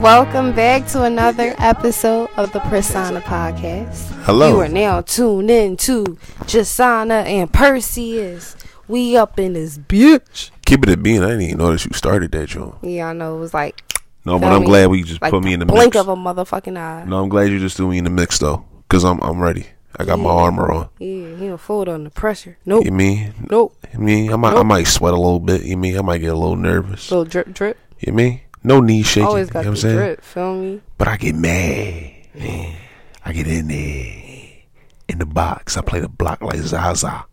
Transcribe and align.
Welcome 0.00 0.54
back 0.54 0.86
to 0.88 1.02
another 1.02 1.54
episode 1.58 2.30
of 2.38 2.50
the 2.52 2.60
Persona 2.60 3.20
Podcast. 3.20 4.10
Hello. 4.24 4.48
You 4.48 4.60
are 4.60 4.68
now 4.68 5.02
tuned 5.02 5.50
in 5.50 5.76
to 5.78 6.04
Jasana 6.44 7.24
and 7.26 7.52
Perseus. 7.52 8.56
We 8.88 9.16
up 9.18 9.38
in 9.38 9.52
this 9.52 9.76
bitch. 9.76 10.50
Keep 10.64 10.84
it 10.84 10.88
a 10.94 10.96
bean. 10.96 11.22
I 11.22 11.26
didn't 11.28 11.42
even 11.42 11.58
notice 11.58 11.84
you 11.84 11.92
started 11.92 12.32
that, 12.32 12.48
John. 12.48 12.78
Yeah, 12.82 13.08
I 13.08 13.12
know 13.12 13.36
it 13.36 13.40
was 13.40 13.52
like 13.52 13.82
No, 14.24 14.38
but 14.38 14.50
I'm 14.52 14.60
me? 14.62 14.66
glad 14.66 14.86
we 14.88 15.02
just 15.02 15.20
like 15.20 15.30
put 15.32 15.44
me 15.44 15.52
in 15.52 15.60
the 15.60 15.66
mix. 15.66 15.74
blink 15.76 15.94
mix. 15.94 16.00
of 16.00 16.08
a 16.08 16.16
motherfucking 16.16 16.78
eye. 16.78 17.04
no, 17.06 17.22
I'm 17.22 17.28
glad 17.28 17.50
you 17.50 17.58
just 17.58 17.76
threw 17.76 17.90
me 17.90 17.98
in 17.98 18.04
the 18.04 18.10
mix 18.10 18.38
though, 18.38 18.64
cause 18.88 19.04
I'm 19.04 19.20
I'm 19.20 19.38
ready. 19.40 19.66
I 19.98 20.04
got 20.04 20.18
my 20.18 20.30
armor 20.30 20.70
on. 20.72 20.88
Yeah, 20.98 21.36
he 21.36 21.46
don't 21.48 21.58
fold 21.58 21.88
under 21.90 22.08
pressure. 22.10 22.56
Nope. 22.64 22.86
You 22.86 22.92
mean? 22.92 23.34
Nope. 23.50 23.76
You 23.92 23.98
mean? 24.00 24.32
I 24.32 24.36
might 24.36 24.56
I 24.56 24.62
might 24.62 24.84
sweat 24.86 25.12
a 25.12 25.16
little 25.16 25.40
bit. 25.40 25.62
You 25.62 25.76
mean? 25.76 25.98
I 25.98 26.02
might 26.02 26.18
get 26.18 26.32
a 26.32 26.36
little 26.36 26.56
nervous. 26.56 27.10
A 27.10 27.14
Little 27.18 27.30
drip 27.30 27.52
drip. 27.52 27.76
You 27.98 28.14
mean? 28.14 28.40
No 28.62 28.80
knee 28.80 29.02
shaking. 29.02 29.26
Always 29.26 29.48
you 29.48 29.52
got 29.52 29.58
know 29.60 29.62
the 29.64 29.68
what 29.70 29.76
I'm 29.76 29.80
saying? 29.80 29.96
drip. 29.96 30.22
Feel 30.22 30.54
me? 30.56 30.80
But 30.98 31.08
I 31.08 31.16
get 31.16 31.34
mad. 31.34 32.12
Man, 32.34 32.76
I 33.24 33.32
get 33.32 33.46
in 33.46 33.68
there 33.68 34.62
in 35.08 35.18
the 35.18 35.26
box. 35.26 35.76
I 35.76 35.80
play 35.82 36.00
the 36.00 36.08
block 36.08 36.42
like 36.42 36.58
Zaza. 36.60 37.24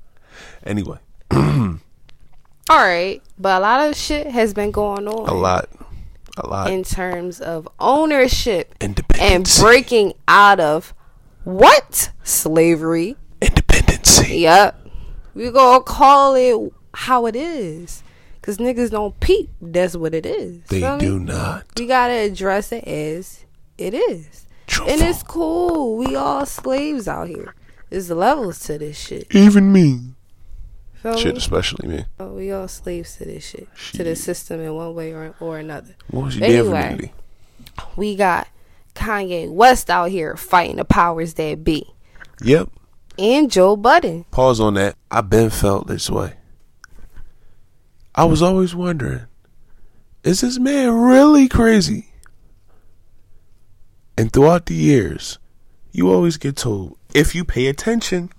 Anyway, 0.66 0.98
All 1.32 1.80
right, 2.70 3.22
but 3.40 3.58
a 3.58 3.62
lot 3.62 3.88
of 3.90 3.96
shit 3.96 4.28
has 4.28 4.54
been 4.54 4.72
going 4.72 5.08
on 5.08 5.30
a 5.30 5.34
lot, 5.34 5.70
a 6.38 6.48
lot. 6.48 6.70
in 6.72 6.84
terms 6.84 7.40
of 7.40 7.68
ownership 7.80 8.76
and 8.82 9.50
breaking 9.60 10.14
out 10.28 10.60
of 10.60 10.94
what 11.46 12.12
slavery. 12.24 13.16
Independency. 13.42 14.40
Yep. 14.40 14.88
We 15.36 15.52
gonna 15.52 15.84
call 15.84 16.36
it 16.36 16.74
how 16.94 17.26
it 17.28 17.36
is. 17.36 18.04
Cause 18.48 18.60
niggas 18.60 18.92
don't 18.92 19.20
peep. 19.20 19.50
That's 19.62 19.98
what 19.98 20.14
it 20.16 20.26
is. 20.26 20.62
They 20.70 20.80
Feel 20.80 20.96
me? 20.96 21.00
do 21.02 21.20
not. 21.20 21.66
We 21.78 21.86
gotta 21.86 22.14
address 22.14 22.72
it 22.72 22.86
as 22.88 23.44
it 23.78 23.94
is. 23.94 24.46
Truthful. 24.68 24.94
And 24.94 25.02
it's 25.10 25.22
cool. 25.22 25.98
We 25.98 26.16
all 26.16 26.46
slaves 26.46 27.10
out 27.10 27.28
here. 27.28 27.54
There's 27.90 28.10
levels 28.10 28.60
to 28.62 28.78
this 28.78 28.98
shit. 28.98 29.28
Even 29.36 29.74
me. 29.74 30.00
Feel 31.04 31.18
Shit, 31.18 31.34
me? 31.34 31.40
especially 31.40 31.90
me. 31.90 32.06
Oh, 32.22 32.36
we 32.36 32.50
all 32.54 32.70
slaves 32.70 33.18
to 33.18 33.26
this 33.26 33.46
shit. 33.50 33.68
To 33.96 34.06
the 34.06 34.16
system 34.16 34.62
in 34.62 34.74
one 34.74 34.96
way 34.96 35.12
or, 35.12 35.36
or 35.42 35.58
another. 35.60 35.96
What 36.10 36.26
was 36.28 36.42
Anyway. 36.42 36.78
anyway. 36.80 37.14
We 37.98 38.16
got 38.16 38.48
Kanye 38.96 39.52
West 39.52 39.90
out 39.90 40.10
here 40.10 40.38
fighting 40.38 40.78
the 40.78 40.86
powers 40.86 41.34
that 41.34 41.66
be. 41.66 41.86
Yep. 42.42 42.70
And 43.20 43.52
Joe 43.52 43.76
Budden. 43.76 44.24
Pause 44.32 44.62
on 44.62 44.74
that. 44.76 44.96
I've 45.12 45.30
been 45.30 45.50
felt 45.50 45.88
this 45.88 46.10
way. 46.10 46.36
I 48.18 48.26
was 48.26 48.42
always 48.42 48.74
wondering, 48.74 49.28
is 50.24 50.42
this 50.42 50.58
man 50.58 50.92
really 50.92 51.48
crazy? 51.48 52.12
And 54.18 54.34
throughout 54.34 54.66
the 54.66 54.74
years, 54.74 55.38
you 55.92 56.12
always 56.12 56.38
get 56.38 56.56
told 56.56 56.98
if 57.14 57.36
you 57.36 57.46
pay 57.46 57.68
attention, 57.68 58.32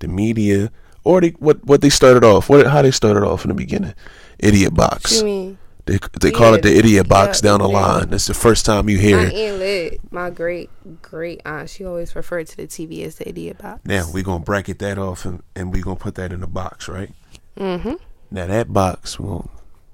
the 0.00 0.08
media 0.08 0.72
or 1.04 1.20
they, 1.20 1.30
what 1.38 1.64
what 1.64 1.80
they 1.80 1.88
started 1.88 2.24
off, 2.24 2.48
what 2.48 2.66
how 2.66 2.82
they 2.82 2.90
started 2.90 3.22
off 3.22 3.44
in 3.44 3.48
the 3.48 3.54
beginning, 3.54 3.94
idiot 4.40 4.74
box. 4.74 5.18
You 5.20 5.24
mean 5.24 5.58
They 5.84 6.00
they 6.20 6.32
call 6.32 6.54
it 6.54 6.62
the 6.62 6.76
idiot 6.76 7.08
box 7.08 7.40
yeah, 7.40 7.50
down 7.50 7.60
the 7.60 7.68
yeah. 7.68 7.80
line. 7.80 8.10
That's 8.10 8.26
the 8.26 8.34
first 8.34 8.66
time 8.66 8.88
you 8.88 8.98
hear 8.98 9.18
my 9.18 9.26
it. 9.26 9.34
aunt 9.34 9.58
Lit, 9.60 10.12
my 10.12 10.30
great 10.30 10.68
great 11.00 11.42
aunt, 11.44 11.70
she 11.70 11.84
always 11.84 12.16
referred 12.16 12.48
to 12.48 12.56
the 12.56 12.66
TV 12.66 13.04
as 13.04 13.16
the 13.16 13.28
idiot 13.28 13.58
box. 13.58 13.82
Now 13.84 14.10
we're 14.12 14.24
gonna 14.24 14.42
bracket 14.42 14.80
that 14.80 14.98
off 14.98 15.24
and, 15.24 15.44
and 15.54 15.72
we're 15.72 15.84
gonna 15.84 15.94
put 15.94 16.16
that 16.16 16.32
in 16.32 16.42
a 16.42 16.48
box, 16.48 16.88
right? 16.88 17.12
Mm-hmm. 17.56 17.94
Now 18.30 18.46
that 18.46 18.72
box, 18.72 19.16
gonna- 19.16 19.48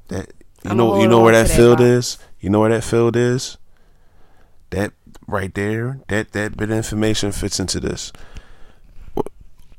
that 0.08 0.33
you 0.64 0.70
I'ma 0.70 0.75
know 0.75 1.00
you 1.02 1.08
know 1.08 1.20
where 1.20 1.33
that 1.33 1.48
that 1.48 1.56
field 1.56 1.78
box. 1.78 1.86
is. 1.88 2.19
You 2.41 2.50
know 2.50 2.61
where 2.61 2.70
that 2.70 2.84
field 2.84 3.16
is. 3.16 3.58
That 4.70 4.92
right 5.27 5.52
there, 5.55 6.00
that 6.08 6.33
that 6.33 6.56
bit 6.56 6.70
of 6.70 6.77
information 6.77 7.33
fits 7.33 7.60
into 7.60 7.78
this. 7.80 8.12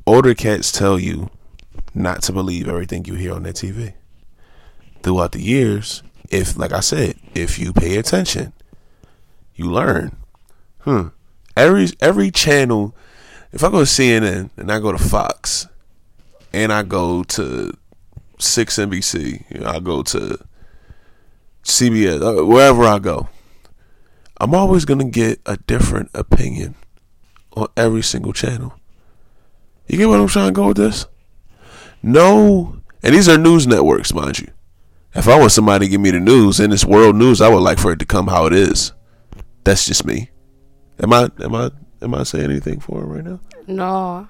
Older 0.05 0.33
cats 0.33 0.71
tell 0.71 0.99
you 0.99 1.29
not 1.93 2.21
to 2.23 2.33
believe 2.33 2.67
everything 2.67 3.05
you 3.05 3.15
hear 3.15 3.33
on 3.33 3.43
that 3.43 3.55
TV. 3.55 3.93
Throughout 5.01 5.31
the 5.31 5.41
years, 5.41 6.03
if 6.29 6.57
like 6.57 6.71
I 6.73 6.79
said, 6.81 7.15
if 7.33 7.57
you 7.59 7.73
pay 7.73 7.97
attention, 7.97 8.53
you 9.55 9.65
learn. 9.71 10.15
Hmm. 10.79 11.07
Every 11.55 11.87
every 12.01 12.31
channel. 12.31 12.95
If 13.51 13.63
I 13.63 13.69
go 13.69 13.79
to 13.79 13.85
CNN 13.85 14.49
and 14.57 14.71
I 14.71 14.79
go 14.79 14.91
to 14.91 14.97
Fox, 14.97 15.67
and 16.51 16.73
I 16.73 16.83
go 16.83 17.23
to 17.23 17.71
six 18.43 18.77
NBC, 18.77 19.43
you 19.49 19.59
know, 19.61 19.67
I 19.67 19.79
go 19.79 20.03
to 20.03 20.37
CBS, 21.63 22.21
uh, 22.21 22.45
wherever 22.45 22.83
I 22.83 22.99
go, 22.99 23.29
I'm 24.39 24.53
always 24.53 24.85
gonna 24.85 25.09
get 25.09 25.39
a 25.45 25.57
different 25.57 26.09
opinion 26.13 26.75
on 27.55 27.67
every 27.77 28.03
single 28.03 28.33
channel. 28.33 28.73
You 29.87 29.97
get 29.97 30.09
what 30.09 30.19
I'm 30.19 30.27
trying 30.27 30.47
to 30.49 30.53
go 30.53 30.67
with 30.69 30.77
this? 30.77 31.05
No, 32.01 32.77
and 33.01 33.13
these 33.13 33.29
are 33.29 33.37
news 33.37 33.67
networks, 33.67 34.13
mind 34.13 34.39
you. 34.39 34.47
If 35.15 35.27
I 35.27 35.37
want 35.37 35.51
somebody 35.51 35.85
to 35.85 35.89
give 35.91 36.01
me 36.01 36.11
the 36.11 36.19
news 36.19 36.59
in 36.59 36.71
this 36.71 36.83
world 36.85 37.15
news, 37.15 37.39
I 37.39 37.49
would 37.49 37.59
like 37.59 37.77
for 37.77 37.91
it 37.91 37.99
to 37.99 38.05
come 38.05 38.27
how 38.27 38.45
it 38.47 38.53
is. 38.53 38.93
That's 39.63 39.85
just 39.85 40.05
me. 40.05 40.31
Am 40.99 41.13
I? 41.13 41.29
Am 41.39 41.53
I? 41.55 41.69
Am 42.01 42.13
I 42.15 42.23
saying 42.23 42.49
anything 42.49 42.79
for 42.79 43.01
him 43.01 43.09
right 43.09 43.23
now? 43.23 43.39
No, 43.67 44.27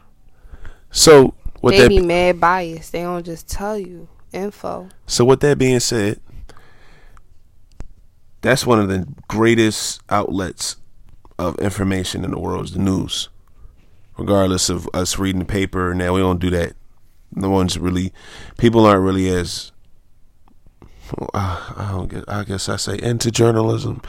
So 0.92 1.34
what 1.64 1.72
they 1.72 1.80
that 1.80 1.88
be 1.88 2.02
mad 2.02 2.42
biased. 2.42 2.92
They 2.92 3.04
don't 3.04 3.26
just 3.26 3.48
tell 3.48 3.80
you 3.80 4.10
info. 4.34 4.90
So 5.08 5.24
with 5.24 5.40
that 5.40 5.58
being 5.58 5.80
said, 5.80 6.20
that's 8.42 8.66
one 8.66 8.82
of 8.82 8.90
the 8.90 9.08
greatest 9.30 10.02
outlets 10.10 10.76
of 11.40 11.58
information 11.60 12.26
in 12.26 12.32
the 12.32 12.38
world 12.38 12.66
is 12.66 12.74
the 12.74 12.80
news. 12.80 13.30
Regardless 14.18 14.70
of 14.70 14.90
us 14.94 15.18
reading 15.18 15.40
the 15.40 15.46
paper, 15.46 15.94
now 15.94 16.14
we 16.14 16.20
don't 16.20 16.42
do 16.42 16.50
that. 16.50 16.74
No 17.34 17.50
one's 17.50 17.80
really, 17.80 18.12
people 18.58 18.86
aren't 18.86 19.04
really 19.04 19.30
as, 19.30 19.72
uh, 21.18 21.28
I 21.34 21.92
don't 21.94 22.10
get, 22.10 22.26
I 22.28 22.44
guess 22.44 22.68
I 22.68 22.76
say 22.76 23.00
into 23.02 23.32
journalism 23.32 24.02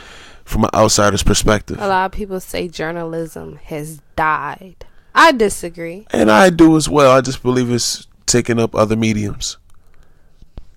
from 0.44 0.64
an 0.64 0.70
outsider's 0.75 1.22
perspective. 1.22 1.78
A 1.81 1.87
lot 1.87 2.06
of 2.06 2.10
people 2.10 2.41
say 2.41 2.66
journalism 2.66 3.60
has 3.62 4.03
died. 4.16 4.84
I 5.14 5.32
disagree. 5.32 6.06
And 6.10 6.30
I 6.30 6.50
do 6.50 6.76
as 6.76 6.88
well. 6.88 7.12
I 7.12 7.20
just 7.20 7.42
believe 7.42 7.70
it's 7.70 8.06
taking 8.26 8.58
up 8.58 8.75
other 8.75 8.97
mediums. 8.97 9.58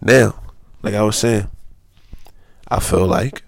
Now, 0.01 0.39
like 0.83 0.93
I 0.93 1.01
was 1.01 1.17
saying, 1.17 1.49
I 2.67 2.79
feel 2.79 3.07
like 3.07 3.41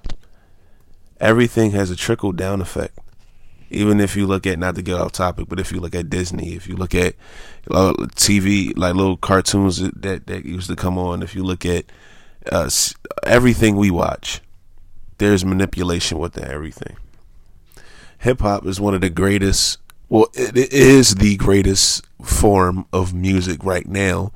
everything 1.20 1.72
has 1.72 1.92
a 1.92 1.96
trickle 1.96 2.32
down 2.32 2.62
effect. 2.62 2.98
Even 3.72 4.00
if 4.00 4.16
you 4.16 4.26
look 4.26 4.48
at 4.48 4.58
not 4.58 4.74
to 4.76 4.82
get 4.82 5.00
off 5.00 5.12
topic, 5.12 5.48
but 5.48 5.60
if 5.60 5.72
you 5.72 5.80
look 5.80 5.94
at 5.94 6.10
Disney, 6.10 6.56
if 6.56 6.68
you 6.68 6.76
look 6.76 6.96
at 6.96 7.14
uh, 7.70 7.94
TV, 8.16 8.76
like 8.76 8.96
little 8.96 9.18
cartoons 9.18 9.78
that, 9.78 10.26
that 10.26 10.44
used 10.44 10.70
to 10.70 10.76
come 10.76 10.98
on, 10.98 11.22
if 11.22 11.36
you 11.36 11.44
look 11.44 11.68
at 11.68 11.86
uh, 12.52 12.68
everything 13.24 13.76
we 13.76 13.92
watch, 13.92 14.42
there's 15.20 15.46
manipulation 15.46 16.18
with 16.18 16.38
everything. 16.40 16.98
Hip 18.20 18.42
hop 18.42 18.66
is 18.66 18.82
one 18.82 18.96
of 18.96 19.02
the 19.02 19.10
greatest. 19.10 19.78
Well, 20.10 20.28
it, 20.34 20.74
is 20.74 21.16
the 21.16 21.38
greatest 21.38 22.04
form 22.24 22.88
of 22.92 23.14
music 23.14 23.64
right 23.64 23.88
now, 23.88 24.32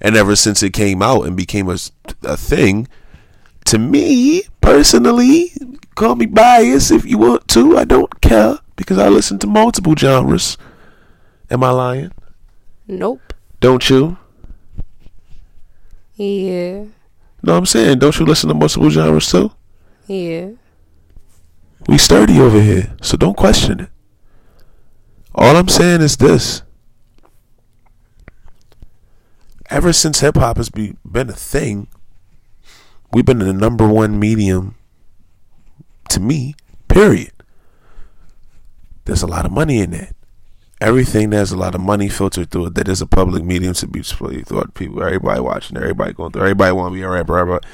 and 0.00 0.16
ever 0.16 0.34
since 0.34 0.62
it 0.62 0.72
came 0.72 1.02
out 1.02 1.22
and 1.22 1.36
became 1.36 1.68
a, 1.68 1.76
a 2.22 2.36
thing, 2.36 2.88
to 3.66 3.78
me 3.78 4.44
personally, 4.62 5.52
call 5.94 6.16
me 6.16 6.24
biased 6.24 6.90
if 6.90 7.04
you 7.04 7.18
want 7.18 7.46
to. 7.48 7.76
I 7.76 7.84
don't 7.84 8.20
care 8.22 8.58
because 8.76 8.96
I 8.96 9.08
listen 9.08 9.38
to 9.40 9.46
multiple 9.46 9.94
genres. 9.94 10.56
Am 11.50 11.62
I 11.62 11.70
lying? 11.70 12.12
Nope. 12.86 13.34
Don't 13.60 13.90
you? 13.90 14.16
Yeah. 16.14 16.84
No, 17.42 17.56
I'm 17.56 17.66
saying, 17.66 17.98
don't 17.98 18.18
you 18.18 18.24
listen 18.24 18.48
to 18.48 18.54
multiple 18.54 18.88
genres 18.88 19.30
too? 19.30 19.52
Yeah. 20.06 20.50
We 21.86 21.98
sturdy 21.98 22.40
over 22.40 22.60
here, 22.60 22.96
so 23.02 23.18
don't 23.18 23.36
question 23.36 23.80
it. 23.80 23.90
All 25.38 25.54
I'm 25.54 25.68
saying 25.68 26.00
is 26.00 26.16
this. 26.16 26.62
Ever 29.70 29.92
since 29.92 30.18
hip 30.18 30.36
hop 30.36 30.56
has 30.56 30.68
be, 30.68 30.96
been 31.04 31.30
a 31.30 31.32
thing, 31.32 31.86
we've 33.12 33.24
been 33.24 33.38
the 33.38 33.52
number 33.52 33.86
one 33.86 34.18
medium 34.18 34.74
to 36.08 36.18
me, 36.18 36.56
period. 36.88 37.30
There's 39.04 39.22
a 39.22 39.28
lot 39.28 39.46
of 39.46 39.52
money 39.52 39.78
in 39.78 39.92
that. 39.92 40.16
Everything 40.80 41.30
there's 41.30 41.52
a 41.52 41.56
lot 41.56 41.76
of 41.76 41.80
money 41.80 42.08
filtered 42.08 42.50
through 42.50 42.66
it 42.66 42.74
that 42.74 42.88
is 42.88 43.00
a 43.00 43.06
public 43.06 43.44
medium 43.44 43.74
to 43.74 43.86
be 43.86 44.00
displayed 44.00 44.48
throughout 44.48 44.74
people. 44.74 45.04
Everybody 45.04 45.40
watching, 45.40 45.76
everybody 45.76 46.14
going 46.14 46.32
through, 46.32 46.42
everybody 46.42 46.72
want 46.72 46.92
to 46.92 46.96
be 46.96 47.02
a 47.02 47.08
rapper, 47.08 47.38
everybody. 47.38 47.68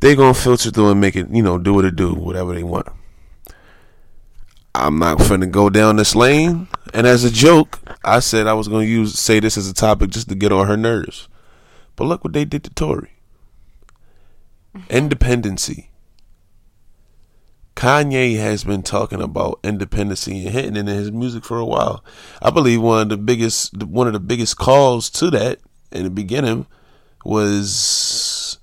They 0.00 0.16
gonna 0.16 0.32
filter 0.32 0.70
through 0.70 0.92
and 0.92 1.00
make 1.02 1.16
it, 1.16 1.28
you 1.28 1.42
know, 1.42 1.58
do 1.58 1.74
what 1.74 1.84
it 1.84 1.96
do, 1.96 2.14
whatever 2.14 2.54
they 2.54 2.62
want. 2.62 2.88
I'm 4.78 5.00
not 5.00 5.18
finna 5.18 5.50
go 5.50 5.68
down 5.70 5.96
this 5.96 6.14
lane. 6.14 6.68
And 6.94 7.04
as 7.04 7.24
a 7.24 7.30
joke, 7.30 7.80
I 8.04 8.20
said 8.20 8.46
I 8.46 8.52
was 8.52 8.68
gonna 8.68 8.84
use 8.84 9.18
say 9.18 9.40
this 9.40 9.56
as 9.56 9.68
a 9.68 9.74
topic 9.74 10.10
just 10.10 10.28
to 10.28 10.36
get 10.36 10.52
on 10.52 10.68
her 10.68 10.76
nerves. 10.76 11.28
But 11.96 12.04
look 12.04 12.22
what 12.22 12.32
they 12.32 12.44
did 12.44 12.62
to 12.62 12.70
Tory. 12.70 13.10
Independency. 14.88 15.90
Kanye 17.74 18.36
has 18.36 18.62
been 18.62 18.84
talking 18.84 19.20
about 19.20 19.58
independency 19.64 20.46
and 20.46 20.54
hitting 20.54 20.76
it 20.76 20.80
in 20.80 20.86
his 20.86 21.10
music 21.10 21.44
for 21.44 21.58
a 21.58 21.64
while. 21.64 22.04
I 22.40 22.50
believe 22.50 22.80
one 22.80 23.02
of 23.02 23.08
the 23.08 23.16
biggest 23.16 23.82
one 23.82 24.06
of 24.06 24.12
the 24.12 24.20
biggest 24.20 24.58
calls 24.58 25.10
to 25.10 25.28
that 25.32 25.58
in 25.90 26.04
the 26.04 26.10
beginning 26.10 26.66
was 27.24 28.58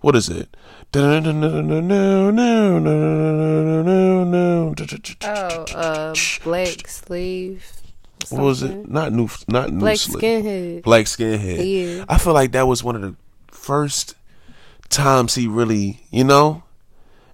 what 0.00 0.14
is 0.14 0.28
it? 0.28 0.54
Oh, 5.24 5.64
uh, 5.74 6.14
black 6.44 6.86
slave. 6.86 7.66
What 8.28 8.42
was 8.42 8.62
it? 8.62 8.88
Not 8.88 9.12
new, 9.12 9.28
not 9.48 9.70
new. 9.70 9.80
Black 9.80 9.96
Slave. 9.98 10.22
skinhead. 10.22 10.82
Black 10.82 11.06
skinhead. 11.06 11.98
Yeah. 11.98 12.04
I 12.08 12.18
feel 12.18 12.32
like 12.32 12.52
that 12.52 12.68
was 12.68 12.84
one 12.84 12.94
of 12.94 13.02
the 13.02 13.16
first 13.48 14.14
times 14.88 15.34
he 15.34 15.48
really, 15.48 16.00
you 16.10 16.22
know, 16.22 16.62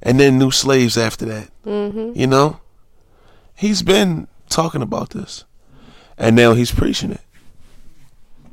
and 0.02 0.18
then 0.18 0.38
new 0.38 0.50
slaves 0.50 0.96
after 0.96 1.26
that. 1.26 1.50
Mm-hmm. 1.66 2.18
You 2.18 2.26
know, 2.26 2.60
he's 3.54 3.82
been 3.82 4.26
talking 4.48 4.80
about 4.80 5.10
this, 5.10 5.44
and 6.16 6.34
now 6.34 6.54
he's 6.54 6.72
preaching 6.72 7.12
it. 7.12 7.20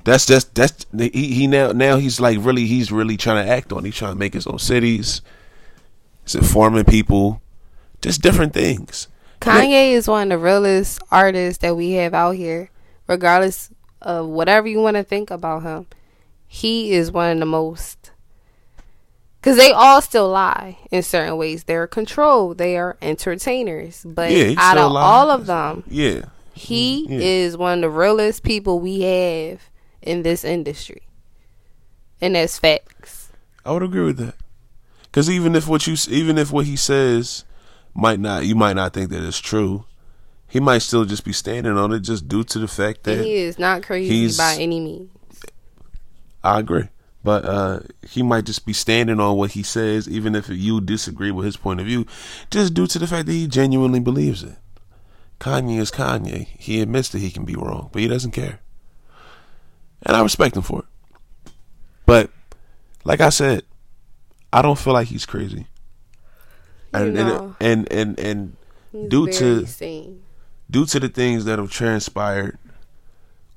That's 0.07 0.25
just 0.25 0.55
that's 0.55 0.85
he, 0.97 1.09
he 1.09 1.47
now 1.47 1.73
now 1.73 1.97
he's 1.97 2.21
like 2.21 2.37
really 2.39 2.65
he's 2.65 2.93
really 2.93 3.17
trying 3.17 3.45
to 3.45 3.51
act 3.51 3.73
on. 3.73 3.83
He's 3.83 3.97
trying 3.97 4.13
to 4.13 4.17
make 4.17 4.33
his 4.33 4.47
own 4.47 4.57
cities. 4.57 5.21
He's 6.23 6.35
informing 6.35 6.85
people, 6.85 7.41
just 8.01 8.21
different 8.21 8.53
things. 8.53 9.09
Kanye 9.41 9.91
is 9.91 10.07
one 10.07 10.31
of 10.31 10.39
the 10.39 10.45
realest 10.45 11.01
artists 11.11 11.61
that 11.61 11.75
we 11.75 11.91
have 11.91 12.13
out 12.13 12.37
here, 12.37 12.69
regardless 13.05 13.69
of 14.01 14.27
whatever 14.27 14.69
you 14.69 14.79
want 14.79 14.95
to 14.95 15.03
think 15.03 15.29
about 15.29 15.63
him. 15.63 15.87
He 16.47 16.93
is 16.93 17.11
one 17.11 17.31
of 17.33 17.39
the 17.39 17.45
most. 17.45 18.11
Because 19.41 19.57
they 19.57 19.73
all 19.73 20.01
still 20.01 20.29
lie 20.29 20.77
in 20.89 21.03
certain 21.03 21.35
ways. 21.35 21.65
They're 21.65 21.85
controlled, 21.85 22.59
they 22.59 22.77
are 22.77 22.95
entertainers. 23.01 24.05
But 24.07 24.31
Yeah, 24.31 24.53
out 24.57 24.77
of 24.77 24.95
all 24.95 25.29
of 25.29 25.47
them, 25.47 25.83
Yeah, 25.85 26.27
he 26.53 27.07
Yeah. 27.09 27.19
is 27.19 27.57
one 27.57 27.79
of 27.79 27.81
the 27.81 27.89
realest 27.89 28.43
people 28.43 28.79
we 28.79 29.01
have 29.01 29.59
in 30.01 30.23
this 30.23 30.43
industry. 30.43 31.01
And 32.21 32.35
that's 32.35 32.57
facts. 32.57 33.31
I 33.65 33.71
would 33.71 33.83
agree 33.83 34.03
with 34.05 34.17
that. 34.17 34.35
Because 35.03 35.29
even 35.29 35.55
if 35.55 35.67
what 35.67 35.87
you 35.87 35.95
even 36.09 36.37
if 36.37 36.51
what 36.51 36.65
he 36.65 36.75
says 36.75 37.43
might 37.93 38.19
not 38.19 38.45
you 38.45 38.55
might 38.55 38.75
not 38.75 38.93
think 38.93 39.09
that 39.09 39.23
it's 39.23 39.39
true, 39.39 39.85
he 40.47 40.59
might 40.59 40.79
still 40.79 41.05
just 41.05 41.25
be 41.25 41.33
standing 41.33 41.77
on 41.77 41.91
it 41.91 41.99
just 41.99 42.27
due 42.27 42.43
to 42.45 42.59
the 42.59 42.67
fact 42.67 43.03
that 43.03 43.23
he 43.23 43.35
is 43.35 43.59
not 43.59 43.83
crazy 43.83 44.09
he's- 44.09 44.37
by 44.37 44.55
any 44.61 44.79
means. 44.79 45.09
I 46.43 46.59
agree. 46.59 46.89
But 47.23 47.43
uh, 47.43 47.79
he 48.07 48.23
might 48.23 48.45
just 48.45 48.65
be 48.65 48.71
standing 48.71 49.19
on 49.19 49.35
what 49.35 49.51
he 49.51 49.63
says, 49.63 50.07
even 50.07 50.33
if 50.33 50.47
you 50.47 50.79
disagree 50.79 51.31
with 51.31 51.45
his 51.45 51.57
point 51.57 51.81
of 51.81 51.85
view, 51.85 52.05
just 52.49 52.73
due 52.73 52.87
to 52.87 52.99
the 52.99 53.07
fact 53.07 53.25
that 53.25 53.33
he 53.33 53.47
genuinely 53.47 53.99
believes 53.99 54.43
it. 54.43 54.55
Kanye 55.39 55.79
is 55.79 55.91
Kanye. 55.91 56.47
He 56.57 56.79
admits 56.79 57.09
that 57.09 57.19
he 57.19 57.29
can 57.29 57.43
be 57.43 57.55
wrong, 57.55 57.89
but 57.91 58.01
he 58.01 58.07
doesn't 58.07 58.31
care. 58.31 58.59
And 60.03 60.15
I 60.15 60.21
respect 60.21 60.55
him 60.55 60.61
for 60.61 60.79
it. 60.79 61.51
But, 62.05 62.29
like 63.03 63.19
I 63.21 63.29
said, 63.29 63.63
I 64.53 64.61
don't 64.61 64.77
feel 64.77 64.93
like 64.93 65.07
he's 65.07 65.25
crazy. 65.25 65.67
And, 66.93 67.17
and, 67.17 67.55
and, 67.59 67.91
and, 67.91 68.19
and 68.19 68.57
due 69.09 69.27
to 69.27 69.65
sane. 69.67 70.23
due 70.69 70.85
to 70.85 70.99
the 70.99 71.09
things 71.09 71.45
that 71.45 71.59
have 71.59 71.69
transpired 71.71 72.57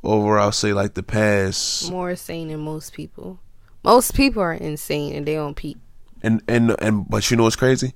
over, 0.03 0.39
I'll 0.39 0.53
say, 0.53 0.73
like 0.73 0.95
the 0.95 1.03
past 1.03 1.91
more 1.91 2.17
sane 2.17 2.49
than 2.49 2.61
most 2.61 2.93
people. 2.93 3.39
Most 3.85 4.15
people 4.15 4.43
are 4.43 4.53
insane 4.53 5.15
and 5.15 5.27
they 5.27 5.35
don't 5.35 5.55
peep. 5.55 5.79
And 6.23 6.43
and 6.49 6.75
and 6.83 7.09
but 7.09 7.31
you 7.31 7.37
know 7.37 7.45
what's 7.45 7.57
crazy? 7.57 7.95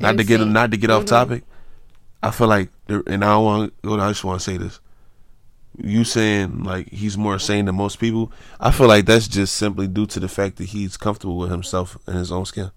Not 0.00 0.16
to 0.16 0.24
get 0.24 0.40
Insane. 0.40 0.52
not 0.52 0.70
to 0.72 0.76
get 0.76 0.90
off 0.90 1.04
Mhm. 1.04 1.08
topic. 1.08 1.44
I 2.22 2.30
feel 2.32 2.48
like 2.48 2.70
and 2.88 3.24
I 3.24 3.28
don't 3.28 3.44
want 3.44 3.74
I 3.84 4.08
just 4.08 4.24
want 4.24 4.40
to 4.40 4.44
say 4.44 4.56
this. 4.56 4.80
You 5.80 6.02
saying 6.04 6.64
like 6.64 6.88
he's 6.90 7.16
more 7.16 7.38
sane 7.38 7.66
than 7.66 7.76
most 7.76 8.00
people? 8.00 8.32
I 8.58 8.72
feel 8.72 8.88
like 8.88 9.06
that's 9.06 9.28
just 9.28 9.54
simply 9.54 9.86
due 9.86 10.06
to 10.06 10.20
the 10.20 10.28
fact 10.28 10.56
that 10.56 10.64
he's 10.64 10.96
comfortable 10.96 11.38
with 11.38 11.50
himself 11.50 11.96
and 12.06 12.16
his 12.16 12.32
own 12.32 12.46
skin. 12.46 12.72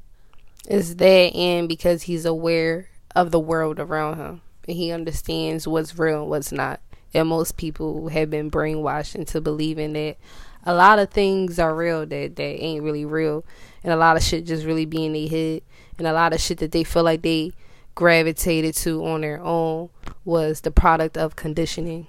It's 0.67 0.93
that 0.95 1.35
and 1.35 1.67
because 1.67 2.03
he's 2.03 2.25
aware 2.25 2.89
of 3.15 3.31
the 3.31 3.39
world 3.39 3.79
around 3.79 4.17
him. 4.17 4.41
And 4.67 4.77
he 4.77 4.91
understands 4.91 5.67
what's 5.67 5.97
real 5.97 6.21
and 6.21 6.29
what's 6.29 6.51
not. 6.51 6.79
And 7.13 7.27
most 7.27 7.57
people 7.57 8.09
have 8.09 8.29
been 8.29 8.51
brainwashed 8.51 9.15
into 9.15 9.41
believing 9.41 9.93
that 9.93 10.17
a 10.63 10.73
lot 10.73 10.99
of 10.99 11.09
things 11.09 11.57
are 11.57 11.75
real 11.75 12.05
that, 12.05 12.35
that 12.35 12.63
ain't 12.63 12.83
really 12.83 13.05
real. 13.05 13.43
And 13.83 13.91
a 13.91 13.97
lot 13.97 14.15
of 14.15 14.23
shit 14.23 14.45
just 14.45 14.65
really 14.65 14.85
be 14.85 15.05
in 15.05 15.13
their 15.13 15.27
head. 15.27 15.63
And 15.97 16.07
a 16.07 16.13
lot 16.13 16.33
of 16.33 16.39
shit 16.39 16.59
that 16.59 16.71
they 16.71 16.83
feel 16.83 17.03
like 17.03 17.23
they 17.23 17.51
gravitated 17.95 18.75
to 18.75 19.03
on 19.05 19.21
their 19.21 19.41
own 19.41 19.89
was 20.23 20.61
the 20.61 20.71
product 20.71 21.17
of 21.17 21.35
conditioning 21.35 22.07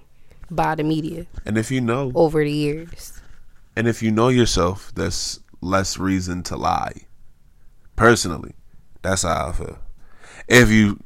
by 0.54 0.74
the 0.74 0.82
media 0.84 1.26
And 1.46 1.56
if 1.58 1.70
you 1.70 1.80
know, 1.80 2.12
over 2.14 2.42
the 2.44 2.50
years. 2.52 3.20
and 3.76 3.86
if 3.88 4.02
you 4.02 4.10
know 4.10 4.28
yourself, 4.28 4.92
that's 4.94 5.40
less 5.60 5.98
reason 5.98 6.42
to 6.44 6.56
lie. 6.56 7.06
Personally, 7.96 8.54
that's 9.02 9.22
how 9.22 9.48
I 9.48 9.52
feel. 9.52 9.78
If 10.48 10.70
you 10.70 10.98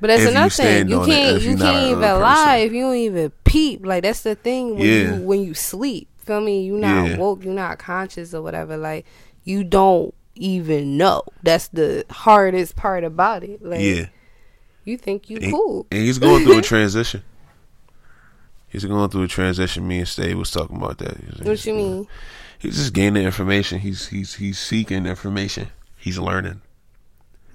But 0.00 0.08
that's 0.08 0.22
you 0.22 0.28
another 0.30 0.50
thing. 0.50 0.88
You 0.88 1.04
can't 1.04 1.40
you 1.42 1.50
you're 1.50 1.58
can't 1.58 1.86
even 1.96 2.20
lie 2.20 2.56
if 2.58 2.72
you 2.72 2.82
don't 2.82 2.96
even 2.96 3.30
peep. 3.44 3.84
Like 3.84 4.02
that's 4.02 4.22
the 4.22 4.34
thing 4.34 4.76
when 4.78 4.86
Yeah. 4.86 5.16
you 5.16 5.22
when 5.22 5.42
you 5.42 5.54
sleep. 5.54 6.08
Feel 6.18 6.40
me? 6.40 6.64
You're 6.64 6.78
not 6.78 7.08
Yeah. 7.10 7.16
woke, 7.18 7.44
you're 7.44 7.52
not 7.54 7.78
conscious 7.78 8.32
or 8.34 8.42
whatever. 8.42 8.76
Like 8.76 9.04
you 9.44 9.64
don't 9.64 10.14
even 10.36 10.96
know. 10.96 11.22
That's 11.42 11.68
the 11.68 12.04
hardest 12.10 12.76
part 12.76 13.04
about 13.04 13.42
it. 13.44 13.62
Like 13.64 13.80
yeah, 13.80 14.06
you 14.84 14.96
think 14.96 15.28
you 15.30 15.38
And- 15.42 15.52
cool. 15.52 15.86
And 15.90 16.02
he's 16.02 16.18
going 16.18 16.44
through 16.44 16.58
a 16.58 16.62
transition. 16.74 17.22
He's 18.74 18.84
going 18.84 19.08
through 19.08 19.22
a 19.22 19.28
transition. 19.28 19.86
Me 19.86 20.00
and 20.00 20.08
Stay 20.08 20.34
was 20.34 20.50
talking 20.50 20.76
about 20.76 20.98
that. 20.98 21.16
He's- 21.16 21.40
What 21.46 21.64
you 21.64 21.74
mean? 21.74 22.06
He's 22.58 22.74
just 22.76 22.92
gaining 22.92 23.24
information. 23.24 23.78
He's 23.78 24.08
he's 24.08 24.34
he's 24.34 24.58
seeking 24.58 25.06
information. 25.06 25.68
He's 25.96 26.18
learning. 26.18 26.60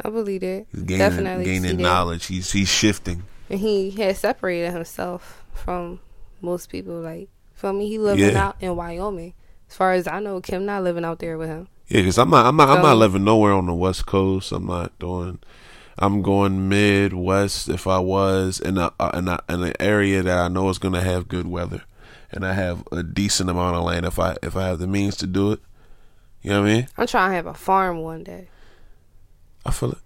I 0.04 0.10
believe 0.10 0.44
it. 0.44 0.68
He's 0.71 0.83
gaining 0.83 1.00
Definitely 1.10 1.44
gaining 1.45 1.77
that. 1.77 1.83
knowledge. 1.83 2.27
He's 2.27 2.51
he's 2.51 2.69
shifting. 2.69 3.24
And 3.50 3.60
he 3.60 3.92
has 3.92 4.19
separated 4.19 4.71
himself 4.71 5.44
from 5.54 6.00
most 6.42 6.69
people. 6.69 7.01
Like 7.01 7.27
feel 7.54 7.74
me? 7.74 7.89
He 7.89 7.98
living 8.00 8.24
Yeah. 8.33 8.48
out 8.48 8.56
in 8.62 8.75
Wyoming. 8.77 9.33
As 9.69 9.75
far 9.75 9.92
as 9.94 10.07
I 10.07 10.19
know, 10.19 10.39
Kim 10.42 10.66
not 10.66 10.83
living 10.83 11.04
out 11.04 11.19
there 11.19 11.38
with 11.38 11.50
him. 11.50 11.68
Yeah, 11.89 12.01
because 12.01 12.18
I'm 12.18 12.30
not 12.30 12.45
I'm 12.45 12.56
not 12.56 12.69
I'm 12.69 12.81
not 12.81 12.98
living 12.98 13.24
nowhere 13.25 13.51
on 13.54 13.66
the 13.66 13.74
West 13.74 14.06
Coast. 14.06 14.51
I'm 14.54 14.68
not 14.68 14.98
doing. 15.00 15.39
I'm 16.01 16.22
going 16.22 16.69
Midwest. 16.69 17.68
If 17.68 17.85
I 17.85 18.00
was 18.00 18.59
in 18.59 18.78
a 18.78 18.94
in, 19.14 19.28
a, 19.28 19.40
in 19.50 19.64
an 19.64 19.74
area 19.80 20.24
that 20.24 20.38
I 20.38 20.47
know 20.47 20.69
is 20.69 20.80
going 20.80 20.94
to 20.94 21.02
have 21.02 21.28
good 21.28 21.45
weather, 21.45 21.83
and 22.31 22.45
I 22.45 22.54
have 22.54 22.88
a 22.92 23.04
decent 23.04 23.50
amount 23.50 23.76
of 23.76 23.83
land, 23.83 24.06
if 24.06 24.18
I 24.18 24.38
if 24.42 24.56
I 24.56 24.68
have 24.68 24.80
the 24.80 24.88
means 24.88 25.18
to 25.18 25.28
do 25.28 25.52
it, 25.52 25.59
you 26.42 26.52
know 26.52 26.62
what 26.62 26.69
I 26.69 26.74
mean. 26.74 26.88
I'm 26.97 27.06
trying 27.06 27.31
to 27.31 27.35
have 27.35 27.47
a 27.47 27.54
farm 27.54 28.00
one 28.00 28.24
day. 28.24 28.47
I 29.66 29.71
feel 29.71 29.92
it. 29.92 29.97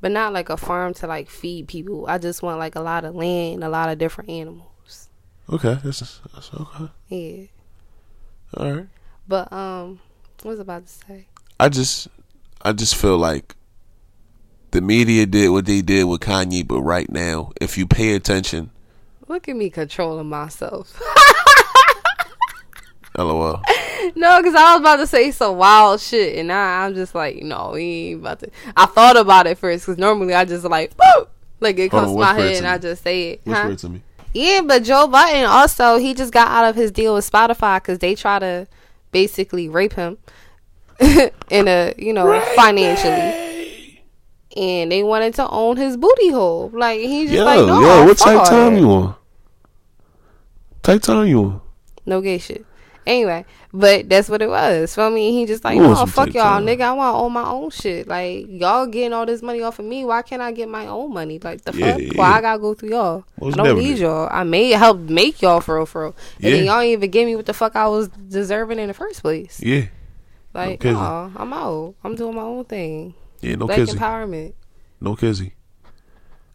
But 0.00 0.12
not 0.12 0.34
like 0.34 0.50
a 0.50 0.58
farm 0.58 0.92
to 0.94 1.06
like 1.06 1.30
feed 1.30 1.68
people. 1.68 2.06
I 2.06 2.18
just 2.18 2.42
want 2.42 2.58
like 2.58 2.76
a 2.76 2.80
lot 2.80 3.04
of 3.04 3.14
land, 3.14 3.64
a 3.64 3.68
lot 3.70 3.88
of 3.88 3.98
different 3.98 4.30
animals. 4.30 5.08
Okay, 5.50 5.78
that's, 5.82 6.20
that's 6.34 6.50
okay. 6.52 6.88
Yeah. 7.08 7.46
All 8.54 8.72
right. 8.72 8.86
But 9.26 9.50
um 9.52 10.00
what 10.42 10.52
was 10.52 10.60
I 10.60 10.62
about 10.62 10.86
to 10.86 10.92
say? 10.92 11.26
I 11.58 11.70
just 11.70 12.08
I 12.60 12.72
just 12.72 12.94
feel 12.94 13.16
like 13.16 13.54
the 14.70 14.80
media 14.80 15.26
did 15.26 15.50
what 15.50 15.66
they 15.66 15.82
did 15.82 16.04
with 16.04 16.20
Kanye, 16.20 16.66
but 16.66 16.82
right 16.82 17.10
now, 17.10 17.52
if 17.60 17.78
you 17.78 17.86
pay 17.86 18.14
attention, 18.14 18.70
Look 19.28 19.46
at 19.46 19.56
me 19.56 19.68
controlling 19.68 20.28
myself. 20.28 20.98
lol. 23.18 23.62
no, 24.14 24.38
because 24.38 24.54
I 24.54 24.72
was 24.72 24.80
about 24.80 24.96
to 24.96 25.06
say 25.06 25.30
some 25.32 25.56
wild 25.58 26.00
shit, 26.00 26.36
and 26.36 26.48
now 26.48 26.82
I'm 26.82 26.94
just 26.94 27.14
like, 27.14 27.42
no, 27.42 27.72
we 27.74 27.82
ain't 27.82 28.20
about 28.20 28.40
to. 28.40 28.50
I 28.76 28.86
thought 28.86 29.18
about 29.18 29.46
it 29.46 29.58
first, 29.58 29.84
because 29.84 29.98
normally 29.98 30.32
I 30.32 30.46
just 30.46 30.64
like, 30.64 30.96
boop, 30.96 31.28
like 31.60 31.78
it 31.78 31.90
Hold 31.90 32.04
comes 32.04 32.12
to 32.14 32.18
my 32.18 32.34
head, 32.34 32.50
to 32.50 32.56
and 32.56 32.64
me. 32.64 32.70
I 32.70 32.78
just 32.78 33.02
say 33.02 33.30
it. 33.30 33.40
Whisper 33.44 33.62
huh? 33.62 33.68
it 33.70 33.78
to 33.80 33.88
me. 33.90 34.02
Yeah, 34.34 34.60
but 34.62 34.84
Joe 34.84 35.06
Budden 35.08 35.44
also 35.44 35.96
he 35.98 36.14
just 36.14 36.32
got 36.32 36.48
out 36.48 36.68
of 36.68 36.76
his 36.76 36.90
deal 36.90 37.14
with 37.14 37.30
Spotify 37.30 37.78
because 37.78 37.98
they 37.98 38.14
try 38.14 38.38
to 38.38 38.66
basically 39.10 39.68
rape 39.68 39.94
him 39.94 40.18
in 41.00 41.68
a 41.68 41.94
you 41.96 42.12
know 42.12 42.40
financially, 42.54 43.47
and 44.56 44.90
they 44.90 45.02
wanted 45.02 45.34
to 45.34 45.48
own 45.48 45.76
his 45.76 45.96
booty 45.96 46.30
hole. 46.30 46.70
Like 46.72 47.00
he's 47.00 47.30
just 47.30 47.38
Yo, 47.38 47.44
like, 47.44 47.66
no, 47.66 47.80
yo, 47.80 48.04
what 48.06 48.18
type 48.18 48.48
time 48.48 48.76
you 48.76 48.90
on? 48.90 49.14
Type 50.82 51.02
time 51.02 51.26
you 51.26 51.38
on? 51.40 51.60
No 52.06 52.20
gay 52.20 52.38
shit. 52.38 52.64
Anyway, 53.06 53.46
but 53.72 54.06
that's 54.10 54.28
what 54.28 54.42
it 54.42 54.50
was. 54.50 54.94
Feel 54.94 55.08
me? 55.10 55.32
He 55.32 55.46
just 55.46 55.64
like, 55.64 55.78
no, 55.78 56.04
fuck 56.04 56.34
y'all, 56.34 56.44
time. 56.58 56.66
nigga. 56.66 56.82
I 56.82 56.92
want 56.92 57.14
to 57.14 57.18
own 57.20 57.32
my 57.32 57.48
own 57.48 57.70
shit. 57.70 58.06
Like 58.06 58.44
y'all 58.48 58.86
getting 58.86 59.14
all 59.14 59.24
this 59.24 59.40
money 59.40 59.62
off 59.62 59.78
of 59.78 59.86
me. 59.86 60.04
Why 60.04 60.20
can't 60.20 60.42
I 60.42 60.52
get 60.52 60.68
my 60.68 60.86
own 60.86 61.14
money? 61.14 61.38
Like 61.38 61.62
the 61.64 61.74
Yeah, 61.74 61.92
fuck? 61.92 62.00
yeah, 62.02 62.12
Why. 62.16 62.36
I 62.36 62.40
gotta 62.42 62.58
go 62.58 62.74
through 62.74 62.90
y'all? 62.90 63.24
Most 63.40 63.58
I 63.58 63.64
don't 63.64 63.78
need 63.78 63.96
y'all. 63.98 64.28
I 64.30 64.42
may 64.44 64.70
help 64.72 64.98
make 64.98 65.40
y'all 65.40 65.60
for 65.62 65.76
real, 65.76 65.86
for 65.86 66.02
real. 66.04 66.16
And 66.42 66.52
then 66.52 66.64
Yeah. 66.64 66.72
y'all 66.72 66.80
ain't 66.80 66.92
even 66.92 67.10
give 67.10 67.24
me 67.26 67.34
what 67.34 67.46
the 67.46 67.54
fuck 67.54 67.76
I 67.76 67.88
was 67.88 68.08
deserving 68.08 68.78
in 68.78 68.88
the 68.88 68.94
first 68.94 69.22
place. 69.22 69.58
Yeah, 69.62 69.86
Like, 70.52 70.84
no, 70.84 71.32
I'm 71.34 71.52
out. 71.54 71.94
I'm 72.04 72.14
doing 72.14 72.34
my 72.34 72.42
own 72.42 72.66
thing. 72.66 73.14
Yeah, 73.40 73.54
no 73.56 73.66
Black 73.66 73.78
kissing. 73.78 73.98
empowerment. 73.98 74.54
No 75.00 75.14
kizzy. 75.16 75.54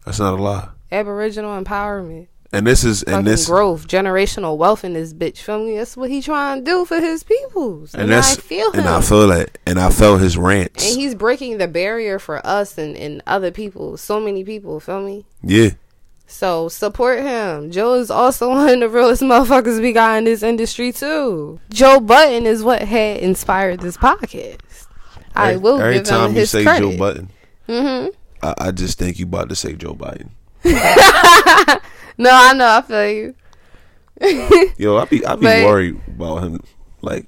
That's 0.04 0.18
not 0.18 0.38
a 0.38 0.42
lie. 0.42 0.68
Aboriginal 0.92 1.62
empowerment. 1.62 2.28
And 2.52 2.64
this 2.66 2.84
is 2.84 3.02
and 3.02 3.26
this 3.26 3.46
growth, 3.48 3.88
generational 3.88 4.56
wealth 4.56 4.84
in 4.84 4.92
this 4.92 5.12
bitch. 5.12 5.38
Feel 5.38 5.64
me? 5.64 5.76
That's 5.76 5.96
what 5.96 6.08
he 6.08 6.22
trying 6.22 6.64
to 6.64 6.70
do 6.70 6.84
for 6.84 7.00
his 7.00 7.24
peoples. 7.24 7.94
And, 7.94 8.04
and 8.04 8.12
that's 8.12 8.38
I 8.38 8.40
feel 8.40 8.70
him. 8.70 8.80
and 8.80 8.88
I 8.88 9.00
feel 9.00 9.26
that 9.26 9.58
and 9.66 9.80
I 9.80 9.90
felt 9.90 10.20
his 10.20 10.36
rants. 10.38 10.86
and 10.88 10.96
he's 11.00 11.16
breaking 11.16 11.58
the 11.58 11.66
barrier 11.66 12.20
for 12.20 12.46
us 12.46 12.78
and, 12.78 12.96
and 12.96 13.22
other 13.26 13.50
people. 13.50 13.96
So 13.96 14.20
many 14.20 14.44
people. 14.44 14.78
Feel 14.78 15.02
me? 15.02 15.24
yeah. 15.42 15.70
So 16.26 16.68
support 16.68 17.20
him. 17.20 17.70
Joe 17.70 17.94
is 17.94 18.10
also 18.10 18.48
one 18.50 18.68
of 18.68 18.80
the 18.80 18.88
realest 18.88 19.22
motherfuckers 19.22 19.80
we 19.80 19.92
got 19.92 20.16
in 20.18 20.24
this 20.24 20.42
industry 20.42 20.92
too. 20.92 21.60
Joe 21.70 21.98
Budden 22.00 22.46
is 22.46 22.62
what 22.62 22.82
had 22.82 23.18
inspired 23.18 23.80
this 23.80 23.96
podcast. 23.96 24.83
I 25.34 25.50
Every- 25.54 25.60
will 25.62 25.80
every 25.80 25.94
give 25.94 26.04
time 26.04 26.30
him 26.30 26.36
you 26.36 26.46
say 26.46 26.62
credit. 26.62 26.90
Joe 26.92 26.96
Budden, 26.98 27.28
hmm 27.66 28.06
I, 28.42 28.54
I 28.58 28.70
just 28.72 28.98
think 28.98 29.18
you 29.18 29.24
about 29.26 29.48
to 29.48 29.56
say 29.56 29.72
Joe 29.74 29.94
Biden. 29.94 30.30
No, 32.16 32.30
I 32.32 32.52
know. 32.52 32.68
I 32.68 32.82
feel 32.82 33.10
you. 33.10 33.34
Yo, 34.78 34.96
I 34.98 35.04
be 35.06 35.26
I 35.26 35.34
be 35.34 35.42
But- 35.42 35.64
worried 35.66 36.00
about 36.06 36.44
him. 36.44 36.60
Like, 37.02 37.26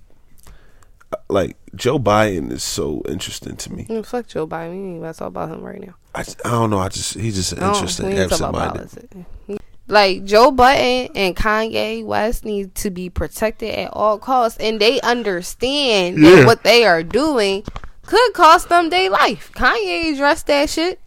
like 1.28 1.56
Joe 1.74 1.98
Biden 1.98 2.52
is 2.52 2.62
so 2.62 3.02
interesting 3.08 3.56
to 3.56 3.72
me. 3.72 3.84
Mm, 3.86 4.06
Fuck 4.06 4.28
Joe 4.28 4.46
Biden. 4.46 4.70
We 4.70 4.76
ain't 4.76 4.98
about 4.98 5.12
to 5.14 5.18
talk 5.18 5.28
about 5.28 5.48
him 5.50 5.62
right 5.62 5.80
now. 5.80 5.94
I, 6.14 6.20
I 6.44 6.50
don't 6.50 6.70
know. 6.70 6.78
I 6.78 6.88
just 6.88 7.14
he's 7.14 7.34
just 7.34 7.52
an 7.52 7.62
interesting, 7.64 8.06
we 8.06 8.12
ain't 8.14 8.30
talking 8.30 8.46
about 8.46 8.76
absent-minded. 8.80 9.60
Like 9.88 10.24
Joe 10.24 10.50
Budden 10.52 11.08
and 11.16 11.36
Kanye 11.36 12.04
West 12.04 12.44
need 12.44 12.74
to 12.76 12.90
be 12.90 13.10
protected 13.10 13.74
at 13.74 13.90
all 13.92 14.18
costs, 14.18 14.58
and 14.58 14.80
they 14.80 15.00
understand 15.00 16.18
Yeah. 16.18 16.46
what 16.46 16.62
they 16.62 16.84
are 16.84 17.02
doing 17.02 17.64
could 18.06 18.32
cost 18.32 18.68
them 18.68 18.90
their 18.90 19.10
life. 19.10 19.50
Kanye 19.54 20.12
addressed 20.12 20.46
that 20.46 20.70
shit. 20.70 21.00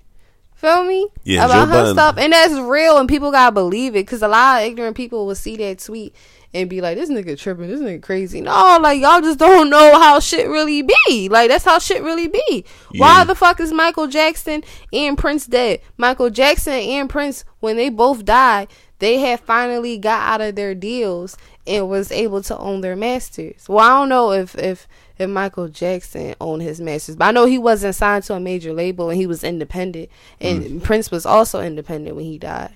Feel 0.56 0.84
me? 0.84 1.08
Yeah, 1.24 1.46
about 1.46 1.54
Joe 1.54 1.66
her 1.68 1.72
Budden- 1.72 1.96
stuff, 1.96 2.18
and 2.18 2.34
that's 2.34 2.54
real, 2.60 2.98
and 2.98 3.08
people 3.08 3.32
gotta 3.32 3.54
believe 3.54 3.96
it. 3.96 4.06
Cause 4.06 4.22
a 4.22 4.28
lot 4.28 4.62
of 4.62 4.68
ignorant 4.68 4.98
people 4.98 5.26
will 5.26 5.36
see 5.36 5.56
that 5.56 5.80
tweet 5.80 6.14
and 6.54 6.70
be 6.70 6.82
like, 6.82 6.98
"This 6.98 7.10
nigga 7.10 7.38
tripping, 7.40 7.70
this 7.70 7.80
nigga 7.80 8.02
crazy." 8.04 8.42
No, 8.42 8.78
like 8.82 9.00
y'all 9.00 9.22
just 9.22 9.40
don't 9.40 9.70
know 9.70 9.98
how 9.98 10.20
shit 10.20 10.50
really 10.50 10.82
be. 10.82 11.30
Like 11.30 11.50
that's 11.50 11.64
how 11.64 11.80
shit 11.80 12.04
really 12.04 12.28
be. 12.28 12.66
Why 12.98 13.24
the 13.24 13.36
fuck 13.36 13.62
is 13.62 13.72
Michael 13.72 14.08
Jackson 14.08 14.64
and 14.92 15.18
Prince 15.18 15.46
dead? 15.48 15.80
Michael 15.96 16.30
Jackson 16.30 16.74
and 16.74 17.10
Prince, 17.10 17.46
when 17.62 17.78
they 17.78 17.88
both 17.88 18.26
died, 18.26 18.68
they 18.98 19.20
had 19.20 19.40
finally 19.40 19.98
got 19.98 20.28
out 20.28 20.42
of 20.46 20.56
their 20.56 20.76
deals 20.76 21.38
and 21.66 21.88
was 21.88 22.12
able 22.12 22.42
to 22.44 22.58
own 22.58 22.82
their 22.82 22.98
masters. 22.98 23.64
Well, 23.70 23.80
I 23.80 23.98
don't 23.98 24.10
know 24.10 24.34
if 24.34 24.58
if 24.58 24.90
if 25.20 25.30
Michael 25.30 25.68
Jackson 25.68 26.34
owned 26.42 26.62
his 26.62 26.80
masters, 26.82 27.16
but 27.18 27.26
I 27.26 27.32
know 27.32 27.46
he 27.46 27.58
wasn't 27.60 27.94
signed 27.96 28.24
to 28.26 28.36
a 28.36 28.40
major 28.40 28.74
label 28.74 29.10
and 29.10 29.20
he 29.20 29.28
was 29.28 29.44
independent. 29.44 30.10
And 30.40 30.64
Mm. 30.64 30.84
Prince 30.84 31.12
was 31.12 31.26
also 31.26 31.62
independent 31.62 32.16
when 32.16 32.26
he 32.26 32.38
died. 32.38 32.74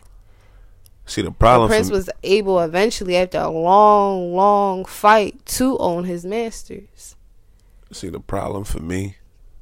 See 1.05 1.21
the 1.21 1.31
problem. 1.31 1.69
Prince 1.69 1.89
was 1.89 2.09
able 2.23 2.59
eventually, 2.59 3.17
after 3.17 3.39
a 3.39 3.49
long, 3.49 4.33
long 4.35 4.85
fight, 4.85 5.45
to 5.47 5.77
own 5.79 6.03
his 6.05 6.25
masters. 6.25 7.15
see 7.91 8.09
the 8.09 8.19
problem 8.19 8.63
for 8.63 8.79
me. 8.79 9.17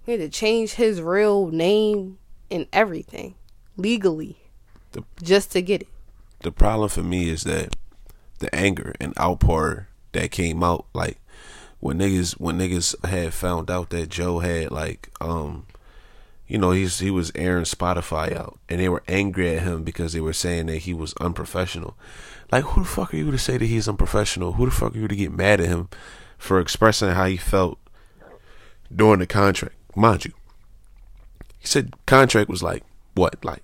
He 0.06 0.14
had 0.14 0.22
to 0.22 0.30
change 0.30 0.74
his 0.76 1.02
real 1.02 1.48
name 1.48 2.18
and 2.50 2.66
everything 2.72 3.36
legally 3.78 4.38
The- 4.94 5.04
just 5.22 5.52
to 5.52 5.62
get 5.62 5.82
it. 5.82 5.88
The 6.42 6.52
problem 6.52 6.88
for 6.90 7.04
me 7.04 7.30
is 7.30 7.44
that 7.44 7.76
the 8.40 8.54
anger 8.56 8.96
and 9.02 9.14
outpour 9.20 9.90
that 10.14 10.32
came 10.32 10.64
out, 10.64 10.86
like 10.94 11.18
when 11.82 11.98
niggas 11.98 12.34
when 12.40 12.58
niggas 12.60 12.96
had 13.06 13.34
found 13.34 13.70
out 13.70 13.90
that 13.90 14.08
Joe 14.08 14.40
had 14.40 14.72
like 14.72 15.10
um 15.20 15.66
you 16.48 16.58
know 16.58 16.72
he's 16.72 17.00
he 17.00 17.12
was 17.12 17.32
airing 17.34 17.66
Spotify 17.66 18.36
out 18.36 18.60
and 18.70 18.80
they 18.80 18.88
were 18.88 19.04
angry 19.08 19.56
at 19.56 19.64
him 19.64 19.84
because 19.84 20.14
they 20.14 20.22
were 20.22 20.32
saying 20.32 20.68
that 20.68 20.78
he 20.78 20.94
was 20.94 21.14
unprofessional. 21.20 21.98
Like 22.52 22.66
who 22.66 22.82
the 22.84 22.88
fuck 22.88 23.14
are 23.14 23.18
you 23.18 23.32
to 23.32 23.38
say 23.38 23.58
that 23.58 23.66
he's 23.66 23.88
unprofessional? 23.88 24.54
Who 24.54 24.66
the 24.66 24.72
fuck 24.72 24.96
are 24.96 25.00
you 25.00 25.08
to 25.08 25.16
get 25.16 25.32
mad 25.32 25.60
at 25.60 25.68
him 25.68 25.90
for 26.38 26.60
expressing 26.60 27.10
how 27.10 27.26
he 27.26 27.38
felt 27.38 27.80
during 28.96 29.20
the 29.20 29.28
contract? 29.28 29.76
Mind 29.96 30.26
you, 30.26 30.34
he 31.58 31.66
said 31.66 31.96
contract 32.06 32.48
was 32.48 32.62
like 32.62 32.84
what 33.16 33.44
like 33.44 33.64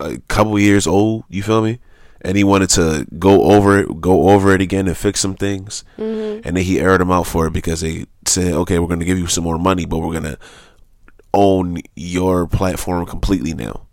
a 0.00 0.18
couple 0.26 0.58
years 0.58 0.86
old. 0.88 1.24
You 1.28 1.44
feel 1.44 1.62
me? 1.62 1.78
And 2.20 2.36
he 2.36 2.42
wanted 2.44 2.70
to 2.70 3.06
go 3.18 3.42
over 3.52 3.78
it, 3.78 4.00
go 4.00 4.30
over 4.30 4.52
it 4.52 4.60
again, 4.60 4.88
and 4.88 4.96
fix 4.96 5.20
some 5.20 5.34
things. 5.36 5.84
Mm-hmm. 5.98 6.46
And 6.48 6.56
then 6.56 6.64
he 6.64 6.80
aired 6.80 7.00
him 7.00 7.10
out 7.12 7.26
for 7.28 7.46
it 7.46 7.52
because 7.52 7.80
they 7.80 8.06
said, 8.26 8.54
"Okay, 8.54 8.78
we're 8.78 8.88
going 8.88 8.98
to 9.00 9.06
give 9.06 9.18
you 9.18 9.28
some 9.28 9.44
more 9.44 9.58
money, 9.58 9.86
but 9.86 9.98
we're 9.98 10.10
going 10.18 10.24
to 10.34 10.38
own 11.32 11.80
your 11.94 12.46
platform 12.46 13.06
completely 13.06 13.54
now." 13.54 13.86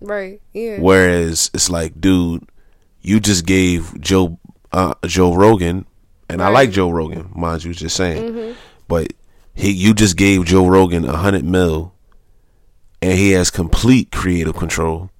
Right. 0.00 0.40
Yeah. 0.52 0.78
Whereas 0.80 1.50
it's 1.54 1.70
like, 1.70 2.00
dude, 2.00 2.48
you 3.00 3.20
just 3.20 3.46
gave 3.46 3.98
Joe 4.00 4.38
uh, 4.72 4.94
Joe 5.06 5.34
Rogan, 5.34 5.86
and 6.28 6.42
I 6.42 6.48
like 6.48 6.70
Joe 6.70 6.90
Rogan, 6.90 7.30
mind 7.36 7.62
you, 7.62 7.74
just 7.74 7.94
saying, 7.94 8.32
Mhm. 8.32 8.54
but 8.88 9.12
he 9.54 9.70
you 9.70 9.94
just 9.94 10.16
gave 10.16 10.46
Joe 10.46 10.66
Rogan 10.66 11.04
a 11.04 11.16
hundred 11.16 11.44
mil, 11.44 11.94
and 13.00 13.12
he 13.18 13.30
has 13.32 13.50
complete 13.50 14.10
creative 14.10 14.56
control. 14.56 15.10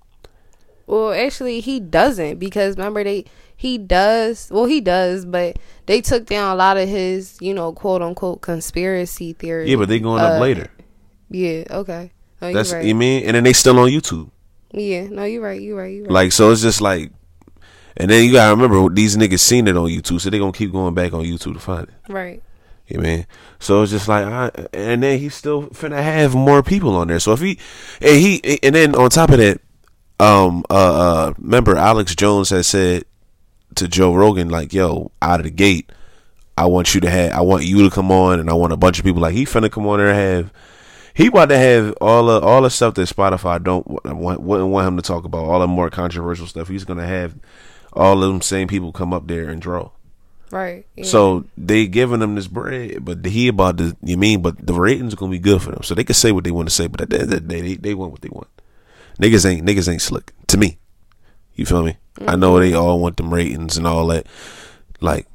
Well, 0.93 1.13
actually, 1.15 1.61
he 1.61 1.81
doesn't 1.81 2.39
because 2.39 2.77
remember 2.77 3.03
they 3.03 3.25
he 3.57 3.79
does. 3.79 4.49
Well, 4.51 4.67
he 4.67 4.81
does, 4.83 5.25
but 5.25 5.57
they 5.87 6.01
took 6.03 6.27
down 6.27 6.53
a 6.53 6.55
lot 6.55 6.77
of 6.77 6.87
his, 6.89 7.39
you 7.41 7.55
know, 7.55 7.73
quote 7.73 8.03
unquote 8.03 8.43
conspiracy 8.43 9.33
theories. 9.33 9.71
Yeah, 9.71 9.77
but 9.77 9.89
they 9.89 9.99
going 10.01 10.21
Uh, 10.21 10.27
up 10.27 10.41
later. 10.43 10.69
Yeah. 11.31 11.65
Okay. 11.71 12.13
No, 12.43 12.53
That's 12.53 12.73
right. 12.73 12.85
you 12.85 12.95
mean, 12.95 13.25
and 13.25 13.37
then 13.37 13.45
they 13.45 13.53
still 13.55 13.79
on 13.79 13.89
YouTube. 13.89 14.31
yeah. 14.73 15.07
No, 15.09 15.25
you're 15.25 15.41
right. 15.43 15.61
You're 15.63 15.79
right. 15.79 15.95
You're 15.95 16.05
right. 16.05 16.13
Like 16.13 16.33
so, 16.33 16.51
it's 16.51 16.61
just 16.61 16.81
like, 16.83 17.11
and 17.97 18.11
then 18.11 18.25
you 18.27 18.33
gotta 18.33 18.55
remember 18.55 18.93
these 18.93 19.17
niggas 19.17 19.41
seen 19.41 19.69
it 19.69 19.77
on 19.77 19.89
YouTube, 19.89 20.21
so 20.21 20.29
they 20.29 20.39
gonna 20.39 20.53
keep 20.53 20.73
going 20.73 20.93
back 20.95 21.15
on 21.15 21.25
YouTube 21.25 21.55
to 21.55 21.61
find 21.61 21.89
it. 21.89 21.95
right. 22.13 22.43
You 22.89 22.99
mean? 22.99 23.27
So 23.61 23.81
it's 23.83 23.93
just 23.93 24.09
like, 24.09 24.27
I, 24.27 24.51
and 24.75 25.03
then 25.03 25.19
he's 25.19 25.35
still 25.35 25.69
finna 25.69 26.03
have 26.03 26.35
more 26.35 26.63
people 26.63 26.97
on 26.97 27.09
there. 27.09 27.21
So 27.21 27.33
if 27.33 27.41
he, 27.41 27.59
and 28.03 28.21
he, 28.21 28.59
and 28.63 28.75
then 28.75 28.95
on 28.95 29.09
top 29.09 29.31
of 29.31 29.39
that, 29.39 29.61
um, 30.23 30.65
uh, 30.71 30.75
uh, 30.75 31.35
remember 31.39 31.77
Alex 31.77 32.15
Jones 32.15 32.51
had 32.51 32.65
said 32.65 33.05
to 33.75 33.89
Joe 33.89 34.15
Rogan, 34.15 34.51
like, 34.51 34.73
yo, 34.73 35.11
out 35.21 35.41
of 35.41 35.45
the 35.45 35.51
gate, 35.51 35.91
I 36.57 36.67
want 36.67 36.95
you 36.95 37.01
to 37.01 37.11
have, 37.11 37.33
I 37.33 37.41
want 37.41 37.65
you 37.65 37.83
to 37.83 37.91
come 37.95 38.13
on, 38.13 38.39
and 38.39 38.49
I 38.49 38.53
want 38.53 38.73
a 38.73 38.77
bunch 38.77 39.01
of 39.01 39.05
people 39.05 39.21
like 39.21 39.35
he 39.35 39.45
finna 39.45 39.71
come 39.71 39.87
on 39.87 39.99
there 39.99 40.11
and 40.11 40.17
have. 40.17 40.53
He 41.15 41.27
about 41.27 41.49
to 41.51 41.59
have 41.59 41.95
all 42.01 42.27
the 42.27 42.41
all 42.41 42.63
the 42.63 42.71
stuff 42.71 42.95
that 42.95 43.09
Spotify 43.09 43.63
don't 43.63 43.87
want 43.87 44.41
wouldn't 44.41 44.71
want 44.71 44.89
him 44.89 44.97
to 44.97 45.03
talk 45.03 45.25
about 45.25 45.45
all 45.45 45.61
the 45.61 45.67
more 45.67 45.91
controversial 45.91 46.47
stuff. 46.47 46.69
He's 46.69 46.85
gonna 46.85 47.07
have 47.07 47.35
all 47.93 48.23
of 48.23 48.33
them 48.33 48.41
same 48.41 48.69
people 48.69 48.93
come 48.93 49.13
up 49.13 49.27
there 49.27 49.51
and 49.51 49.61
draw. 49.61 49.91
Right. 50.51 50.87
Yeah. 50.97 51.05
So 51.05 51.45
they 51.59 51.87
giving 51.87 52.21
them 52.21 52.35
this 52.35 52.47
bread, 52.47 53.05
but 53.05 53.27
he 53.27 53.49
about 53.49 53.77
to 53.79 53.97
you 54.03 54.17
mean, 54.17 54.41
but 54.41 54.67
the 54.67 54.73
ratings 54.73 55.13
are 55.13 55.17
gonna 55.17 55.33
be 55.33 55.39
good 55.39 55.61
for 55.61 55.73
them. 55.73 55.83
So 55.83 55.95
they 55.95 56.05
can 56.05 56.15
say 56.15 56.33
what 56.33 56.45
they 56.45 56.51
want 56.51 56.69
to 56.69 56.75
say, 56.75 56.87
but 56.87 57.03
at 57.03 57.11
the 57.11 57.21
end 57.21 57.25
of 57.25 57.31
the 57.31 57.41
day, 57.41 57.61
they, 57.61 57.75
they 57.75 57.95
want 57.95 58.13
what 58.13 58.23
they 58.23 58.31
want. 58.31 58.49
Niggas 59.21 59.45
ain't 59.49 59.67
niggas 59.67 59.91
ain't 59.91 60.03
slick 60.03 60.33
to 60.49 60.57
me. 60.57 60.79
You 61.55 61.67
feel 61.67 61.83
me? 61.83 61.97
I 62.27 62.37
know 62.37 62.59
they 62.59 62.75
all 62.75 62.99
want 63.01 63.17
them 63.17 63.33
ratings 63.33 63.77
and 63.77 63.87
all 63.87 64.07
that. 64.09 64.27
Like 65.01 65.27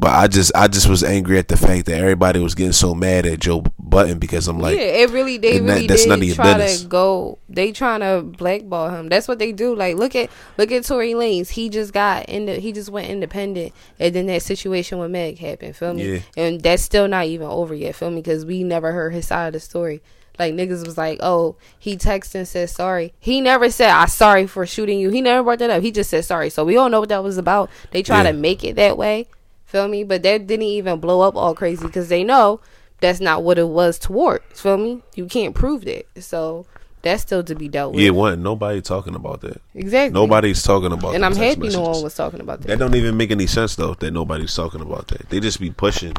but 0.00 0.12
I 0.12 0.28
just 0.28 0.50
I 0.54 0.66
just 0.66 0.88
was 0.88 1.04
angry 1.04 1.36
at 1.36 1.48
the 1.48 1.58
fact 1.58 1.84
that 1.84 1.98
everybody 2.00 2.40
was 2.40 2.54
getting 2.54 2.72
so 2.72 2.94
mad 2.94 3.26
at 3.26 3.38
Joe 3.38 3.62
Budden 3.78 4.18
because 4.18 4.48
I'm 4.48 4.58
like 4.58 4.74
yeah, 4.78 4.84
it 4.84 5.10
really 5.10 5.36
they 5.36 5.58
and 5.58 5.68
that- 5.68 5.86
that's 5.88 6.06
none 6.06 6.20
of 6.20 6.24
your 6.24 6.34
try 6.36 6.56
business. 6.56 6.80
to 6.82 6.88
go. 6.88 7.38
They 7.50 7.70
trying 7.70 8.00
to 8.00 8.22
blackball 8.22 8.88
him. 8.88 9.10
That's 9.10 9.28
what 9.28 9.38
they 9.38 9.52
do. 9.52 9.74
Like 9.76 9.96
look 9.96 10.16
at 10.16 10.30
look 10.56 10.72
at 10.72 10.84
Tory 10.86 11.12
Lanez. 11.12 11.50
He 11.50 11.68
just 11.68 11.92
got 11.92 12.26
in 12.30 12.46
the, 12.46 12.54
he 12.54 12.72
just 12.72 12.88
went 12.88 13.08
independent, 13.10 13.74
and 13.98 14.14
then 14.14 14.24
that 14.28 14.40
situation 14.42 14.98
with 14.98 15.10
Meg 15.10 15.38
happened. 15.38 15.76
Feel 15.76 15.92
me? 15.92 16.14
Yeah. 16.14 16.20
And 16.34 16.62
that's 16.62 16.82
still 16.82 17.06
not 17.06 17.26
even 17.26 17.48
over 17.48 17.74
yet. 17.74 17.94
Feel 17.94 18.10
me? 18.10 18.22
Because 18.22 18.46
we 18.46 18.64
never 18.64 18.92
heard 18.92 19.12
his 19.12 19.26
side 19.26 19.48
of 19.48 19.52
the 19.52 19.60
story. 19.60 20.00
Like 20.40 20.54
niggas 20.54 20.84
was 20.86 20.96
like, 20.98 21.18
oh, 21.22 21.54
he 21.78 21.96
texted 21.96 22.34
and 22.36 22.48
said 22.48 22.70
sorry. 22.70 23.12
He 23.20 23.40
never 23.40 23.70
said 23.70 23.90
I 23.90 24.06
sorry 24.06 24.46
for 24.46 24.64
shooting 24.66 24.98
you. 24.98 25.10
He 25.10 25.20
never 25.20 25.44
brought 25.44 25.58
that 25.60 25.70
up. 25.70 25.82
He 25.82 25.92
just 25.92 26.08
said 26.10 26.24
sorry. 26.24 26.48
So 26.50 26.64
we 26.64 26.74
don't 26.74 26.90
know 26.90 26.98
what 27.00 27.10
that 27.10 27.22
was 27.22 27.36
about. 27.38 27.68
They 27.92 28.02
try 28.02 28.22
Yeah. 28.24 28.32
to 28.32 28.36
make 28.36 28.64
it 28.64 28.74
that 28.76 28.96
way. 28.96 29.26
Feel 29.66 29.86
me? 29.86 30.02
But 30.02 30.22
that 30.24 30.46
didn't 30.46 30.64
even 30.64 30.98
blow 30.98 31.20
up 31.20 31.36
all 31.36 31.54
crazy 31.54 31.86
because 31.86 32.08
they 32.08 32.24
know 32.24 32.60
that's 33.00 33.20
not 33.20 33.42
what 33.44 33.58
it 33.58 33.68
was 33.68 33.98
towards. 33.98 34.60
Feel 34.60 34.78
me? 34.78 35.02
You 35.14 35.26
can't 35.26 35.54
prove 35.54 35.84
that. 35.84 36.06
So 36.22 36.66
that's 37.02 37.22
still 37.22 37.42
to 37.44 37.54
be 37.54 37.68
dealt 37.68 37.94
with. 37.94 38.02
Yeah, 38.02 38.10
wasn't 38.10 38.42
nobody 38.42 38.80
talking 38.82 39.14
about 39.14 39.42
that. 39.42 39.60
exactly. 39.74 40.12
Nobody's 40.18 40.62
talking 40.62 40.92
about 40.92 41.10
that. 41.10 41.14
And 41.16 41.24
I'm 41.24 41.36
happy 41.36 41.68
no 41.68 41.82
one 41.82 42.02
was 42.02 42.14
talking 42.14 42.40
about 42.40 42.62
that. 42.62 42.68
That 42.68 42.78
don't 42.78 42.94
even 42.94 43.16
make 43.16 43.30
any 43.30 43.46
sense 43.46 43.76
though. 43.76 43.94
That 43.94 44.10
nobody's 44.10 44.54
talking 44.54 44.80
about 44.80 45.08
that. 45.08 45.28
They 45.30 45.38
just 45.40 45.60
be 45.60 45.70
pushing 45.70 46.14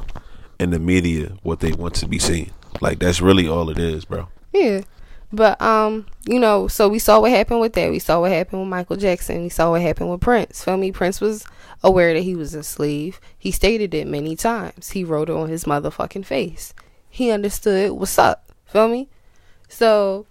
in 0.61 0.69
the 0.69 0.79
media 0.79 1.33
what 1.41 1.59
they 1.59 1.73
want 1.73 1.95
to 1.95 2.07
be 2.07 2.19
seen. 2.19 2.51
Like 2.79 2.99
that's 2.99 3.19
really 3.19 3.47
all 3.47 3.69
it 3.69 3.79
is, 3.79 4.05
bro. 4.05 4.29
Yeah. 4.53 4.81
But 5.33 5.61
um, 5.61 6.05
you 6.25 6.39
know, 6.39 6.67
so 6.67 6.87
we 6.87 6.99
saw 6.99 7.19
what 7.19 7.31
happened 7.31 7.61
with 7.61 7.73
that. 7.73 7.89
We 7.89 7.99
saw 7.99 8.21
what 8.21 8.31
happened 8.31 8.61
with 8.61 8.69
Michael 8.69 8.97
Jackson. 8.97 9.43
We 9.43 9.49
saw 9.49 9.71
what 9.71 9.81
happened 9.81 10.11
with 10.11 10.21
Prince. 10.21 10.63
Feel 10.63 10.77
me? 10.77 10.91
Prince 10.91 11.19
was 11.19 11.45
aware 11.83 12.13
that 12.13 12.21
he 12.21 12.35
was 12.35 12.53
a 12.53 12.63
slave. 12.63 13.19
He 13.37 13.51
stated 13.51 13.93
it 13.93 14.07
many 14.07 14.35
times. 14.35 14.91
He 14.91 15.03
wrote 15.03 15.29
it 15.29 15.35
on 15.35 15.49
his 15.49 15.63
motherfucking 15.63 16.25
face. 16.25 16.73
He 17.09 17.31
understood 17.31 17.91
what's 17.93 18.19
up. 18.19 18.51
Feel 18.65 18.87
me? 18.87 19.09
So, 19.67 20.25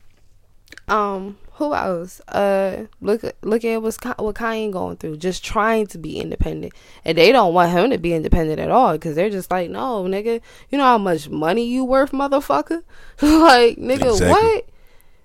um, 0.86 1.38
who 1.60 1.72
else? 1.74 2.20
Uh, 2.26 2.86
look 3.00 3.22
look 3.42 3.64
at 3.64 3.80
what's 3.82 3.96
what 4.04 4.34
Kanye 4.34 4.72
going 4.72 4.96
through, 4.96 5.18
just 5.18 5.44
trying 5.44 5.86
to 5.88 5.98
be 5.98 6.18
independent, 6.18 6.72
and 7.04 7.16
they 7.16 7.30
don't 7.30 7.54
want 7.54 7.70
him 7.70 7.90
to 7.90 7.98
be 7.98 8.12
independent 8.14 8.58
at 8.58 8.70
all 8.70 8.92
because 8.94 9.14
they're 9.14 9.30
just 9.30 9.50
like, 9.50 9.70
no, 9.70 10.02
nigga, 10.04 10.40
you 10.70 10.78
know 10.78 10.84
how 10.84 10.98
much 10.98 11.28
money 11.28 11.64
you 11.66 11.84
worth, 11.84 12.10
motherfucker? 12.10 12.82
like, 13.22 13.76
nigga, 13.78 14.10
Exactly. 14.10 14.28
what? 14.28 14.68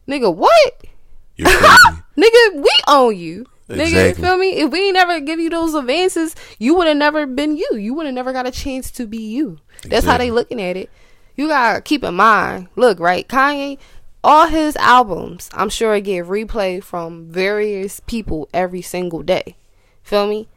Nigga, 0.07 0.35
what? 0.35 0.85
Nigga, 2.17 2.55
we 2.61 2.71
own 2.87 3.17
you. 3.17 3.45
Nigga, 3.69 3.81
Exactly. 3.81 4.23
feel 4.23 4.37
me? 4.37 4.49
If 4.57 4.71
we 4.71 4.79
ain't 4.87 4.93
never 4.93 5.19
give 5.19 5.39
you 5.39 5.49
those 5.49 5.73
advances, 5.73 6.35
you 6.59 6.75
would 6.75 6.87
have 6.87 6.97
never 6.97 7.25
been 7.25 7.57
you. 7.57 7.67
You 7.75 7.93
would 7.95 8.05
have 8.05 8.15
never 8.15 8.31
got 8.31 8.45
a 8.47 8.51
chance 8.51 8.91
to 8.91 9.07
be 9.07 9.17
you. 9.17 9.57
That's 9.83 10.05
how 10.05 10.17
they 10.17 10.31
looking 10.31 10.61
at 10.61 10.77
it. 10.77 10.89
You 11.35 11.47
gotta 11.49 11.81
keep 11.81 12.03
in 12.03 12.13
mind. 12.13 12.67
Look, 12.77 12.99
right? 12.99 13.27
Kanye, 13.27 13.77
all 14.25 14.47
his 14.47 14.75
albums, 14.77 15.51
I'm 15.53 15.69
sure 15.69 15.99
get 16.01 16.25
replay 16.25 16.83
from 16.83 17.27
various 17.27 17.99
people 17.99 18.49
every 18.51 18.81
single 18.81 19.21
day. 19.21 19.55
Feel 20.01 20.27
me? 20.27 20.49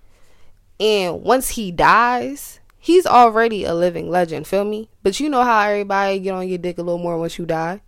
And 0.81 1.23
once 1.23 1.51
he 1.51 1.71
dies, 1.71 2.61
he's 2.79 3.05
already 3.05 3.65
a 3.65 3.75
living 3.75 4.09
legend. 4.09 4.47
Feel 4.47 4.65
me? 4.65 4.89
But 5.03 5.21
you 5.21 5.29
know 5.29 5.45
how 5.45 5.61
everybody 5.61 6.19
get 6.19 6.33
on 6.33 6.49
your 6.49 6.57
dick 6.57 6.79
a 6.79 6.83
little 6.83 6.99
more 6.99 7.19
once 7.19 7.39
you 7.39 7.45
die. 7.45 7.83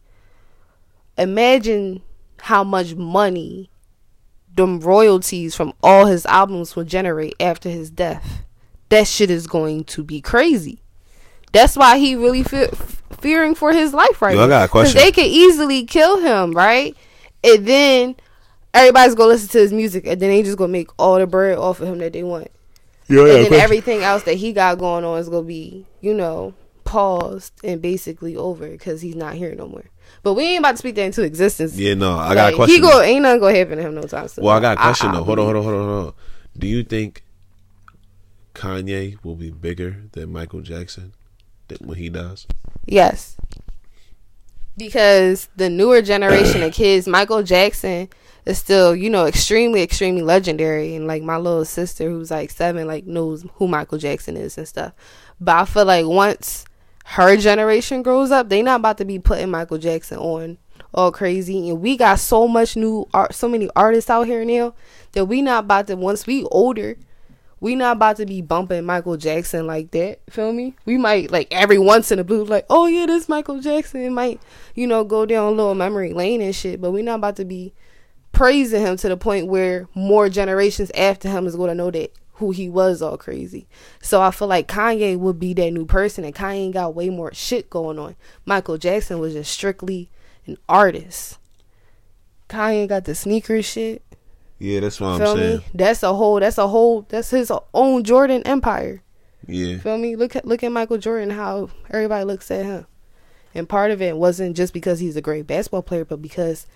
Imagine 1.16 2.02
how 2.42 2.62
much 2.62 2.94
money 2.94 3.70
them 4.54 4.80
royalties 4.80 5.54
from 5.54 5.72
all 5.82 6.04
his 6.04 6.26
albums 6.26 6.76
will 6.76 6.84
generate 6.84 7.34
after 7.40 7.70
his 7.70 7.90
death. 7.90 8.44
That 8.90 9.06
shit 9.06 9.30
is 9.30 9.46
going 9.46 9.84
to 9.84 10.04
be 10.04 10.20
crazy. 10.20 10.82
That's 11.52 11.76
why 11.76 11.98
he 11.98 12.14
really 12.14 12.42
fe- 12.42 12.70
fearing 13.20 13.54
for 13.54 13.72
his 13.72 13.92
life 13.92 14.22
right 14.22 14.36
Yo, 14.36 14.44
I 14.44 14.48
got 14.48 14.64
a 14.64 14.68
question. 14.68 15.00
they 15.00 15.12
could 15.12 15.26
easily 15.26 15.84
kill 15.84 16.18
him, 16.20 16.52
right? 16.52 16.96
And 17.42 17.66
then 17.66 18.16
everybody's 18.74 19.14
gonna 19.14 19.30
listen 19.30 19.48
to 19.50 19.58
his 19.58 19.72
music, 19.72 20.06
and 20.06 20.20
then 20.20 20.30
they 20.30 20.42
just 20.42 20.58
gonna 20.58 20.72
make 20.72 20.88
all 20.98 21.18
the 21.18 21.26
bread 21.26 21.58
off 21.58 21.80
of 21.80 21.88
him 21.88 21.98
that 21.98 22.12
they 22.12 22.22
want. 22.22 22.48
Yo, 23.08 23.26
and 23.26 23.46
then 23.46 23.60
everything 23.60 24.02
else 24.02 24.22
that 24.24 24.34
he 24.34 24.52
got 24.52 24.78
going 24.78 25.04
on 25.04 25.18
is 25.18 25.28
gonna 25.28 25.42
be, 25.42 25.84
you 26.00 26.14
know, 26.14 26.54
paused 26.84 27.52
and 27.64 27.82
basically 27.82 28.36
over 28.36 28.68
because 28.68 29.00
he's 29.02 29.16
not 29.16 29.34
here 29.34 29.54
no 29.54 29.66
more. 29.66 29.84
But 30.22 30.34
we 30.34 30.44
ain't 30.44 30.60
about 30.60 30.72
to 30.72 30.76
speak 30.76 30.94
that 30.96 31.04
into 31.04 31.22
existence. 31.22 31.76
Yeah, 31.76 31.94
no, 31.94 32.16
I 32.16 32.34
got 32.34 32.52
a 32.52 32.56
question. 32.56 32.74
He 32.76 32.80
go 32.80 33.00
ain't 33.00 33.22
nothing 33.22 33.40
gonna 33.40 33.56
happen 33.56 33.76
to 33.78 33.82
him 33.82 33.94
no 33.94 34.02
time 34.02 34.28
soon. 34.28 34.44
Well, 34.44 34.56
I 34.56 34.60
got 34.60 34.78
a 34.78 34.80
question 34.80 35.12
though. 35.12 35.24
Hold 35.24 35.38
on, 35.40 35.44
hold 35.46 35.56
on, 35.56 35.62
hold 35.62 35.74
on, 35.74 35.88
hold 35.88 36.06
on. 36.08 36.14
Do 36.58 36.66
you 36.66 36.84
think 36.84 37.24
Kanye 38.54 39.16
will 39.24 39.36
be 39.36 39.50
bigger 39.50 40.04
than 40.12 40.32
Michael 40.32 40.60
Jackson 40.60 41.12
when 41.78 41.98
he 41.98 42.08
dies? 42.08 42.46
Yes. 42.86 43.36
Because 44.76 45.48
the 45.56 45.68
newer 45.68 46.02
generation 46.02 46.62
of 46.62 46.72
kids, 46.72 47.06
Michael 47.06 47.42
Jackson 47.42 48.08
is 48.46 48.58
still, 48.58 48.96
you 48.96 49.10
know, 49.10 49.26
extremely, 49.26 49.82
extremely 49.82 50.22
legendary. 50.22 50.94
And 50.94 51.06
like 51.06 51.22
my 51.22 51.36
little 51.36 51.64
sister 51.64 52.08
who's 52.08 52.30
like 52.30 52.50
seven, 52.50 52.86
like 52.86 53.06
knows 53.06 53.44
who 53.54 53.68
Michael 53.68 53.98
Jackson 53.98 54.36
is 54.36 54.56
and 54.56 54.66
stuff. 54.66 54.92
But 55.40 55.56
I 55.56 55.64
feel 55.64 55.84
like 55.84 56.06
once 56.06 56.64
her 57.04 57.36
generation 57.36 58.02
grows 58.02 58.30
up, 58.30 58.48
they 58.48 58.62
not 58.62 58.80
about 58.80 58.98
to 58.98 59.04
be 59.04 59.18
putting 59.18 59.50
Michael 59.50 59.78
Jackson 59.78 60.18
on 60.18 60.58
all 60.94 61.12
crazy. 61.12 61.68
And 61.68 61.80
we 61.80 61.96
got 61.96 62.18
so 62.18 62.48
much 62.48 62.76
new 62.76 63.08
art, 63.12 63.34
so 63.34 63.48
many 63.48 63.68
artists 63.76 64.10
out 64.10 64.26
here 64.26 64.44
now 64.44 64.74
that 65.12 65.26
we 65.26 65.42
not 65.42 65.64
about 65.64 65.86
to, 65.88 65.96
once 65.96 66.26
we 66.26 66.44
older, 66.44 66.96
we 67.60 67.74
not 67.74 67.96
about 67.96 68.16
to 68.16 68.26
be 68.26 68.40
bumping 68.40 68.84
Michael 68.84 69.16
Jackson 69.16 69.66
like 69.66 69.90
that. 69.90 70.20
Feel 70.30 70.52
me? 70.52 70.74
We 70.86 70.96
might 70.96 71.30
like 71.30 71.48
every 71.50 71.78
once 71.78 72.10
in 72.10 72.18
a 72.18 72.24
blue, 72.24 72.44
like, 72.44 72.66
oh 72.70 72.86
yeah, 72.86 73.06
this 73.06 73.28
Michael 73.28 73.60
Jackson. 73.60 74.00
It 74.00 74.10
might, 74.10 74.40
you 74.74 74.86
know, 74.86 75.04
go 75.04 75.26
down 75.26 75.44
a 75.46 75.50
little 75.50 75.74
memory 75.74 76.12
lane 76.12 76.40
and 76.40 76.54
shit. 76.54 76.80
But 76.80 76.92
we 76.92 77.02
not 77.02 77.16
about 77.16 77.36
to 77.36 77.44
be 77.44 77.74
praising 78.32 78.80
him 78.80 78.96
to 78.96 79.08
the 79.08 79.16
point 79.16 79.46
where 79.46 79.88
more 79.94 80.28
generations 80.28 80.90
after 80.94 81.28
him 81.28 81.46
is 81.46 81.56
going 81.56 81.68
to 81.68 81.74
know 81.74 81.90
that 81.90 82.12
who 82.34 82.50
he 82.52 82.70
was 82.70 83.02
all 83.02 83.18
crazy. 83.18 83.68
So 84.00 84.22
I 84.22 84.30
feel 84.30 84.48
like 84.48 84.66
Kanye 84.66 85.18
would 85.18 85.38
be 85.38 85.52
that 85.52 85.72
new 85.72 85.84
person, 85.84 86.24
and 86.24 86.34
Kanye 86.34 86.72
got 86.72 86.94
way 86.94 87.10
more 87.10 87.34
shit 87.34 87.68
going 87.68 87.98
on. 87.98 88.16
Michael 88.46 88.78
Jackson 88.78 89.18
was 89.18 89.34
just 89.34 89.52
strictly 89.52 90.10
an 90.46 90.56
artist. 90.66 91.38
Kanye 92.48 92.88
got 92.88 93.04
the 93.04 93.14
sneaker 93.14 93.60
shit. 93.60 94.02
Yeah, 94.60 94.80
that's 94.80 95.00
what 95.00 95.08
I'm 95.08 95.18
Feel 95.20 95.36
saying. 95.36 95.56
me? 95.58 95.64
That's 95.74 96.02
a 96.02 96.12
whole. 96.12 96.38
That's 96.38 96.58
a 96.58 96.68
whole. 96.68 97.06
That's 97.08 97.30
his 97.30 97.50
own 97.72 98.04
Jordan 98.04 98.42
empire. 98.44 99.02
Yeah, 99.46 99.78
Feel 99.78 99.96
me? 99.96 100.16
Look 100.16 100.36
at 100.36 100.44
look 100.44 100.62
at 100.62 100.70
Michael 100.70 100.98
Jordan. 100.98 101.30
How 101.30 101.70
everybody 101.90 102.24
looks 102.24 102.50
at 102.50 102.66
him, 102.66 102.86
and 103.54 103.66
part 103.66 103.90
of 103.90 104.02
it 104.02 104.18
wasn't 104.18 104.54
just 104.56 104.74
because 104.74 105.00
he's 105.00 105.16
a 105.16 105.22
great 105.22 105.46
basketball 105.46 105.82
player, 105.82 106.04
but 106.04 106.20
because 106.20 106.66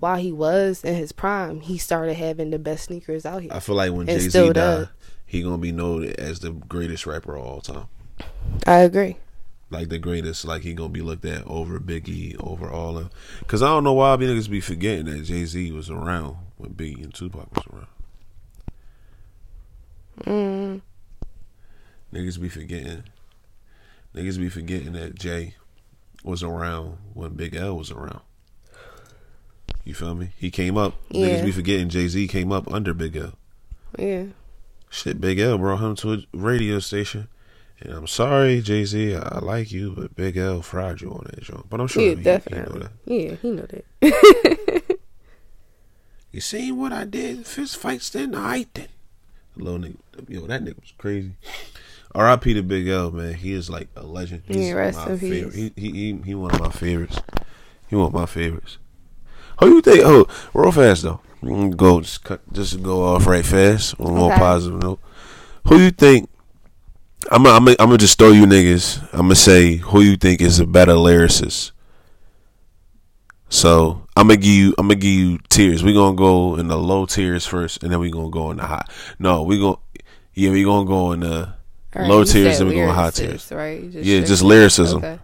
while 0.00 0.16
he 0.16 0.30
was 0.30 0.84
in 0.84 0.94
his 0.94 1.12
prime, 1.12 1.60
he 1.60 1.78
started 1.78 2.14
having 2.14 2.50
the 2.50 2.58
best 2.58 2.84
sneakers 2.84 3.24
out 3.24 3.40
here. 3.40 3.50
I 3.52 3.60
feel 3.60 3.74
like 3.74 3.92
when 3.92 4.06
Jay 4.06 4.18
Z 4.18 4.28
still 4.30 4.52
die, 4.52 4.88
he 5.24 5.42
gonna 5.42 5.56
be 5.58 5.72
known 5.72 6.04
as 6.04 6.40
the 6.40 6.50
greatest 6.52 7.06
rapper 7.06 7.36
of 7.36 7.44
all 7.44 7.62
time. 7.62 7.86
I 8.66 8.80
agree. 8.80 9.16
Like 9.70 9.88
the 9.88 9.98
greatest, 9.98 10.44
like 10.44 10.62
he 10.62 10.74
gonna 10.74 10.90
be 10.90 11.00
looked 11.00 11.24
at 11.24 11.46
over 11.46 11.80
Biggie, 11.80 12.36
over 12.38 12.68
all 12.68 12.98
of. 12.98 13.10
Cause 13.46 13.62
I 13.62 13.68
don't 13.68 13.84
know 13.84 13.94
why 13.94 14.12
I 14.12 14.16
be 14.16 14.26
niggas 14.26 14.50
be 14.50 14.60
forgetting 14.60 15.06
that 15.06 15.22
Jay 15.24 15.46
Z 15.46 15.72
was 15.72 15.88
around 15.88 16.36
when 16.60 16.74
Biggie 16.74 17.02
and 17.02 17.12
Tupac 17.14 17.48
was 17.54 17.64
around. 17.72 17.86
Mm, 20.24 20.80
Niggas 22.12 22.40
be 22.40 22.48
forgetting. 22.48 23.04
Niggas 24.14 24.38
be 24.38 24.48
forgetting 24.48 24.92
that 24.92 25.14
Jay 25.14 25.54
was 26.24 26.42
around 26.42 26.98
when 27.14 27.34
Big 27.34 27.54
L 27.56 27.76
was 27.76 27.90
around. 27.90 28.20
You 29.84 29.94
feel 29.94 30.14
me? 30.14 30.30
He 30.36 30.50
came 30.50 30.76
up. 30.76 30.94
Yeah. 31.08 31.28
Niggas 31.28 31.44
be 31.46 31.52
forgetting 31.52 31.88
Jay 31.88 32.06
Z 32.08 32.28
came 32.28 32.52
up 32.52 32.70
under 32.72 32.92
Big 32.92 33.16
L. 33.16 33.32
yeah. 33.98 34.24
Shit, 34.92 35.20
Big 35.20 35.38
L 35.38 35.56
brought 35.56 35.78
him 35.80 35.94
to 35.96 36.14
a 36.14 36.18
radio 36.32 36.80
station. 36.80 37.28
And 37.80 37.92
I'm 37.94 38.08
sorry, 38.08 38.60
Jay 38.60 38.84
Z, 38.84 39.14
I 39.14 39.38
like 39.38 39.70
you, 39.70 39.92
but 39.96 40.16
Big 40.16 40.36
L 40.36 40.60
fried 40.62 41.00
you 41.00 41.12
on 41.12 41.24
that 41.30 41.40
joint. 41.44 41.70
But 41.70 41.80
I'm 41.80 41.86
sure 41.86 42.02
Yeah, 42.02 42.10
he, 42.10 42.16
he 42.16 42.22
definitely. 42.24 42.80
know 42.80 42.80
that. 42.80 42.92
Yeah, 43.06 43.34
he 43.36 43.50
know 43.52 43.66
that. 44.02 44.79
You 46.32 46.40
seen 46.40 46.76
what 46.76 46.92
I 46.92 47.04
did? 47.04 47.46
Fist 47.46 47.76
fights 47.76 48.10
then 48.10 48.34
I 48.34 48.66
then. 48.74 48.88
Little 49.56 49.80
nigga, 49.80 49.96
yo, 50.28 50.46
that 50.46 50.62
nigga 50.62 50.80
was 50.80 50.92
crazy. 50.96 51.32
R.I.P. 52.14 52.54
to 52.54 52.62
Big 52.62 52.88
L, 52.88 53.10
man. 53.10 53.34
He 53.34 53.52
is 53.52 53.68
like 53.70 53.88
a 53.96 54.02
legend. 54.02 54.42
He's 54.46 54.68
Yeah, 54.68 54.72
rest 54.74 54.98
my 54.98 55.16
favorite. 55.16 55.54
He, 55.54 55.72
he 55.76 55.90
he 55.90 56.20
he 56.24 56.34
one 56.34 56.50
of 56.52 56.60
my 56.60 56.70
favorites. 56.70 57.18
He 57.88 57.96
one 57.96 58.06
of 58.08 58.12
my 58.14 58.26
favorites. 58.26 58.78
Who 59.60 59.68
you 59.74 59.80
think? 59.80 60.02
Oh, 60.04 60.26
real 60.54 60.72
fast 60.72 61.02
though. 61.02 61.20
Go 61.76 62.00
just 62.00 62.22
cut, 62.24 62.40
just 62.52 62.82
go 62.82 63.02
off 63.02 63.26
right 63.26 63.44
fast 63.44 63.98
on 64.00 64.06
a 64.08 64.10
more 64.10 64.30
Okay. 64.32 64.38
positive 64.40 64.80
note. 64.82 65.00
Who 65.68 65.78
you 65.78 65.90
think? 65.90 66.28
I'm 67.30 67.42
gonna 67.44 67.56
I'm 67.56 67.64
gonna 67.64 67.76
I'm 67.78 67.86
gonna 67.88 67.98
just 67.98 68.18
throw 68.18 68.30
you 68.30 68.44
niggas. 68.46 69.02
I'm 69.12 69.22
gonna 69.22 69.34
say 69.36 69.76
who 69.76 70.00
you 70.00 70.16
think 70.16 70.40
is 70.40 70.58
a 70.60 70.66
better 70.66 70.92
lyricist. 70.92 71.72
So 73.48 74.06
I'm 74.20 74.28
gonna 74.28 74.36
give 74.36 74.52
you 74.52 74.74
I'm 74.76 74.86
gonna 74.88 74.96
give 74.96 75.10
you 75.10 75.38
tiers. 75.48 75.82
We 75.82 75.94
gonna 75.94 76.14
go 76.14 76.56
in 76.56 76.68
the 76.68 76.76
low 76.76 77.06
tiers 77.06 77.46
first, 77.46 77.82
and 77.82 77.90
then 77.90 78.00
we 78.00 78.10
gonna 78.10 78.28
go 78.28 78.50
in 78.50 78.58
the 78.58 78.66
high. 78.66 78.84
No, 79.18 79.44
we 79.44 79.58
gonna 79.58 79.78
yeah 80.34 80.50
we 80.50 80.62
gonna 80.62 80.86
go 80.86 81.12
in 81.12 81.20
the 81.20 81.54
right, 81.94 82.06
low 82.06 82.24
tiers, 82.24 82.58
said 82.58 82.66
then 82.66 82.68
we 82.68 82.74
go 82.74 82.82
in 82.82 82.94
high 82.94 83.08
tiers. 83.08 83.50
right? 83.50 83.82
You 83.82 84.00
Yeah, 84.02 84.20
just 84.22 84.42
lyricism. 84.42 84.98
Okay. 84.98 85.18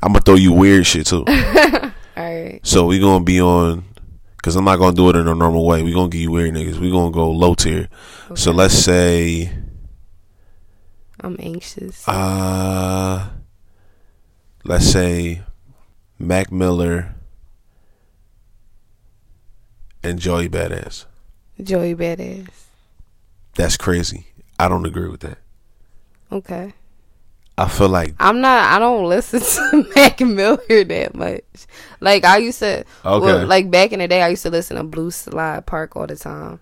I'm 0.00 0.12
gonna 0.12 0.20
throw 0.20 0.36
you 0.36 0.52
weird 0.52 0.86
shit 0.86 1.08
too. 1.08 1.24
All 1.26 1.92
right. 2.16 2.60
So 2.62 2.86
we 2.86 3.00
gonna 3.00 3.24
be 3.24 3.40
on, 3.40 3.84
cause 4.44 4.54
I'm 4.54 4.64
not 4.64 4.76
gonna 4.76 4.94
do 4.94 5.10
it 5.10 5.16
in 5.16 5.26
a 5.26 5.34
normal 5.34 5.66
way. 5.66 5.82
We 5.82 5.92
gonna 5.92 6.08
give 6.08 6.20
you 6.20 6.30
weird 6.30 6.54
niggas. 6.54 6.78
We 6.78 6.92
gonna 6.92 7.10
go 7.10 7.32
low 7.32 7.56
tier. 7.56 7.88
So 8.36 8.52
let's 8.52 8.74
say, 8.74 9.50
I'm 11.18 11.36
anxious. 11.40 12.06
uh, 12.06 13.28
let's 14.62 14.86
say, 14.86 15.42
Mac 16.20 16.52
Miller 16.52 17.15
and 20.06 20.18
Joey 20.18 20.48
Badass. 20.48 21.04
Joey 21.62 21.94
Badass. 21.94 22.48
That's 23.54 23.76
crazy. 23.76 24.26
I 24.58 24.68
don't 24.68 24.86
agree 24.86 25.08
with 25.08 25.20
that. 25.20 25.38
Okay. 26.30 26.72
I 27.58 27.68
feel 27.68 27.88
like 27.88 28.14
I'm 28.20 28.40
not. 28.42 28.72
I 28.74 28.78
don't 28.78 29.08
listen 29.08 29.40
to 29.70 29.88
Mac 29.94 30.20
Miller 30.20 30.84
that 30.84 31.14
much. 31.14 31.42
Like 32.00 32.24
I 32.24 32.36
used 32.38 32.58
to. 32.58 32.80
Okay. 33.04 33.24
well, 33.24 33.46
like 33.46 33.70
back 33.70 33.92
in 33.92 34.00
the 34.00 34.08
day, 34.08 34.20
I 34.22 34.28
used 34.28 34.42
to 34.42 34.50
listen 34.50 34.76
to 34.76 34.82
Blue 34.84 35.10
Slide 35.10 35.64
Park 35.64 35.96
all 35.96 36.06
the 36.06 36.16
time, 36.16 36.60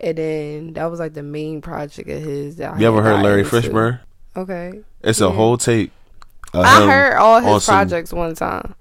and 0.00 0.18
then 0.18 0.72
that 0.72 0.86
was 0.90 0.98
like 0.98 1.14
the 1.14 1.22
main 1.22 1.60
project 1.60 2.08
of 2.10 2.20
his. 2.22 2.56
That 2.56 2.74
I 2.74 2.78
you 2.80 2.88
ever 2.88 3.02
heard 3.02 3.22
Larry. 3.22 3.44
Fishburne? 3.44 4.00
Okay. 4.36 4.80
It's 5.02 5.20
a 5.20 5.30
whole 5.30 5.56
tape. 5.58 5.92
I 6.54 6.86
heard 6.86 7.16
all 7.18 7.40
his 7.40 7.62
some- 7.64 7.74
projects 7.74 8.12
one 8.12 8.34
time, 8.34 8.74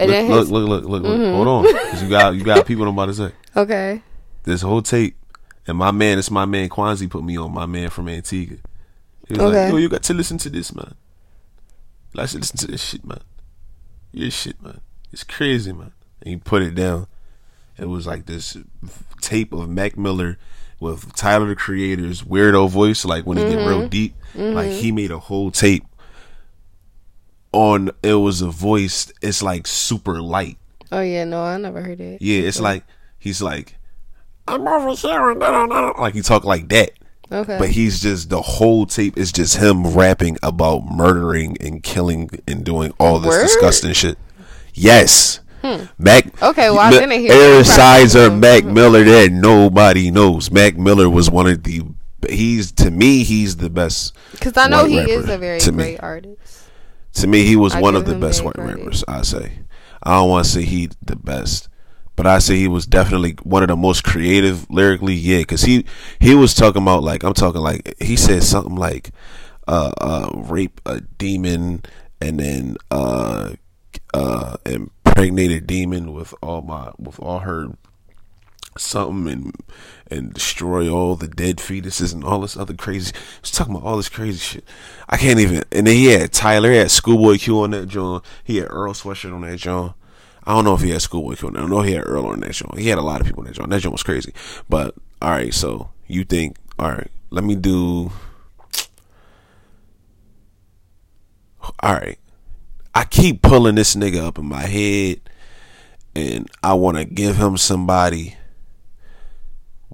and 0.00 0.28
Look, 0.28 0.48
look, 0.48 0.68
look, 0.68 0.84
look, 0.84 0.84
look, 0.84 1.02
look. 1.02 1.20
Mhm. 1.20 1.34
Hold 1.34 1.48
on, 1.48 1.64
'Cause 1.90 2.02
you 2.02 2.08
got 2.08 2.34
you 2.34 2.42
got 2.44 2.66
people 2.66 2.84
I'm 2.86 2.94
about 2.94 3.06
to 3.06 3.14
say. 3.14 3.32
Okay. 3.56 4.02
this 4.44 4.62
whole 4.62 4.80
tape, 4.82 5.16
and 5.66 5.76
my 5.76 5.90
man, 5.90 6.18
it's 6.18 6.30
my 6.30 6.44
man 6.46 6.68
Kwanzi 6.68 7.08
put 7.10 7.22
me 7.24 7.36
on. 7.36 7.52
My 7.52 7.66
man 7.66 7.90
from 7.90 8.08
Antigua. 8.08 8.56
He 9.28 9.34
was 9.34 9.42
Okay. 9.42 9.64
like, 9.64 9.72
"Yo, 9.72 9.76
you 9.78 9.88
got 9.88 10.02
to 10.04 10.14
listen 10.14 10.38
to 10.38 10.50
this, 10.50 10.74
man. 10.74 10.94
Like, 12.14 12.32
listen 12.34 12.56
to 12.56 12.66
this 12.66 12.82
shit, 12.82 13.04
man. 13.04 13.20
Your 14.12 14.30
shit, 14.30 14.60
man." 14.62 14.80
It's 15.12 15.24
crazy, 15.24 15.72
man. 15.72 15.92
And 16.22 16.30
he 16.34 16.36
put 16.36 16.62
it 16.62 16.74
down. 16.74 17.06
It 17.78 17.88
was 17.88 18.06
like 18.06 18.26
this 18.26 18.56
tape 19.20 19.52
of 19.52 19.68
Mac 19.68 19.96
Miller 19.98 20.38
with 20.80 21.14
Tyler 21.14 21.48
the 21.48 21.56
Creator's 21.56 22.22
weirdo 22.22 22.68
voice, 22.70 23.04
like 23.04 23.26
when 23.26 23.36
he 23.38 23.44
get 23.44 23.66
real 23.66 23.88
deep. 23.88 24.14
Like 24.34 24.70
he 24.70 24.92
made 24.92 25.10
a 25.10 25.18
whole 25.18 25.50
tape 25.50 25.84
on 27.52 27.90
it 28.02 28.14
was 28.14 28.42
a 28.42 28.48
voice 28.48 29.12
it's 29.22 29.42
like 29.42 29.66
super 29.66 30.20
light. 30.20 30.58
Oh 30.92 31.00
yeah, 31.00 31.24
no, 31.24 31.42
I 31.42 31.56
never 31.56 31.82
heard 31.82 32.00
it. 32.00 32.20
Yeah, 32.22 32.40
it's 32.40 32.60
like 32.60 32.84
he's 33.18 33.42
like 33.42 33.76
I'm 34.48 34.62
oversharing 34.62 35.40
da, 35.40 35.50
da, 35.50 35.66
da, 35.66 35.92
da," 35.92 36.00
like 36.00 36.14
he 36.14 36.22
talk 36.22 36.44
like 36.44 36.68
that. 36.70 36.90
Okay. 37.32 37.58
But 37.58 37.70
he's 37.70 38.00
just 38.00 38.28
the 38.28 38.42
whole 38.42 38.86
tape 38.86 39.16
is 39.16 39.30
just 39.30 39.56
him 39.58 39.86
rapping 39.94 40.36
about 40.42 40.84
murdering 40.84 41.56
and 41.60 41.82
killing 41.82 42.28
and 42.48 42.64
doing 42.64 42.92
all 42.98 43.20
this 43.20 43.30
Word? 43.30 43.42
disgusting 43.42 43.92
shit. 43.92 44.18
Yes. 44.74 45.40
Hmm. 45.62 45.84
Mac 45.98 46.42
Okay, 46.42 46.70
well, 46.70 46.80
I 46.80 46.90
didn't 46.90 47.20
hear 47.20 47.32
Air. 47.32 47.64
Sizer 47.64 48.30
mm-hmm. 48.30 48.40
Mac 48.40 48.64
Miller 48.64 49.04
that 49.04 49.30
nobody 49.30 50.10
knows. 50.10 50.50
Mac 50.50 50.76
Miller 50.76 51.08
was 51.08 51.30
one 51.30 51.46
of 51.46 51.62
the 51.62 51.82
he's 52.28 52.72
to 52.72 52.90
me 52.90 53.22
he's 53.22 53.56
the 53.56 53.70
best 53.70 54.14
Because 54.32 54.56
I 54.56 54.68
know 54.68 54.84
he 54.86 54.98
rapper 54.98 55.12
is 55.12 55.28
a 55.28 55.38
very 55.38 55.60
to 55.60 55.72
me. 55.72 55.84
great 55.84 56.02
artist. 56.02 56.59
To 57.14 57.26
me, 57.26 57.44
he 57.44 57.56
was 57.56 57.74
I 57.74 57.80
one 57.80 57.96
of 57.96 58.04
the 58.04 58.14
best 58.14 58.44
white 58.44 58.54
credit. 58.54 58.78
rappers. 58.78 59.04
I 59.08 59.22
say, 59.22 59.60
I 60.02 60.12
don't 60.16 60.28
want 60.30 60.44
to 60.46 60.50
say 60.50 60.62
he 60.62 60.90
the 61.02 61.16
best, 61.16 61.68
but 62.16 62.26
I 62.26 62.38
say 62.38 62.56
he 62.56 62.68
was 62.68 62.86
definitely 62.86 63.36
one 63.42 63.62
of 63.62 63.68
the 63.68 63.76
most 63.76 64.04
creative 64.04 64.68
lyrically. 64.70 65.14
Yeah, 65.14 65.38
because 65.38 65.62
he 65.62 65.84
he 66.18 66.34
was 66.34 66.54
talking 66.54 66.82
about 66.82 67.02
like 67.02 67.22
I'm 67.24 67.34
talking 67.34 67.60
like 67.60 67.94
he 68.00 68.16
said 68.16 68.42
something 68.42 68.76
like 68.76 69.10
uh 69.68 69.92
uh 70.00 70.30
rape 70.34 70.80
a 70.86 71.00
demon 71.00 71.82
and 72.20 72.40
then 72.40 72.76
uh 72.90 73.54
uh 74.14 74.56
impregnated 74.66 75.66
demon 75.66 76.12
with 76.12 76.34
all 76.42 76.62
my 76.62 76.92
with 76.98 77.18
all 77.20 77.40
her 77.40 77.68
something 78.80 79.32
and 79.32 79.54
and 80.10 80.34
destroy 80.34 80.90
all 80.90 81.14
the 81.14 81.28
dead 81.28 81.58
fetuses 81.58 82.12
and 82.12 82.24
all 82.24 82.40
this 82.40 82.56
other 82.56 82.74
crazy. 82.74 83.12
He's 83.40 83.52
talking 83.52 83.74
about 83.74 83.86
all 83.86 83.96
this 83.96 84.08
crazy 84.08 84.38
shit. 84.38 84.64
I 85.08 85.16
can't 85.16 85.38
even. 85.38 85.62
And 85.70 85.86
then 85.86 85.94
he 85.94 86.06
had 86.06 86.32
Tyler, 86.32 86.72
he 86.72 86.78
had 86.78 86.90
Schoolboy 86.90 87.38
Q 87.38 87.60
on 87.60 87.70
that 87.70 87.86
joint. 87.86 88.24
He 88.42 88.56
had 88.56 88.68
Earl 88.70 88.92
Sweatshirt 88.92 89.32
on 89.32 89.42
that 89.42 89.58
joint. 89.58 89.92
I 90.44 90.54
don't 90.54 90.64
know 90.64 90.74
if 90.74 90.80
he 90.80 90.90
had 90.90 91.02
Schoolboy 91.02 91.36
Q 91.36 91.48
on 91.48 91.54
that. 91.54 91.62
I 91.62 91.66
know 91.66 91.82
he 91.82 91.92
had 91.92 92.06
Earl 92.06 92.26
on 92.26 92.40
that 92.40 92.52
joint. 92.52 92.78
He 92.78 92.88
had 92.88 92.98
a 92.98 93.02
lot 93.02 93.20
of 93.20 93.26
people 93.26 93.42
on 93.42 93.46
that 93.46 93.54
joint. 93.54 93.70
That 93.70 93.80
joint 93.80 93.92
was 93.92 94.02
crazy. 94.02 94.34
But 94.68 94.94
all 95.22 95.30
right, 95.30 95.54
so 95.54 95.90
you 96.08 96.24
think? 96.24 96.56
All 96.78 96.90
right, 96.90 97.10
let 97.30 97.44
me 97.44 97.54
do. 97.54 98.10
All 101.80 101.92
right, 101.92 102.18
I 102.94 103.04
keep 103.04 103.42
pulling 103.42 103.76
this 103.76 103.94
nigga 103.94 104.26
up 104.26 104.38
in 104.38 104.46
my 104.46 104.62
head, 104.62 105.20
and 106.16 106.48
I 106.64 106.74
want 106.74 106.96
to 106.96 107.04
give 107.04 107.36
him 107.36 107.56
somebody 107.58 108.36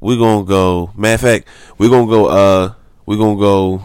we're 0.07 0.17
gonna 0.17 0.45
go 0.45 0.91
matter 0.97 1.15
of 1.15 1.21
fact 1.21 1.49
we're 1.79 1.91
gonna 1.91 2.07
go 2.07 2.27
uh 2.27 2.73
we're 3.07 3.19
gonna 3.19 3.37
go 3.39 3.83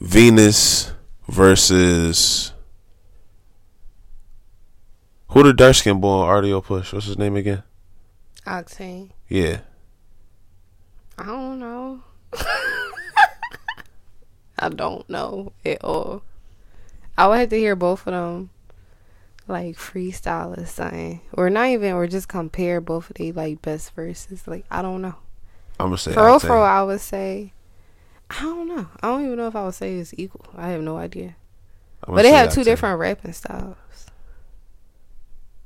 venus 0.00 0.92
versus 1.28 2.52
who 5.28 5.42
the 5.42 5.52
dark 5.52 5.74
skin 5.74 6.00
boy 6.00 6.08
on 6.08 6.42
RDO 6.42 6.64
push 6.64 6.92
what's 6.92 7.04
his 7.06 7.18
name 7.18 7.36
again 7.36 7.62
Octane. 8.46 9.10
yeah 9.28 9.58
I 11.18 11.26
don't 11.26 11.60
know. 11.60 12.00
I 14.58 14.68
don't 14.70 15.08
know 15.10 15.52
at 15.64 15.84
all. 15.84 16.22
I 17.18 17.26
would 17.28 17.38
have 17.38 17.50
to 17.50 17.58
hear 17.58 17.76
both 17.76 18.06
of 18.06 18.12
them, 18.12 18.50
like 19.52 19.76
freestyle 19.76 20.58
or 20.60 20.66
something, 20.66 21.20
or 21.34 21.48
not 21.50 21.68
even, 21.68 21.92
or 21.92 22.06
just 22.08 22.26
compare 22.28 22.80
both 22.80 23.10
of 23.10 23.16
the 23.16 23.30
like 23.32 23.62
best 23.62 23.94
verses. 23.94 24.48
Like 24.48 24.64
I 24.70 24.82
don't 24.82 25.00
know. 25.02 25.14
i'm 25.78 25.86
gonna 25.86 25.98
say 25.98 26.12
For 26.12 26.24
real, 26.26 26.38
for 26.40 26.56
I 26.58 26.82
would 26.82 27.00
say. 27.00 27.52
I 28.30 28.40
don't 28.40 28.66
know. 28.66 28.88
I 29.02 29.08
don't 29.08 29.24
even 29.26 29.36
know 29.36 29.46
if 29.48 29.54
I 29.54 29.64
would 29.64 29.74
say 29.74 29.94
it's 29.96 30.14
equal. 30.16 30.46
I 30.56 30.70
have 30.70 30.80
no 30.80 30.96
idea. 30.96 31.36
But 32.06 32.22
they 32.22 32.30
have 32.32 32.52
two 32.52 32.62
Octane. 32.62 32.64
different 32.64 32.98
rapping 32.98 33.32
styles. 33.34 33.76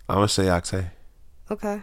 i'm 0.08 0.16
gonna 0.16 0.28
say 0.28 0.44
octane 0.44 0.90
Okay. 1.50 1.82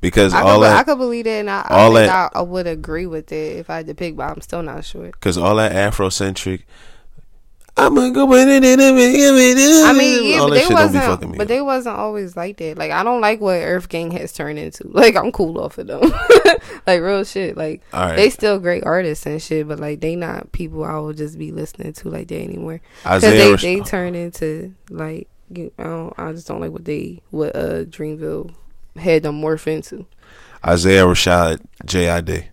because 0.00 0.34
I 0.34 0.42
all 0.42 0.58
could, 0.58 0.66
I 0.66 0.70
that 0.74 0.86
could 0.86 0.98
believe 0.98 1.26
it, 1.26 1.40
and 1.40 1.48
I, 1.50 1.64
I 1.68 1.80
all 1.82 1.94
think 1.94 2.06
that- 2.08 2.32
I, 2.34 2.40
I 2.40 2.42
would 2.42 2.66
agree 2.66 3.06
with 3.06 3.30
it 3.32 3.56
if 3.58 3.70
I 3.70 3.76
had 3.76 3.86
to 3.86 3.94
pick, 3.94 4.16
but 4.16 4.24
I'm 4.30 4.40
still 4.40 4.62
not 4.62 4.84
sure. 4.84 5.06
because 5.12 5.38
all 5.38 5.54
that 5.56 5.72
afrocentric 5.72 6.62
I'm 7.76 7.94
gonna 7.94 8.10
go 8.10 8.32
in 8.34 8.48
it 8.48 8.64
and 8.64 8.82
I 8.82 8.92
mean, 9.92 10.24
yeah, 10.24 10.40
but 10.40 10.50
they 10.50 10.60
shit 10.60 10.70
don't 10.70 10.92
be 10.92 10.98
wasn't, 10.98 11.38
but 11.38 11.48
they 11.48 11.60
wasn't 11.60 11.96
always 11.96 12.36
like 12.36 12.58
that. 12.58 12.76
Like 12.76 12.90
I 12.90 13.02
don't 13.02 13.20
like 13.20 13.40
what 13.40 13.54
Earth 13.54 13.88
Gang 13.88 14.10
has 14.12 14.32
turned 14.32 14.58
into. 14.58 14.88
Like 15.00 15.16
I'm 15.16 15.32
cool 15.32 15.58
off 15.58 15.78
of 15.78 15.86
them. 15.86 16.00
like 16.86 17.00
real 17.00 17.24
shit. 17.24 17.56
Like 17.56 17.80
right. 17.92 18.16
they 18.16 18.28
still 18.28 18.58
great 18.58 18.84
artists 18.84 19.24
and 19.24 19.40
shit, 19.40 19.66
but 19.66 19.78
like 19.78 20.00
they 20.00 20.14
not 20.14 20.52
people 20.52 20.84
I 20.84 20.98
would 20.98 21.16
just 21.16 21.38
be 21.38 21.52
listening 21.52 21.94
to 21.94 22.10
like 22.10 22.28
that 22.28 22.42
anymore. 22.42 22.82
Because 23.02 23.24
Isaiah 23.24 23.44
they 23.44 23.50
Rash- 23.52 23.62
they 23.62 23.80
turn 23.80 24.14
into 24.14 24.74
like 24.90 25.28
you, 25.48 25.72
I 25.78 25.84
don't 25.84 26.14
I 26.18 26.32
just 26.32 26.48
don't 26.48 26.60
like 26.60 26.72
what 26.72 26.84
they 26.84 27.22
what 27.30 27.56
uh 27.56 27.84
Dreamville 27.84 28.52
had 28.96 29.22
them 29.22 29.40
morph 29.40 29.66
into. 29.66 30.06
Isaiah 30.66 31.04
Rashad 31.04 31.60
J.I.D. 31.86 32.49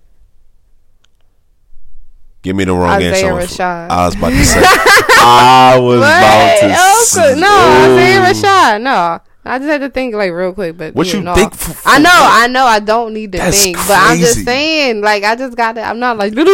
Give 2.42 2.56
me 2.56 2.64
the 2.66 2.74
wrong 2.74 2.90
Isaiah 3.02 3.34
answer. 3.36 3.56
Rashad. 3.64 3.90
I 3.90 4.06
was 4.06 4.16
about 4.16 4.30
to 4.30 4.46
say. 4.46 4.62
I 4.64 5.78
was 5.82 5.98
about 5.98 6.60
to 6.60 6.66
oh, 6.68 6.96
What? 6.98 7.06
say. 7.08 7.32
Okay, 7.32 7.40
No, 7.42 7.94
Isaiah 7.94 8.22
Rashad. 8.22 8.82
No. 8.82 9.20
I 9.48 9.60
just 9.60 9.70
had 9.70 9.80
to 9.82 9.90
think 9.90 10.14
like 10.14 10.32
real 10.32 10.54
quick, 10.54 10.78
but 10.78 10.94
What 10.94 11.12
you 11.14 11.22
no. 11.22 11.34
think 11.34 11.54
I 11.86 12.00
know, 12.00 12.10
what? 12.10 12.44
I 12.44 12.48
know, 12.48 12.66
I 12.66 12.80
don't 12.80 13.14
need 13.14 13.32
to 13.32 13.38
That's 13.38 13.64
think, 13.64 13.78
but 13.78 13.98
I'm 13.98 14.20
just 14.20 14.44
saying, 14.44 15.02
like, 15.02 15.24
I 15.24 15.36
just 15.38 15.56
got 15.56 15.74
to. 15.76 15.82
I'm 15.82 16.00
not 16.00 16.18
like, 16.18 16.34
like, 16.36 16.46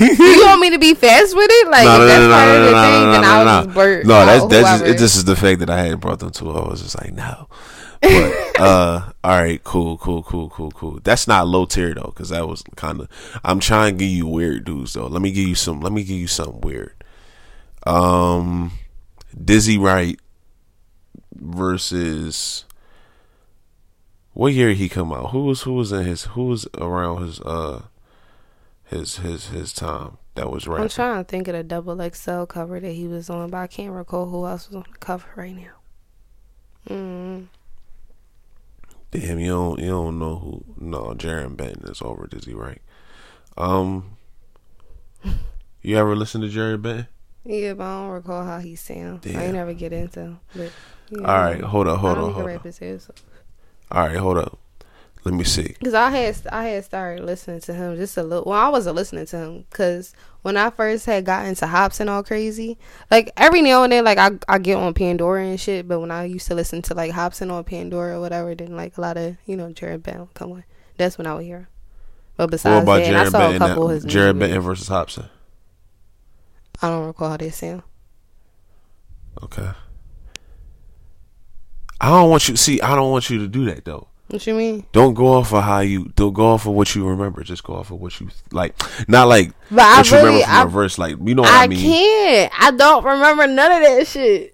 you 0.00 0.44
want 0.46 0.60
me 0.60 0.70
to 0.70 0.78
be 0.78 0.94
fast 0.94 1.34
with 1.36 1.48
it? 1.50 1.68
Like, 1.68 1.84
No, 1.84 2.06
that's 2.06 2.20
no, 2.20 2.28
no, 2.28 2.34
part 2.34 2.48
of 2.48 2.64
the 2.64 2.70
no, 2.70 2.82
thing, 2.82 3.02
no, 3.02 3.12
then 3.12 3.22
no, 3.22 3.28
I'll 3.28 3.44
no. 3.44 3.64
just 3.64 3.74
blurt. 3.74 4.06
No, 4.06 4.24
that's 4.26 4.46
that's 4.46 4.80
just, 4.80 4.84
it. 4.84 4.98
Just 4.98 5.16
is 5.16 5.24
the 5.24 5.34
fact 5.36 5.58
that 5.60 5.70
I 5.70 5.78
hadn't 5.82 6.00
brought 6.00 6.20
them 6.20 6.30
to. 6.30 6.50
I 6.50 6.68
was 6.68 6.80
just 6.80 6.96
like, 7.00 7.12
no. 7.12 7.48
But 8.06 8.60
uh, 8.60 9.12
all 9.24 9.40
right, 9.40 9.62
cool, 9.64 9.98
cool, 9.98 10.22
cool, 10.22 10.48
cool, 10.48 10.70
cool. 10.70 11.00
That's 11.02 11.26
not 11.26 11.48
low 11.48 11.66
tier 11.66 11.94
though, 11.94 12.12
because 12.14 12.30
that 12.30 12.46
was 12.48 12.62
kind 12.76 13.00
of. 13.00 13.08
I'm 13.44 13.60
trying 13.60 13.94
to 13.94 14.04
give 14.04 14.10
you 14.10 14.26
weird 14.26 14.64
dudes 14.64 14.92
though. 14.92 15.06
Let 15.06 15.22
me 15.22 15.32
give 15.32 15.48
you 15.48 15.54
some. 15.54 15.80
Let 15.80 15.92
me 15.92 16.04
give 16.04 16.16
you 16.16 16.26
something 16.26 16.60
weird. 16.60 16.94
Um, 17.86 18.72
Dizzy 19.42 19.78
Wright 19.78 20.18
versus. 21.34 22.64
What 24.32 24.52
year 24.52 24.68
did 24.68 24.76
he 24.76 24.90
come 24.90 25.12
out? 25.12 25.30
Who 25.30 25.44
was 25.44 25.62
who 25.62 25.72
was 25.72 25.92
in 25.92 26.04
his 26.04 26.24
who 26.24 26.44
was 26.44 26.68
around 26.76 27.22
his 27.22 27.40
uh 27.40 27.84
his 28.84 29.16
his 29.16 29.48
his 29.48 29.72
time 29.72 30.18
that 30.34 30.50
was 30.50 30.68
right. 30.68 30.80
I'm 30.80 30.88
trying 30.88 31.24
to 31.24 31.28
think 31.28 31.48
of 31.48 31.54
the 31.54 31.64
double 31.64 31.98
XL 32.10 32.44
cover 32.44 32.78
that 32.78 32.92
he 32.92 33.08
was 33.08 33.28
on, 33.28 33.50
but 33.50 33.58
I 33.58 33.66
can't 33.66 33.92
recall 33.92 34.26
who 34.26 34.46
else 34.46 34.68
was 34.68 34.76
on 34.76 34.84
the 34.90 34.98
cover 34.98 35.26
right 35.34 35.56
now. 35.56 35.72
Mm. 36.88 37.46
Damn, 39.20 39.38
you 39.38 39.48
don't 39.48 39.78
you 39.78 39.88
don't 39.88 40.18
know 40.18 40.36
who? 40.36 40.64
No, 40.78 41.14
Jarren 41.14 41.56
Benton 41.56 41.88
is 41.90 42.02
over 42.02 42.26
Dizzy 42.26 42.52
Wright. 42.54 42.82
Um, 43.56 44.16
you 45.80 45.96
ever 45.96 46.14
listen 46.14 46.42
to 46.42 46.48
Jerry 46.48 46.76
Benton? 46.76 47.06
Yeah, 47.44 47.74
but 47.74 47.84
I 47.84 48.00
don't 48.02 48.10
recall 48.10 48.44
how 48.44 48.58
he 48.58 48.76
sound. 48.76 49.20
I 49.24 49.44
ain't 49.44 49.54
never 49.54 49.72
get 49.72 49.92
into. 49.92 50.36
But 50.54 50.72
yeah, 51.08 51.18
All 51.20 51.42
right, 51.42 51.60
hold 51.62 51.88
up, 51.88 52.00
hold 52.00 52.18
on, 52.18 52.32
hold 52.32 52.46
rap 52.46 52.60
on. 52.60 52.64
his 52.64 52.82
ass 52.82 53.08
off. 53.08 53.24
All 53.90 54.06
right, 54.06 54.16
hold 54.16 54.38
up. 54.38 54.58
Let 55.26 55.34
me 55.34 55.42
see. 55.42 55.74
Cause 55.82 55.92
I 55.92 56.10
had 56.10 56.36
I 56.52 56.66
had 56.66 56.84
started 56.84 57.24
listening 57.24 57.60
to 57.62 57.74
him 57.74 57.96
just 57.96 58.16
a 58.16 58.22
little. 58.22 58.44
Well, 58.44 58.60
I 58.60 58.68
wasn't 58.68 58.94
listening 58.94 59.26
to 59.26 59.36
him 59.36 59.66
because 59.68 60.14
when 60.42 60.56
I 60.56 60.70
first 60.70 61.04
had 61.04 61.24
gotten 61.24 61.56
to 61.56 61.66
Hopsin 61.66 62.08
all 62.08 62.22
crazy, 62.22 62.78
like 63.10 63.32
every 63.36 63.60
now 63.60 63.82
and 63.82 63.90
then, 63.90 64.04
like 64.04 64.18
I 64.18 64.30
I 64.46 64.58
get 64.58 64.76
on 64.76 64.94
Pandora 64.94 65.44
and 65.44 65.58
shit. 65.58 65.88
But 65.88 65.98
when 65.98 66.12
I 66.12 66.26
used 66.26 66.46
to 66.46 66.54
listen 66.54 66.80
to 66.82 66.94
like 66.94 67.10
Hopsin 67.10 67.50
on 67.50 67.64
Pandora 67.64 68.18
or 68.18 68.20
whatever, 68.20 68.54
then 68.54 68.76
like 68.76 68.96
a 68.98 69.00
lot 69.00 69.16
of 69.16 69.36
you 69.46 69.56
know 69.56 69.66
Jarren 69.70 70.00
Benton 70.00 70.28
come 70.34 70.52
on. 70.52 70.64
That's 70.96 71.18
when 71.18 71.26
I 71.26 71.34
would 71.34 71.42
hear. 71.42 71.58
Him. 71.58 71.66
But 72.36 72.52
besides 72.52 72.84
about 72.84 72.98
that, 72.98 73.06
and 73.08 73.16
I 73.16 73.18
Jared 73.22 73.32
saw 73.32 73.38
a 73.38 73.50
Benton? 73.50 73.68
couple 73.68 73.90
of 73.90 73.94
his? 73.94 74.06
Jarren 74.06 74.38
Benton 74.38 74.60
versus 74.60 74.88
Hopsin. 74.88 75.28
I 76.80 76.88
don't 76.88 77.04
recall 77.04 77.30
how 77.30 77.36
they 77.36 77.50
sound. 77.50 77.82
Okay. 79.42 79.70
I 82.00 82.10
don't 82.10 82.30
want 82.30 82.48
you. 82.48 82.54
See, 82.54 82.80
I 82.80 82.94
don't 82.94 83.10
want 83.10 83.28
you 83.28 83.40
to 83.40 83.48
do 83.48 83.64
that 83.64 83.84
though. 83.84 84.06
What 84.28 84.44
you 84.44 84.54
mean? 84.54 84.84
Don't 84.90 85.14
go 85.14 85.34
off 85.34 85.52
of 85.52 85.62
how 85.62 85.80
you. 85.80 86.10
Don't 86.16 86.32
go 86.32 86.46
off 86.46 86.66
of 86.66 86.72
what 86.72 86.92
you 86.96 87.06
remember. 87.06 87.44
Just 87.44 87.62
go 87.62 87.74
off 87.74 87.92
of 87.92 88.00
what 88.00 88.18
you 88.18 88.28
like. 88.50 88.74
Not 89.08 89.28
like 89.28 89.52
But 89.70 89.82
I 89.84 89.98
what 89.98 90.10
you 90.10 90.16
really, 90.16 90.26
remember 90.26 90.46
from 90.46 90.68
I, 90.68 90.72
verse. 90.72 90.98
Like 90.98 91.16
you 91.22 91.34
know 91.36 91.42
what 91.42 91.52
I, 91.52 91.64
I 91.64 91.66
mean. 91.68 91.78
I 91.78 91.82
can't. 91.82 92.52
I 92.58 92.70
don't 92.72 93.04
remember 93.04 93.46
none 93.46 93.70
of 93.70 93.80
that 93.82 94.06
shit. 94.08 94.52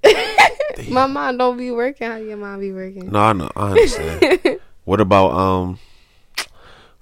My 0.90 1.06
mind 1.06 1.38
don't 1.38 1.56
be 1.56 1.70
working. 1.70 2.06
How 2.06 2.16
your 2.16 2.36
mind 2.36 2.60
be 2.60 2.72
working? 2.72 3.10
No, 3.10 3.18
I 3.18 3.32
know. 3.32 3.50
I 3.56 3.70
understand. 3.70 4.60
what 4.84 5.00
about 5.00 5.32
um? 5.32 5.78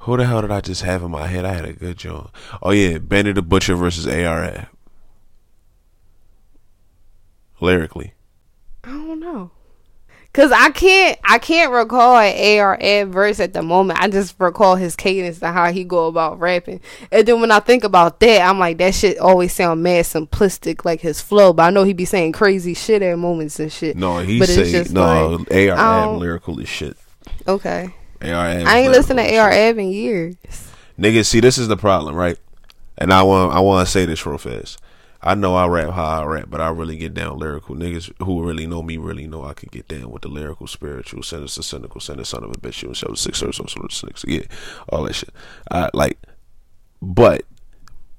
Who 0.04 0.16
the 0.16 0.24
hell 0.24 0.40
did 0.40 0.50
I 0.52 0.60
just 0.60 0.82
have 0.82 1.02
in 1.02 1.10
my 1.10 1.26
head? 1.26 1.44
I 1.44 1.52
had 1.52 1.64
a 1.66 1.72
good 1.72 1.98
joke. 1.98 2.32
Oh 2.62 2.70
yeah, 2.70 2.98
Benny 2.98 3.32
the 3.32 3.42
Butcher 3.42 3.76
versus 3.76 4.06
AR-Ab. 4.06 4.68
Lyrically, 7.60 8.14
I 8.82 8.88
don't 8.90 9.20
know. 9.20 9.50
Cause 10.32 10.52
I 10.52 10.70
can't, 10.70 11.18
I 11.24 11.38
can't 11.38 11.72
recall 11.72 12.16
an 12.16 12.60
AR 12.60 12.78
verse 13.06 13.40
at 13.40 13.52
the 13.52 13.62
moment. 13.62 14.00
I 14.00 14.08
just 14.08 14.36
recall 14.38 14.76
his 14.76 14.94
cadence 14.94 15.42
and 15.42 15.52
how 15.52 15.72
he 15.72 15.82
go 15.82 16.06
about 16.06 16.38
rapping. 16.38 16.80
And 17.10 17.26
then 17.26 17.40
when 17.40 17.50
I 17.50 17.58
think 17.58 17.82
about 17.82 18.20
that, 18.20 18.48
I'm 18.48 18.60
like, 18.60 18.78
that 18.78 18.94
shit 18.94 19.18
always 19.18 19.52
sound 19.52 19.82
mad 19.82 20.04
simplistic, 20.04 20.84
like 20.84 21.00
his 21.00 21.20
flow. 21.20 21.52
But 21.52 21.64
I 21.64 21.70
know 21.70 21.82
he 21.82 21.94
be 21.94 22.04
saying 22.04 22.30
crazy 22.30 22.74
shit 22.74 23.02
at 23.02 23.18
moments 23.18 23.58
and 23.58 23.72
shit. 23.72 23.96
No, 23.96 24.18
he 24.18 24.38
But 24.38 24.48
say 24.48 24.70
just 24.70 24.92
no. 24.92 25.36
like, 25.50 25.50
AR 25.50 25.76
I 25.76 26.02
um, 26.04 26.18
lyrical 26.18 26.60
as 26.60 26.68
shit. 26.68 26.96
Okay, 27.48 27.92
AR 28.22 28.28
I 28.28 28.78
ain't 28.78 28.92
listened 28.92 29.18
to 29.18 29.36
AR 29.36 29.50
in 29.50 29.90
years. 29.90 30.36
Niggas, 30.96 31.26
see, 31.26 31.40
this 31.40 31.58
is 31.58 31.66
the 31.66 31.76
problem, 31.76 32.14
right? 32.14 32.38
And 32.96 33.12
I 33.12 33.24
want, 33.24 33.52
I 33.52 33.60
want 33.60 33.84
to 33.84 33.90
say 33.90 34.04
this 34.04 34.24
real 34.26 34.38
fast. 34.38 34.78
I 35.22 35.34
know 35.34 35.54
I 35.54 35.66
rap 35.66 35.90
how 35.90 36.04
I 36.04 36.24
rap, 36.24 36.46
but 36.48 36.60
I 36.62 36.70
really 36.70 36.96
get 36.96 37.12
down 37.14 37.38
lyrical. 37.38 37.74
Niggas 37.76 38.10
who 38.24 38.42
really 38.42 38.66
know 38.66 38.82
me 38.82 38.96
really 38.96 39.26
know 39.26 39.44
I 39.44 39.52
can 39.52 39.68
get 39.70 39.86
down 39.86 40.10
with 40.10 40.22
the 40.22 40.28
lyrical, 40.28 40.66
spiritual, 40.66 41.22
sinister, 41.22 41.62
cynical, 41.62 42.00
sinister, 42.00 42.36
son 42.36 42.44
of 42.44 42.50
a 42.50 42.54
bitch, 42.54 42.82
you 42.82 42.88
and 42.88 42.96
show 42.96 43.08
the 43.08 43.16
six 43.16 43.42
or 43.42 43.52
so 43.52 43.64
sort 43.66 43.84
of 43.84 43.92
six, 43.92 44.24
yeah, 44.26 44.42
all 44.88 45.04
that 45.04 45.14
shit. 45.14 45.30
I 45.70 45.90
like, 45.92 46.18
but 47.02 47.44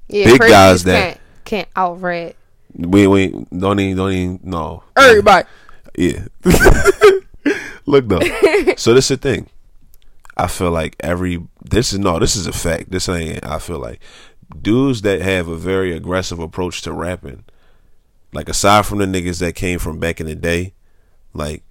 Yeah, 0.08 0.26
Big 0.26 0.40
guys 0.40 0.84
that- 0.84 1.14
can't, 1.16 1.20
can't 1.46 1.70
out 1.76 2.02
rap 2.02 2.36
we 2.78 3.06
we 3.08 3.28
don't 3.58 3.80
even 3.82 3.98
don't 3.98 4.12
even 4.14 4.40
no 4.44 4.84
everybody. 4.96 5.46
Yeah. 5.98 6.26
Look 7.86 8.08
though. 8.08 8.20
so 8.78 8.94
this 8.94 9.10
is 9.12 9.18
the 9.18 9.18
thing. 9.18 9.50
I 10.38 10.48
feel 10.48 10.72
like 10.72 10.96
every 11.02 11.44
this 11.64 11.92
is 11.92 12.00
no, 12.00 12.18
this 12.20 12.36
is 12.36 12.48
a 12.48 12.54
fact. 12.54 12.92
This 12.92 13.10
ain't 13.10 13.46
I 13.46 13.60
feel 13.60 13.80
like 13.80 14.00
dudes 14.62 15.02
that 15.04 15.22
have 15.22 15.48
a 15.48 15.56
very 15.56 15.96
aggressive 15.96 16.40
approach 16.40 16.82
to 16.84 16.94
rapping, 16.94 17.44
like 18.34 18.50
aside 18.50 18.86
from 18.86 19.00
the 19.00 19.06
niggas 19.06 19.40
that 19.40 19.56
came 19.56 19.80
from 19.80 20.00
back 20.00 20.20
in 20.20 20.28
the 20.28 20.36
day, 20.36 20.74
like 21.34 21.64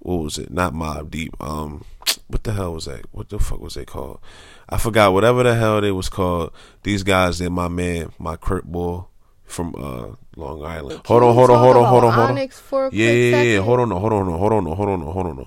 what 0.00 0.16
was 0.16 0.38
it? 0.38 0.50
Not 0.50 0.72
Mobb 0.72 1.10
Deep. 1.10 1.34
Um 1.40 1.84
what 2.26 2.44
the 2.44 2.52
hell 2.52 2.74
was 2.74 2.86
that? 2.86 3.06
What 3.12 3.28
the 3.28 3.38
fuck 3.38 3.60
was 3.60 3.74
they 3.74 3.84
called? 3.84 4.20
I 4.68 4.78
forgot 4.78 5.12
whatever 5.12 5.42
the 5.42 5.54
hell 5.54 5.80
they 5.80 5.92
was 5.92 6.08
called. 6.08 6.52
These 6.82 7.02
guys, 7.02 7.38
they're 7.38 7.50
my 7.50 7.68
man, 7.68 8.12
my 8.18 8.36
Kurt 8.36 8.64
boy 8.64 9.04
from 9.44 9.74
uh 9.76 10.14
Long 10.36 10.64
Island. 10.64 11.02
Hold 11.06 11.22
on, 11.22 11.34
hold 11.34 11.50
on, 11.50 11.58
hold 11.58 11.76
on, 11.76 11.84
hold 11.84 12.04
on, 12.04 12.12
hold 12.12 12.24
on. 12.24 12.30
Onyx 12.30 12.58
for 12.58 12.88
Yeah, 12.92 13.10
yeah, 13.10 13.42
yeah. 13.42 13.60
Hold 13.60 13.80
on, 13.80 13.90
hold 13.90 14.12
on, 14.12 14.26
hold 14.26 14.52
on, 14.52 14.64
hold 14.64 14.88
on, 14.88 15.00
hold 15.00 15.26
on. 15.26 15.46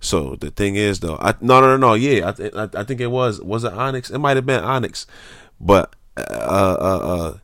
So 0.00 0.34
the 0.34 0.50
thing 0.50 0.74
is, 0.74 0.98
though, 1.00 1.16
I 1.16 1.34
no, 1.40 1.60
no, 1.60 1.68
no, 1.68 1.76
no. 1.76 1.94
Yeah, 1.94 2.30
I, 2.30 2.32
th- 2.32 2.54
I, 2.54 2.68
I 2.74 2.82
think 2.84 3.00
it 3.00 3.06
was 3.06 3.40
was 3.40 3.62
it 3.62 3.72
Onyx? 3.72 4.10
It 4.10 4.18
might 4.18 4.36
have 4.36 4.44
been 4.44 4.64
Onyx, 4.64 5.06
but 5.60 5.94
uh, 6.16 6.76
uh, 6.80 7.00
uh, 7.02 7.38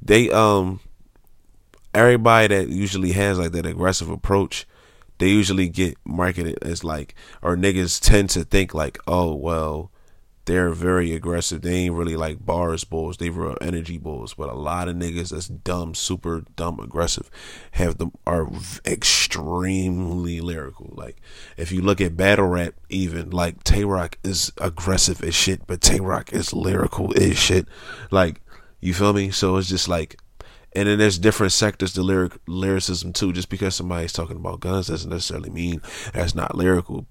they 0.00 0.30
um, 0.30 0.80
everybody 1.92 2.54
that 2.54 2.68
usually 2.68 3.12
has 3.12 3.38
like 3.38 3.52
that 3.52 3.66
aggressive 3.66 4.08
approach, 4.10 4.66
they 5.18 5.28
usually 5.28 5.68
get 5.68 5.96
marketed 6.04 6.58
as 6.62 6.84
like, 6.84 7.14
or 7.42 7.56
niggas 7.56 8.00
tend 8.00 8.30
to 8.30 8.44
think 8.44 8.74
like, 8.74 8.98
oh 9.06 9.34
well, 9.34 9.90
they're 10.46 10.70
very 10.70 11.12
aggressive. 11.14 11.62
They 11.62 11.74
ain't 11.74 11.94
really 11.94 12.16
like 12.16 12.44
bars 12.44 12.84
bulls. 12.84 13.16
They 13.16 13.30
real 13.30 13.56
energy 13.60 13.96
bulls. 13.98 14.34
But 14.34 14.50
a 14.50 14.54
lot 14.54 14.88
of 14.88 14.96
niggas 14.96 15.30
that's 15.30 15.48
dumb, 15.48 15.94
super 15.94 16.44
dumb, 16.56 16.80
aggressive, 16.80 17.30
have 17.72 17.98
them 17.98 18.12
are 18.26 18.48
extremely 18.86 20.40
lyrical. 20.40 20.92
Like 20.94 21.16
if 21.56 21.72
you 21.72 21.80
look 21.80 22.00
at 22.00 22.16
battle 22.16 22.46
rap, 22.46 22.74
even 22.88 23.30
like 23.30 23.64
Tay 23.64 23.84
Roc 23.84 24.18
is 24.22 24.52
aggressive 24.60 25.22
as 25.22 25.34
shit, 25.34 25.66
but 25.66 25.80
Tay 25.80 26.00
Roc 26.00 26.32
is 26.32 26.52
lyrical 26.52 27.16
as 27.18 27.38
shit. 27.38 27.66
Like 28.10 28.40
you 28.80 28.92
feel 28.92 29.12
me? 29.12 29.30
So 29.30 29.56
it's 29.56 29.68
just 29.68 29.88
like. 29.88 30.18
And 30.76 30.88
then 30.88 30.98
there's 30.98 31.20
different 31.20 31.52
sectors 31.52 31.92
to 31.92 32.02
lyric 32.02 32.32
lyricism 32.48 33.12
too. 33.12 33.32
Just 33.32 33.48
because 33.48 33.76
somebody's 33.76 34.12
talking 34.12 34.36
about 34.36 34.58
guns 34.58 34.88
doesn't 34.88 35.08
necessarily 35.08 35.48
mean 35.48 35.80
that's 36.12 36.34
not 36.34 36.56
lyrical. 36.56 37.06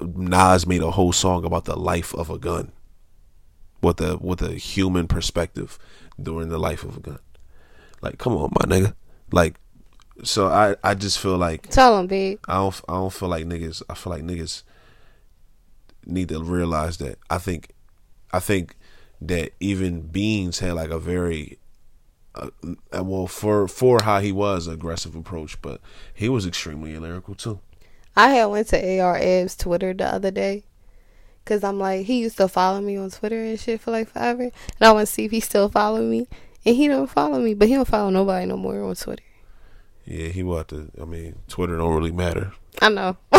Nas 0.00 0.66
made 0.66 0.82
a 0.82 0.90
whole 0.90 1.12
song 1.12 1.44
about 1.44 1.64
the 1.64 1.76
life 1.76 2.14
of 2.14 2.30
a 2.30 2.38
gun, 2.38 2.72
with 3.80 4.00
a 4.00 4.18
with 4.18 4.42
a 4.42 4.54
human 4.54 5.08
perspective 5.08 5.78
during 6.20 6.48
the 6.48 6.58
life 6.58 6.84
of 6.84 6.96
a 6.96 7.00
gun. 7.00 7.18
Like, 8.00 8.18
come 8.18 8.34
on, 8.34 8.50
my 8.52 8.66
nigga. 8.66 8.94
Like, 9.30 9.56
so 10.22 10.48
I 10.48 10.76
I 10.84 10.94
just 10.94 11.18
feel 11.18 11.38
like 11.38 11.68
Tell 11.70 11.98
him, 11.98 12.06
big. 12.06 12.38
I 12.46 12.54
don't 12.54 12.80
I 12.88 12.94
don't 12.94 13.12
feel 13.12 13.28
like 13.28 13.46
niggas. 13.46 13.82
I 13.88 13.94
feel 13.94 14.12
like 14.12 14.22
niggas 14.22 14.62
need 16.04 16.28
to 16.28 16.42
realize 16.42 16.98
that. 16.98 17.18
I 17.30 17.38
think 17.38 17.70
I 18.32 18.40
think 18.40 18.76
that 19.20 19.52
even 19.60 20.02
Beans 20.02 20.58
had 20.58 20.74
like 20.74 20.90
a 20.90 20.98
very 20.98 21.58
uh, 22.34 22.50
well 23.02 23.26
for 23.26 23.68
for 23.68 24.02
how 24.02 24.20
he 24.20 24.32
was 24.32 24.66
aggressive 24.66 25.14
approach, 25.14 25.60
but 25.62 25.80
he 26.12 26.28
was 26.28 26.46
extremely 26.46 26.96
lyrical 26.98 27.34
too. 27.34 27.60
I 28.16 28.30
had 28.30 28.46
went 28.46 28.68
to 28.68 29.00
AR 29.00 29.16
Ab's 29.16 29.56
Twitter 29.56 29.94
the 29.94 30.06
other 30.06 30.30
day. 30.30 30.64
Cause 31.44 31.64
I'm 31.64 31.78
like, 31.78 32.06
he 32.06 32.20
used 32.20 32.36
to 32.36 32.46
follow 32.46 32.80
me 32.80 32.96
on 32.96 33.10
Twitter 33.10 33.42
and 33.42 33.58
shit 33.58 33.80
for 33.80 33.90
like 33.90 34.08
forever. 34.08 34.42
And 34.44 34.52
I 34.80 34.92
want 34.92 35.08
to 35.08 35.12
see 35.12 35.24
if 35.24 35.32
he 35.32 35.40
still 35.40 35.68
follow 35.68 36.00
me. 36.00 36.28
And 36.64 36.76
he 36.76 36.86
don't 36.86 37.10
follow 37.10 37.40
me, 37.40 37.54
but 37.54 37.66
he 37.66 37.74
don't 37.74 37.88
follow 37.88 38.10
nobody 38.10 38.46
no 38.46 38.56
more 38.56 38.80
on 38.82 38.94
Twitter. 38.94 39.24
Yeah, 40.04 40.28
he 40.28 40.44
want 40.44 40.68
to. 40.68 40.90
I 41.00 41.04
mean, 41.04 41.36
Twitter 41.48 41.76
don't 41.76 41.94
really 41.94 42.12
matter. 42.12 42.52
I 42.80 42.88
know. 42.88 43.16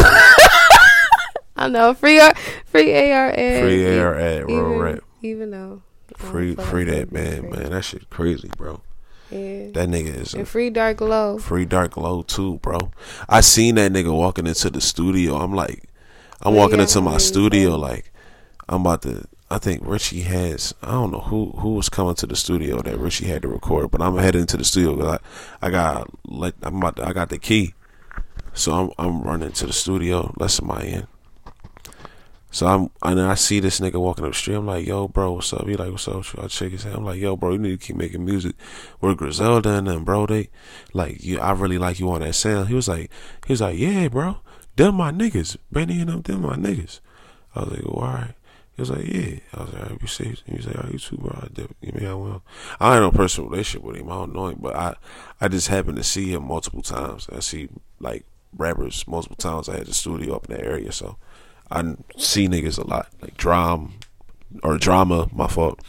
I 1.55 1.69
know. 1.69 1.93
Free 1.93 2.19
R, 2.19 2.33
free 2.65 3.11
AR. 3.11 3.31
Free 3.33 3.97
AR 3.97 4.15
ad, 4.15 4.47
real 4.47 4.57
even, 4.57 4.79
rap. 4.79 4.99
Even 5.21 5.51
though. 5.51 5.81
Free, 6.17 6.55
free 6.55 6.83
that 6.85 7.11
man, 7.11 7.49
man. 7.49 7.71
That 7.71 7.83
shit 7.83 8.09
crazy, 8.09 8.49
bro. 8.57 8.81
Yeah. 9.33 9.71
That 9.73 9.89
nigga 9.89 10.21
is 10.21 10.33
And 10.33 10.47
free 10.47 10.69
Dark 10.69 11.01
Lo. 11.01 11.37
free 11.37 11.65
Dark 11.65 11.97
Lo 11.97 12.21
too, 12.23 12.59
bro. 12.59 12.91
I 13.27 13.41
seen 13.41 13.75
that 13.75 13.91
nigga 13.91 14.15
walking 14.15 14.47
into 14.47 14.69
the 14.69 14.81
studio. 14.81 15.35
I'm 15.37 15.53
like, 15.53 15.83
I'm 16.41 16.53
walking 16.55 16.79
into 16.79 17.01
my 17.01 17.17
studio 17.17 17.75
like, 17.77 18.11
I'm 18.69 18.81
about 18.81 19.01
to. 19.03 19.25
I 19.49 19.59
think 19.59 19.81
Richie 19.85 20.21
has. 20.21 20.73
I 20.81 20.91
don't 20.91 21.11
know 21.11 21.19
who 21.19 21.51
who 21.57 21.75
was 21.75 21.87
coming 21.89 22.15
to 22.15 22.25
the 22.27 22.35
studio 22.35 22.81
that 22.81 22.97
Richie 22.97 23.27
had 23.27 23.41
to 23.43 23.47
record, 23.47 23.91
but 23.91 24.01
I'm 24.01 24.17
heading 24.17 24.45
to 24.47 24.57
the 24.57 24.63
studio. 24.63 24.95
'cause 24.97 25.19
I 25.61 25.67
I 25.67 25.69
got 25.69 26.09
let. 26.25 26.55
I'm 26.63 26.77
about. 26.77 26.95
To, 26.95 27.07
I 27.07 27.13
got 27.13 27.29
the 27.29 27.37
key, 27.37 27.73
so 28.53 28.71
I'm 28.73 28.91
I'm 28.97 29.21
running 29.21 29.51
to 29.51 29.67
the 29.67 29.73
studio. 29.73 30.33
Let 30.37 30.49
somebody 30.51 30.89
in. 30.93 31.07
So 32.53 32.67
I'm 32.67 32.91
and 33.01 33.19
I 33.19 33.33
see 33.33 33.59
this 33.59 33.79
nigga 33.79 33.99
walking 33.99 34.25
up 34.25 34.31
the 34.31 34.37
street. 34.37 34.53
I'm 34.53 34.67
like, 34.67 34.85
yo, 34.85 35.07
bro, 35.07 35.31
what's 35.31 35.51
up? 35.53 35.67
He 35.67 35.75
like, 35.75 35.89
what's 35.89 36.07
up? 36.07 36.23
I 36.37 36.47
shake 36.47 36.73
his 36.73 36.83
hand. 36.83 36.97
I'm 36.97 37.03
like, 37.03 37.19
yo, 37.19 37.35
bro, 37.35 37.53
you 37.53 37.57
need 37.57 37.81
to 37.81 37.83
keep 37.83 37.95
making 37.95 38.23
music. 38.23 38.55
We're 39.01 39.15
Griselda 39.15 39.71
and 39.71 39.87
them, 39.87 40.03
bro. 40.03 40.27
They 40.27 40.49
like 40.93 41.23
you. 41.23 41.39
I 41.39 41.53
really 41.53 41.79
like 41.79 41.99
you 41.99 42.11
on 42.11 42.21
that 42.21 42.35
sound. 42.35 42.67
He 42.67 42.75
was 42.75 42.87
like, 42.87 43.09
he 43.47 43.53
was 43.53 43.61
like, 43.61 43.79
yeah, 43.79 44.07
bro. 44.07 44.37
Them 44.75 44.95
my 44.95 45.11
niggas. 45.11 45.57
Benny 45.71 45.99
and 45.99 46.09
them, 46.09 46.21
them 46.21 46.43
my 46.43 46.55
niggas. 46.55 46.99
I 47.55 47.61
was 47.61 47.71
like, 47.71 47.85
well, 47.85 48.05
all 48.05 48.13
right. 48.13 48.33
He 48.75 48.81
was 48.83 48.91
like, 48.91 49.07
yeah. 49.07 49.39
I 49.55 49.63
was 49.63 49.73
like, 49.73 49.83
all 49.83 49.89
right, 49.89 50.01
you 50.01 50.07
see? 50.07 50.35
He 50.45 50.55
was 50.55 50.67
like, 50.67 50.77
right, 50.77 50.93
you 50.93 50.99
too, 50.99 51.17
bro. 51.17 51.31
I. 51.31 51.61
You 51.81 51.91
mean 51.91 52.05
I 52.05 52.13
will. 52.13 52.43
I 52.79 52.93
ain't 52.93 53.01
no 53.01 53.09
personal 53.09 53.49
relationship 53.49 53.83
with 53.83 53.95
him. 53.95 54.11
I 54.11 54.13
don't 54.13 54.33
know 54.33 54.49
him, 54.49 54.59
but 54.61 54.75
I, 54.75 54.95
I 55.41 55.47
just 55.47 55.69
happened 55.69 55.97
to 55.97 56.03
see 56.03 56.31
him 56.31 56.43
multiple 56.47 56.83
times. 56.83 57.27
I 57.35 57.39
see 57.39 57.69
like 57.99 58.25
rappers 58.55 59.07
multiple 59.07 59.37
times. 59.37 59.69
I 59.69 59.77
had 59.77 59.87
the 59.87 59.93
studio 59.95 60.35
up 60.35 60.47
in 60.47 60.55
that 60.55 60.63
area, 60.63 60.91
so 60.91 61.17
I 61.71 61.95
see 62.17 62.47
niggas 62.47 62.77
a 62.77 62.87
lot, 62.87 63.07
like 63.21 63.35
drama 63.37 63.89
or 64.61 64.77
drama. 64.77 65.27
My 65.31 65.47
fault. 65.47 65.81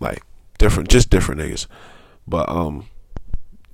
Like 0.00 0.22
different, 0.58 0.88
just 0.88 1.10
different 1.10 1.40
niggas. 1.40 1.66
But 2.26 2.48
um, 2.48 2.86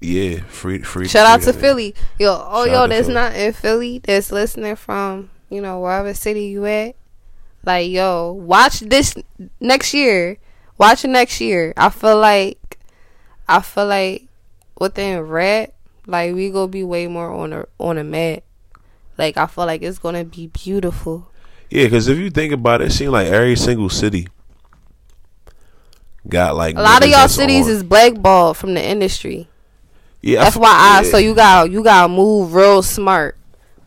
yeah, 0.01 0.41
free, 0.49 0.79
free. 0.81 1.09
Shout 1.09 1.27
out 1.27 1.43
to 1.43 1.51
nigga. 1.53 1.61
Philly. 1.61 1.95
Yo, 2.19 2.31
oh 2.49 2.65
Shout 2.67 2.73
yo, 2.73 2.87
that's 2.89 3.07
Philly. 3.09 3.15
not 3.15 3.35
in 3.35 3.53
Philly. 3.53 3.99
That's 3.99 4.31
listening 4.33 4.77
from 4.77 5.31
you 5.51 5.61
know 5.61 5.81
wherever 5.81 6.15
city 6.15 6.47
you 6.47 6.65
at. 6.67 6.95
Like 7.65 7.91
yo, 7.91 8.33
watch 8.33 8.81
this 8.81 9.15
next 9.61 9.93
year. 9.93 10.39
Watch 10.79 11.05
it 11.05 11.09
next 11.09 11.41
year. 11.41 11.75
I 11.77 11.91
feel 11.91 12.17
like, 12.19 12.79
I 13.49 13.61
feel 13.63 13.87
like 13.87 14.29
within 14.79 15.21
rap, 15.23 15.73
like 16.07 16.35
we 16.35 16.51
gonna 16.51 16.69
be 16.69 16.85
way 16.85 17.09
more 17.09 17.33
on 17.33 17.53
a 17.53 17.67
on 17.79 17.99
a 17.99 18.05
mat. 18.05 18.45
Like 19.19 19.37
I 19.37 19.47
feel 19.47 19.67
like 19.67 19.83
it's 19.83 19.99
gonna 19.99 20.25
be 20.25 20.47
beautiful. 20.47 21.31
Yeah, 21.71 21.85
because 21.85 22.09
if 22.09 22.19
you 22.19 22.31
think 22.31 22.53
about 22.53 22.81
it, 22.81 22.87
it 22.87 22.91
seems 22.93 23.13
like 23.13 23.27
every 23.29 23.57
single 23.57 23.91
city 23.91 24.29
got 26.29 26.57
like 26.57 26.77
A 26.77 26.83
lot 26.83 27.03
of 27.05 27.11
y'all 27.11 27.29
cities 27.29 27.67
on. 27.67 27.73
is 27.73 27.83
blackballed 27.83 28.57
from 28.57 28.75
the 28.75 28.83
industry. 28.85 29.49
yeah, 30.23 30.45
I 30.45 30.51
FYI, 30.51 30.61
yeah. 30.63 31.03
so 31.11 31.19
you 31.19 31.35
got 31.35 31.71
you 31.71 31.83
got 31.83 32.03
to 32.03 32.09
move 32.09 32.55
real 32.55 32.83
smart. 32.83 33.37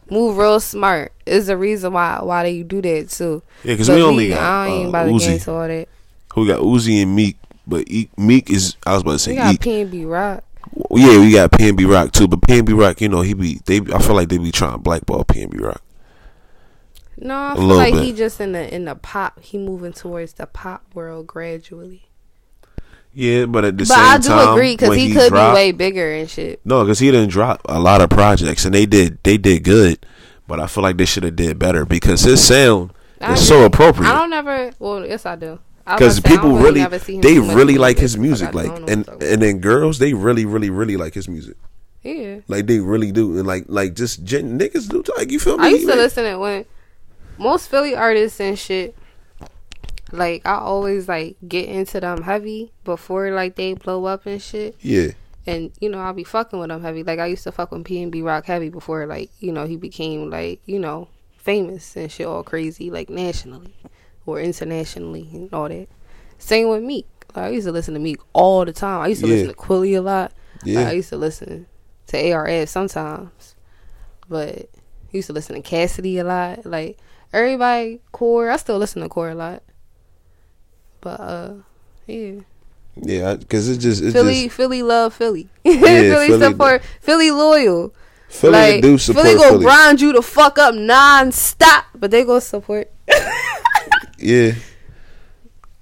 Move 0.09 0.37
real 0.37 0.59
smart 0.59 1.13
is 1.25 1.47
the 1.47 1.55
reason 1.57 1.93
why 1.93 2.19
why 2.21 2.43
they 2.43 2.63
do 2.63 2.81
that 2.81 3.09
too. 3.09 3.41
yeah, 3.63 3.73
because 3.73 3.89
we 3.89 4.01
only 4.01 4.33
I 4.33 4.37
got 4.37 4.67
ain't 4.69 4.85
uh, 4.85 4.89
about 4.89 5.03
to 5.05 5.11
get 5.11 5.21
Uzi. 5.21 5.33
into 5.33 5.51
all 5.51 5.67
that. 5.67 5.87
Who 6.33 6.47
got 6.47 6.59
Uzi 6.59 7.01
and 7.01 7.15
Meek, 7.15 7.37
but 7.65 7.89
E- 7.89 8.09
Meek 8.17 8.49
is 8.49 8.75
I 8.85 8.93
was 8.93 9.01
about 9.03 9.11
to 9.13 9.19
say 9.19 9.31
We 9.31 9.37
got 9.37 9.53
Eek. 9.55 9.61
P 9.61 9.81
and 9.81 9.91
B 9.91 10.05
Rock. 10.05 10.43
Yeah, 10.91 11.19
we 11.19 11.31
got 11.33 11.51
PNB 11.51 11.91
Rock 11.91 12.11
too, 12.11 12.27
but 12.27 12.39
PNB 12.41 12.77
Rock, 12.79 13.01
you 13.01 13.09
know, 13.09 13.21
he 13.21 13.33
be 13.33 13.59
they. 13.65 13.77
I 13.93 13.99
feel 13.99 14.15
like 14.15 14.29
they 14.29 14.37
be 14.37 14.51
trying 14.51 14.73
to 14.73 14.77
blackball 14.77 15.23
PNB 15.25 15.59
Rock. 15.59 15.81
No, 17.21 17.35
I 17.37 17.53
feel 17.55 17.63
like 17.65 17.93
bit. 17.93 18.03
he 18.03 18.13
just 18.13 18.41
in 18.41 18.51
the 18.53 18.73
in 18.73 18.85
the 18.85 18.95
pop. 18.95 19.39
He 19.41 19.57
moving 19.57 19.93
towards 19.93 20.33
the 20.33 20.47
pop 20.47 20.83
world 20.95 21.27
gradually. 21.27 22.07
Yeah, 23.13 23.45
but 23.45 23.65
at 23.65 23.77
the 23.77 23.83
But 23.85 23.87
same 23.87 23.97
time, 23.97 24.05
But 24.05 24.13
I 24.13 24.17
do 24.17 24.27
time, 24.45 24.53
agree 24.53 24.73
because 24.73 24.89
when 24.89 24.99
he, 24.99 25.11
could 25.13 25.29
dropped- 25.29 25.51
be 25.53 25.55
way 25.55 25.71
bigger 25.73 26.11
and 26.13 26.29
shit. 26.29 26.61
No, 26.65 26.83
because 26.83 26.99
he 26.99 27.11
didn't 27.11 27.29
drop 27.29 27.61
a 27.65 27.77
lot 27.79 27.99
of 28.01 28.09
projects, 28.09 28.63
and 28.65 28.73
they 28.73 28.85
did 28.85 29.19
they 29.23 29.37
did 29.37 29.63
good. 29.63 30.05
But 30.47 30.59
I 30.59 30.67
feel 30.67 30.81
like 30.83 30.97
they 30.97 31.05
should 31.05 31.23
have 31.23 31.35
did 31.35 31.59
better 31.59 31.85
because 31.85 32.21
his 32.21 32.43
sound 32.45 32.91
I 33.21 33.33
is 33.33 33.39
agree. 33.39 33.45
so 33.59 33.65
appropriate. 33.65 34.09
I 34.09 34.13
don't 34.17 34.29
never. 34.29 34.71
Well, 34.79 35.05
yes, 35.05 35.25
I 35.25 35.35
do. 35.35 35.59
Because 35.85 36.19
about 36.19 36.29
to 36.29 36.29
say, 36.29 36.33
I 36.33 36.37
people 36.37 36.57
really, 36.57 36.99
see 36.99 37.19
they 37.19 37.39
really 37.39 37.77
like 37.77 37.97
his 37.97 38.17
music. 38.17 38.53
like, 38.53 38.67
and 38.67 38.79
what 38.79 38.87
the 38.87 39.03
fuck. 39.03 39.23
and 39.23 39.41
then 39.41 39.59
girls, 39.59 39.99
they 39.99 40.13
really, 40.13 40.45
really, 40.45 40.69
really 40.69 40.95
like 40.95 41.13
his 41.13 41.27
music. 41.27 41.57
yeah. 42.03 42.37
Like 42.47 42.67
they 42.67 42.79
really 42.79 43.11
do, 43.11 43.37
and 43.37 43.45
like 43.47 43.65
like 43.67 43.93
just 43.93 44.23
gen- 44.23 44.57
niggas 44.57 44.87
do. 44.89 45.03
Like 45.17 45.31
you 45.31 45.39
feel 45.39 45.57
me? 45.57 45.65
I 45.65 45.69
used 45.69 45.81
to 45.83 45.87
Like, 45.89 45.97
listen 45.97 46.23
to 46.25 46.37
when 46.39 46.65
most 47.41 47.69
Philly 47.69 47.95
artists 47.95 48.39
and 48.39 48.57
shit. 48.57 48.95
Like 50.11 50.45
I 50.45 50.55
always 50.55 51.07
like 51.07 51.37
get 51.47 51.69
into 51.69 51.99
them 52.01 52.23
heavy 52.23 52.71
before 52.83 53.31
like 53.31 53.55
they 53.55 53.73
blow 53.73 54.05
up 54.05 54.25
and 54.25 54.41
shit. 54.41 54.75
Yeah, 54.81 55.11
And 55.47 55.71
you 55.79 55.89
know 55.89 55.99
I'll 55.99 56.13
be 56.13 56.25
fucking 56.25 56.59
with 56.59 56.67
them 56.69 56.81
heavy. 56.81 57.03
Like 57.03 57.19
I 57.19 57.27
used 57.27 57.43
to 57.43 57.51
fuck 57.51 57.71
with 57.71 57.85
PnB 57.85 58.23
Rock 58.23 58.45
heavy 58.45 58.67
before 58.69 59.05
like 59.05 59.29
you 59.39 59.51
know 59.53 59.65
he 59.65 59.77
became 59.77 60.29
like 60.29 60.59
you 60.65 60.79
know 60.79 61.07
famous 61.37 61.95
and 61.95 62.11
shit 62.11 62.27
all 62.27 62.43
crazy 62.43 62.91
like 62.91 63.09
nationally 63.09 63.73
or 64.25 64.39
internationally 64.41 65.29
and 65.31 65.53
all 65.53 65.69
that. 65.69 65.87
Same 66.39 66.67
with 66.69 66.83
Meek. 66.83 67.07
Like, 67.33 67.45
I 67.45 67.49
used 67.49 67.65
to 67.67 67.71
listen 67.71 67.93
to 67.93 67.99
Meek 67.99 68.19
all 68.33 68.65
the 68.65 68.73
time. 68.73 69.01
I 69.01 69.07
used 69.07 69.21
to 69.21 69.27
Yeah. 69.27 69.33
listen 69.35 69.47
to 69.49 69.53
Quilly 69.55 69.95
a 69.95 70.01
lot. 70.01 70.33
Like, 70.65 70.87
I 70.87 70.91
used 70.91 71.09
to 71.09 71.17
listen 71.17 71.65
to 72.07 72.31
ARS 72.33 72.69
sometimes, 72.69 73.55
but 74.27 74.55
I 74.57 74.67
used 75.11 75.27
to 75.27 75.33
listen 75.33 75.55
to 75.55 75.61
Cassidy 75.61 76.17
a 76.17 76.23
lot. 76.25 76.65
Like 76.65 76.97
everybody, 77.33 77.99
Kur. 78.11 78.49
I 78.49 78.57
still 78.57 78.77
listen 78.77 79.01
to 79.01 79.09
Kur 79.09 79.29
a 79.29 79.35
lot, 79.35 79.63
but 81.01 81.19
uh, 81.19 81.53
yeah, 82.07 82.41
yeah. 82.95 83.35
Because 83.35 83.69
it's 83.69 83.81
just 83.81 84.01
it's 84.03 84.13
Philly, 84.13 84.43
just 84.45 84.55
Philly 84.55 84.83
love 84.83 85.13
Philly. 85.13 85.49
Yeah, 85.63 85.79
Philly, 85.79 86.27
Philly- 86.27 86.39
support 86.51 86.83
Philly 87.01 87.31
loyal. 87.31 87.93
Philly 88.29 88.51
like 88.53 88.81
do 88.81 88.97
support 88.97 89.25
Philly 89.25 89.37
Philly. 89.37 89.49
gonna 89.51 89.63
grind 89.63 90.01
you 90.01 90.13
to 90.13 90.21
fuck 90.21 90.57
up 90.57 90.73
non-stop, 90.73 91.85
but 91.95 92.11
they 92.11 92.23
gonna 92.23 92.41
support. 92.41 92.89
Yeah, 94.17 94.51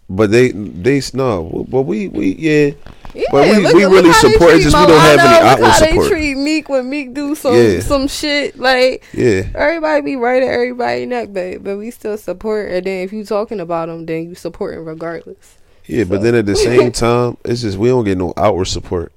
but 0.10 0.32
they 0.32 0.52
they 0.52 1.02
no, 1.14 1.66
but 1.70 1.82
we 1.82 2.08
we 2.08 2.36
yeah. 2.36 2.72
Yeah, 3.14 3.24
But 3.32 3.48
we- 3.48 3.64
look 3.64 3.74
we 3.74 3.84
really 3.86 4.02
look 4.04 4.16
how 4.16 4.22
they 4.28 4.32
support, 4.34 4.52
it's 4.54 4.64
treat 4.64 4.72
just 4.72 4.78
we 4.80 4.86
don't 4.94 5.00
have 5.02 5.20
any 5.20 5.48
outward 5.48 5.66
how 5.68 5.74
support. 5.78 6.04
They 6.04 6.10
treat 6.10 6.36
Meek 6.38 6.70
when 6.70 6.90
Meek 6.90 7.14
do 7.14 7.34
some 7.36 7.56
Yeah. 7.56 7.80
some 7.80 8.08
shit 8.08 8.60
like. 8.60 9.04
Yeah, 9.14 9.44
Everybody 9.56 10.02
be 10.02 10.16
right 10.16 10.44
at 10.44 10.50
everybody 10.50 11.06
neck, 11.06 11.30
but 11.32 11.64
but 11.64 11.78
we 11.78 11.90
still 11.92 12.18
support. 12.18 12.72
And 12.72 12.86
then 12.86 13.04
if 13.04 13.12
you 13.12 13.24
talking 13.26 13.60
about 13.60 13.88
them, 13.88 14.06
then 14.06 14.30
you 14.30 14.36
supporting 14.36 14.86
regardless. 14.86 15.58
yeah, 15.88 16.04
but 16.04 16.22
then 16.22 16.36
at 16.36 16.46
the 16.46 16.56
same 16.56 16.92
time, 17.06 17.38
it's 17.46 17.62
just 17.62 17.78
we 17.78 17.90
don't 17.90 18.04
get 18.04 18.18
no 18.18 18.34
outward 18.38 18.66
support. 18.66 19.12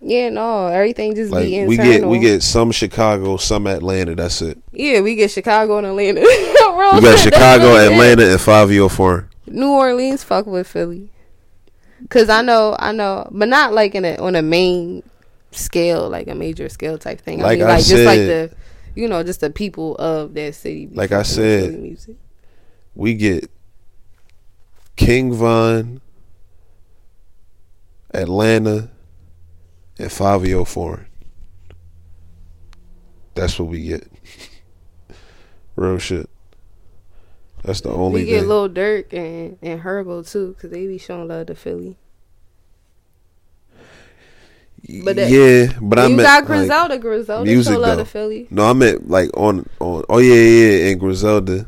Yeah, 0.00 0.28
no, 0.28 0.66
everything 0.66 1.14
just 1.14 1.32
Like 1.32 1.44
be 1.46 1.56
internal. 1.56 1.68
we 1.68 1.76
get 1.98 2.08
we 2.08 2.18
get 2.18 2.42
some 2.42 2.70
Chicago, 2.72 3.36
some 3.38 3.66
Atlanta. 3.66 4.14
That's 4.14 4.42
it. 4.42 4.58
yeah, 4.72 5.00
we 5.00 5.14
get 5.14 5.30
Chicago 5.30 5.78
and 5.78 5.86
Atlanta. 5.86 6.20
We 6.94 7.00
got 7.00 7.18
Chicago, 7.18 7.76
Atlanta, 7.76 8.30
and 8.30 8.40
five 8.40 8.70
year 8.70 8.88
four. 8.88 9.28
New 9.46 9.68
Orleans. 9.70 10.22
Fuck 10.22 10.46
with 10.46 10.66
Philly, 10.68 11.10
cause 12.10 12.28
I 12.28 12.42
know, 12.42 12.76
I 12.78 12.92
know, 12.92 13.28
but 13.30 13.48
not 13.48 13.72
like 13.72 13.94
in 13.94 14.04
a 14.04 14.16
on 14.16 14.34
a 14.36 14.42
main 14.42 15.02
scale, 15.50 16.08
like 16.08 16.28
a 16.28 16.34
major 16.34 16.68
scale 16.68 16.98
type 16.98 17.20
thing. 17.20 17.40
Like 17.40 17.58
I 17.58 17.60
mean, 17.60 17.62
I 17.64 17.76
like 17.76 17.84
just 17.84 18.04
like 18.04 18.18
said- 18.18 18.50
the, 18.50 18.56
you 19.00 19.08
know, 19.08 19.22
just 19.22 19.40
the 19.40 19.50
people 19.50 19.96
of 19.96 20.34
that 20.34 20.54
city. 20.54 20.88
Like 20.92 21.12
I 21.12 21.22
said. 21.22 21.98
We 22.94 23.12
get 23.12 23.50
King 24.96 25.34
Von, 25.34 26.00
Atlanta, 28.14 28.88
and 29.98 30.46
year 30.46 30.64
foreign. 30.64 31.06
That's 33.34 33.58
what 33.58 33.68
we 33.68 33.82
get. 33.82 34.10
Real 35.76 35.98
shit. 35.98 36.30
That's 37.66 37.80
the 37.82 37.90
only 37.90 38.20
we 38.22 38.26
get 38.26 38.40
thing. 38.40 38.48
Lil 38.48 38.68
Durk 38.70 39.12
and 39.12 39.58
and 39.60 39.80
Herbo 39.82 40.28
too, 40.30 40.54
cause 40.60 40.70
they 40.70 40.86
be 40.86 40.98
showing 40.98 41.28
love 41.28 41.48
to 41.48 41.54
Philly. 41.54 41.96
but 45.04 45.16
that- 45.16 45.28
yeah, 45.30 45.76
but 45.82 45.98
I 45.98 46.06
you 46.06 46.16
meant 46.16 46.26
got 46.26 46.38
like, 46.42 46.46
Griselda, 46.46 46.98
Griselda 46.98 47.44
music, 47.50 47.74
show 47.74 47.80
love 47.80 47.96
though. 47.98 48.04
to 48.04 48.08
Philly. 48.10 48.46
no, 48.50 48.66
I 48.70 48.72
meant 48.72 49.10
like 49.10 49.30
on 49.36 49.68
on. 49.80 50.04
Oh 50.08 50.18
yeah, 50.18 50.34
yeah, 50.34 50.90
and 50.90 51.00
Griselda. 51.00 51.66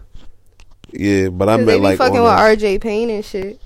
Yeah, 0.93 1.29
but 1.29 1.49
I 1.49 1.57
meant 1.59 1.83
like 1.83 1.99
fucking 1.99 2.15
with 2.15 2.31
R.J. 2.31 2.79
Payne 2.79 3.11
and 3.11 3.25
shit. 3.25 3.61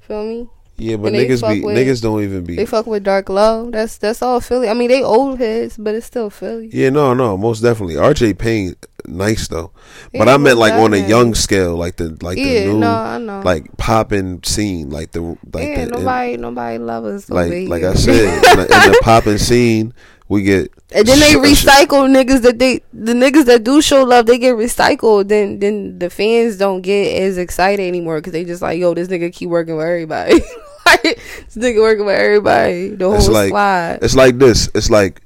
Feel 0.00 0.24
me? 0.26 0.48
Yeah, 0.76 0.96
but 0.96 1.12
niggas 1.12 1.48
be 1.48 1.60
with- 1.62 1.76
niggas 1.76 2.02
don't 2.02 2.22
even 2.22 2.44
be. 2.44 2.56
They 2.56 2.66
fuck 2.66 2.86
with 2.86 3.04
Dark 3.04 3.28
Lo. 3.28 3.70
That's 3.70 3.96
that's 3.98 4.22
all 4.22 4.40
Philly. 4.40 4.68
I 4.68 4.74
mean, 4.74 4.88
they 4.88 5.02
old 5.02 5.38
heads, 5.38 5.76
but 5.78 5.94
it's 5.94 6.06
still 6.06 6.30
Philly. 6.30 6.68
Yeah, 6.72 6.90
no, 6.90 7.14
no, 7.14 7.36
most 7.36 7.60
definitely. 7.60 7.94
RJ 7.94 8.36
Payne, 8.38 8.74
nice 9.06 9.46
though, 9.46 9.70
but 10.12 10.26
Yeah, 10.26 10.34
I 10.34 10.36
meant 10.38 10.58
like 10.58 10.72
on 10.74 10.92
a 10.92 10.96
young 10.96 11.34
scale, 11.34 11.76
like 11.76 11.96
the 11.96 12.18
like 12.22 12.38
yeah, 12.38 12.60
the 12.66 12.72
new 12.72 12.78
no, 12.80 12.90
I 12.92 13.18
know. 13.18 13.40
like 13.44 13.76
popping 13.76 14.42
scene, 14.42 14.90
like 14.90 15.12
the 15.12 15.22
like 15.52 15.64
yeah, 15.68 15.84
the 15.84 15.90
nobody, 15.92 16.36
nobody 16.38 16.78
love 16.78 17.04
us. 17.04 17.30
like 17.30 17.68
like. 17.68 17.84
I 17.84 17.94
said, 17.94 18.16
in 18.16 18.56
the, 18.58 18.62
in 18.64 18.92
the 18.92 18.98
popping 19.02 19.38
scene, 19.38 19.94
we 20.28 20.42
get 20.42 20.72
And 20.94 21.06
then 21.06 21.20
they 21.20 21.32
recycle 21.34 22.08
niggas 22.08 22.42
that 22.42 22.58
they 22.58 22.80
the 22.92 23.12
niggas 23.12 23.44
that 23.46 23.62
do 23.64 23.82
show 23.82 24.04
love 24.04 24.26
they 24.26 24.38
get 24.38 24.54
recycled. 24.56 25.28
Then 25.28 25.58
then 25.58 25.98
the 25.98 26.08
fans 26.10 26.56
don't 26.56 26.80
get 26.82 27.20
as 27.22 27.36
excited 27.38 27.82
anymore 27.86 28.18
because 28.18 28.32
they 28.32 28.44
just 28.44 28.62
like 28.62 28.78
yo 28.78 28.94
this 28.94 29.08
nigga 29.08 29.32
keep 29.32 29.48
working 29.50 29.76
with 29.76 29.86
everybody. 29.86 30.34
like, 30.86 31.02
this 31.02 31.56
nigga 31.56 31.80
working 31.82 32.06
with 32.06 32.18
everybody. 32.18 32.88
The 32.88 33.04
whole 33.04 33.16
It's 33.16 33.28
like- 33.28 33.48
squad. 33.48 33.98
It's 34.02 34.14
like 34.16 34.38
this. 34.38 34.70
It's 34.74 34.88
like 34.90 35.20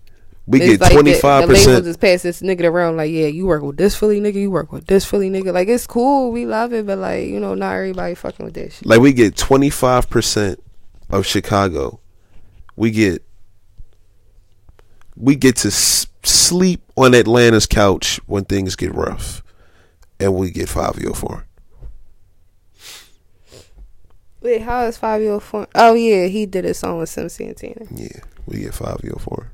we 0.47 0.63
It's 0.63 0.79
get 0.79 0.93
twenty 0.93 1.15
five 1.15 1.47
percent. 1.47 1.85
just 1.85 2.01
pass 2.01 2.23
this 2.23 2.41
nigga 2.41 2.65
around 2.65 2.97
like 2.97 3.11
yeah 3.13 3.27
you 3.27 3.47
work 3.47 3.63
with 3.63 3.77
this 3.77 3.95
Philly 3.95 4.19
nigga 4.19 4.37
you 4.37 4.51
work 4.51 4.73
with 4.73 4.87
this 4.87 5.05
Philly 5.05 5.29
nigga 5.29 5.53
like 5.53 5.69
it's 5.69 5.87
cool 5.87 6.33
we 6.33 6.47
love 6.47 6.73
it 6.73 6.87
but 6.87 6.97
like 6.97 7.27
you 7.27 7.39
know 7.39 7.55
not 7.55 7.75
everybody 7.75 8.15
fucking 8.15 8.47
with 8.47 8.55
that 8.55 8.73
shit. 8.73 8.87
Like 8.87 9.01
we 9.01 9.13
get 9.13 9.37
twenty 9.37 9.69
five 9.71 10.09
percent 10.09 10.59
of 11.11 11.27
Chicago. 11.27 12.01
We 12.77 12.91
get 12.91 13.23
we 15.21 15.35
get 15.37 15.57
to 15.57 15.69
s- 15.69 16.07
sleep 16.23 16.81
on 16.97 17.15
Atlanta's 17.15 17.67
couch 17.67 18.21
when 18.27 18.45
things 18.45 18.77
get 18.77 18.95
rough, 18.95 19.43
and 20.21 20.35
we 20.35 20.51
get 20.51 20.69
five 20.69 20.99
year 21.01 21.13
four. 21.13 21.45
Wait 24.41 24.63
how 24.63 24.85
is 24.85 24.97
five 24.97 25.21
year 25.21 25.41
four? 25.41 25.67
Oh 25.75 25.95
yeah 25.95 26.27
he 26.27 26.47
did 26.47 26.65
a 26.65 26.75
song 26.75 26.99
with 26.99 27.09
Sim 27.09 27.29
Santana. 27.29 27.87
Yeah, 27.91 28.21
we 28.47 28.61
get 28.61 28.75
five 28.75 29.01
year 29.03 29.17
four. 29.19 29.51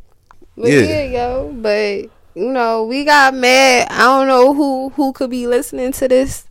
But 0.57 0.71
Yeah. 0.71 0.81
yeah. 0.81 1.03
yo, 1.05 1.53
but 1.55 2.11
you 2.35 2.51
know, 2.51 2.85
we 2.85 3.05
got 3.05 3.33
mad. 3.35 3.89
I 3.91 3.99
don't 4.01 4.27
know 4.27 4.53
who 4.53 4.91
who 4.91 5.13
could 5.13 5.31
be 5.31 5.47
listening 5.47 5.93
to 5.93 6.09
this. 6.09 6.47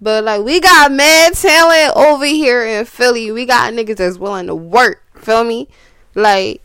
But 0.00 0.24
like 0.24 0.42
we 0.42 0.58
got 0.58 0.90
mad 0.90 1.34
talent 1.34 1.96
over 1.96 2.24
here 2.24 2.66
in 2.66 2.84
Philly. 2.84 3.30
We 3.30 3.46
got 3.46 3.72
niggas 3.72 3.96
that's 3.98 4.18
willing 4.18 4.48
to 4.48 4.54
work. 4.56 5.00
Feel 5.20 5.44
me? 5.44 5.68
Like 6.16 6.60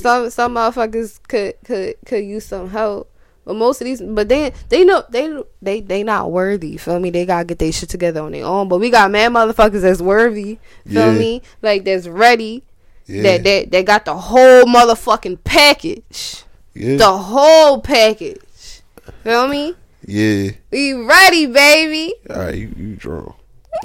some 0.00 0.30
some 0.30 0.54
motherfuckers 0.54 1.20
could 1.28 1.54
could 1.64 1.96
could 2.06 2.24
use 2.24 2.46
some 2.46 2.70
help. 2.70 3.10
But 3.44 3.54
most 3.56 3.80
of 3.80 3.86
these 3.86 4.02
but 4.02 4.28
they 4.28 4.52
they 4.68 4.84
know 4.84 5.02
they 5.08 5.42
they 5.62 5.80
they 5.80 6.02
not 6.02 6.30
worthy, 6.30 6.76
feel 6.76 7.00
me? 7.00 7.10
They 7.10 7.24
gotta 7.26 7.44
get 7.46 7.58
their 7.58 7.72
shit 7.72 7.88
together 7.88 8.20
on 8.20 8.32
their 8.32 8.44
own. 8.44 8.68
But 8.68 8.78
we 8.80 8.90
got 8.90 9.10
mad 9.10 9.32
motherfuckers 9.32 9.80
that's 9.82 10.02
worthy, 10.02 10.58
feel 10.86 11.12
Yeah. 11.12 11.18
me? 11.18 11.42
Like 11.62 11.84
that's 11.84 12.06
ready. 12.06 12.64
Yeah, 13.06 13.22
That 13.22 13.44
that 13.44 13.70
that 13.72 13.86
got 13.86 14.04
the 14.04 14.14
whole 14.16 14.64
motherfucking 14.64 15.42
package. 15.42 16.44
yeah, 16.74 16.96
The 16.96 17.16
whole 17.16 17.80
package. 17.80 18.82
Feel 19.24 19.48
me? 19.48 19.74
yeah. 20.06 20.50
We 20.70 20.92
ready, 20.92 21.46
baby. 21.46 22.14
All 22.28 22.36
right, 22.36 22.54
you 22.54 22.72
you 22.76 22.94
drunk. 22.96 23.34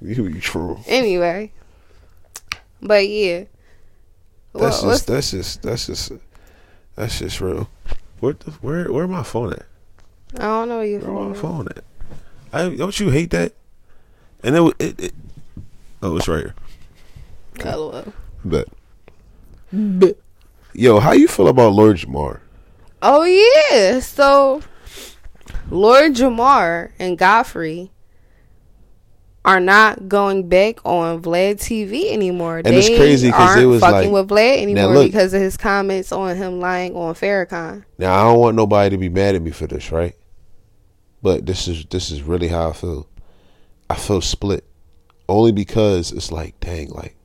you 0.00 0.26
you 0.26 0.40
drunk. 0.40 0.80
Anyway. 0.86 1.52
But 2.82 3.06
yeah. 3.08 3.44
That's 4.54 4.82
What- 4.82 4.88
what's- 4.88 4.98
just 5.00 5.06
that's 5.06 5.30
just 5.30 5.62
that's 5.62 5.86
just 5.86 6.12
that's 6.96 7.18
just 7.18 7.40
real. 7.40 7.68
Where 8.20 8.34
the, 8.34 8.50
where 8.60 8.92
where 8.92 9.06
my 9.08 9.22
phone 9.22 9.52
at? 9.52 9.66
I 10.36 10.42
don't 10.42 10.68
know 10.68 10.80
you 10.80 10.98
Where 11.00 11.28
my 11.28 11.34
phone. 11.34 11.66
phone 11.66 11.68
at? 11.76 11.84
I 12.52 12.68
don't 12.74 12.98
you 13.00 13.10
hate 13.10 13.30
that? 13.30 13.52
And 14.42 14.56
it, 14.56 14.74
it, 14.78 15.00
it 15.00 15.14
oh 16.02 16.16
it's 16.16 16.28
right 16.28 16.44
here. 16.44 16.54
But 18.44 18.68
but 19.72 20.16
Yo, 20.72 21.00
how 21.00 21.12
you 21.12 21.28
feel 21.28 21.48
about 21.48 21.72
Lord 21.72 21.96
Jamar? 21.98 22.40
Oh 23.02 23.22
yeah. 23.24 24.00
So 24.00 24.62
Lord 25.70 26.14
Jamar 26.14 26.90
and 26.98 27.16
Godfrey 27.18 27.90
are 29.44 29.60
not 29.60 30.08
going 30.08 30.48
back 30.48 30.84
on 30.84 31.22
Vlad 31.22 31.54
TV 31.56 32.12
anymore. 32.12 32.58
And 32.58 32.68
it's 32.68 32.88
crazy 32.88 33.30
'cause 33.30 33.40
aren't 33.50 33.62
it 33.62 33.66
was 33.66 33.80
fucking 33.80 34.12
like- 34.12 34.28
with 34.28 34.36
Vlad 34.36 34.60
anymore 34.62 34.94
look. 34.94 35.06
because 35.06 35.32
of 35.32 35.40
his 35.40 35.56
comments 35.56 36.12
on 36.12 36.36
him 36.36 36.60
lying 36.60 36.94
on 36.94 37.14
Farrakhan. 37.14 37.84
Now 37.98 38.14
I 38.14 38.30
don't 38.30 38.38
want 38.40 38.56
nobody 38.56 38.90
to 38.90 38.98
be 38.98 39.08
mad 39.08 39.34
at 39.34 39.42
me 39.42 39.50
for 39.50 39.66
this, 39.66 39.90
right? 39.90 40.14
But 41.22 41.46
this 41.46 41.68
is 41.68 41.86
this 41.90 42.10
is 42.10 42.22
really 42.22 42.48
how 42.48 42.68
I 42.70 42.72
feel. 42.72 43.06
I 43.88 43.94
feel 43.94 44.20
split. 44.20 44.64
Only 45.28 45.52
because 45.52 46.12
it's 46.12 46.30
like, 46.30 46.58
dang, 46.60 46.90
like 46.90 47.16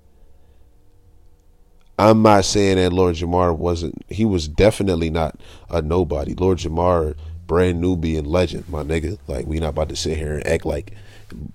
I'm 1.98 2.22
not 2.22 2.44
saying 2.46 2.76
that 2.78 2.92
Lord 2.94 3.16
Jamar 3.16 3.56
wasn't. 3.58 4.02
He 4.10 4.26
was 4.26 4.48
definitely 4.48 5.10
not 5.10 5.40
a 5.70 5.82
nobody. 5.82 6.34
Lord 6.34 6.58
Jamar, 6.60 7.16
Brand 7.48 7.80
Nubian 7.80 8.26
legend, 8.26 8.66
my 8.70 8.84
nigga. 8.84 9.18
Like 9.28 9.48
we 9.48 9.60
not 9.60 9.70
about 9.70 9.90
to 9.90 9.96
sit 9.96 10.18
here 10.18 10.34
and 10.36 10.46
act 10.48 10.66
like 10.66 10.92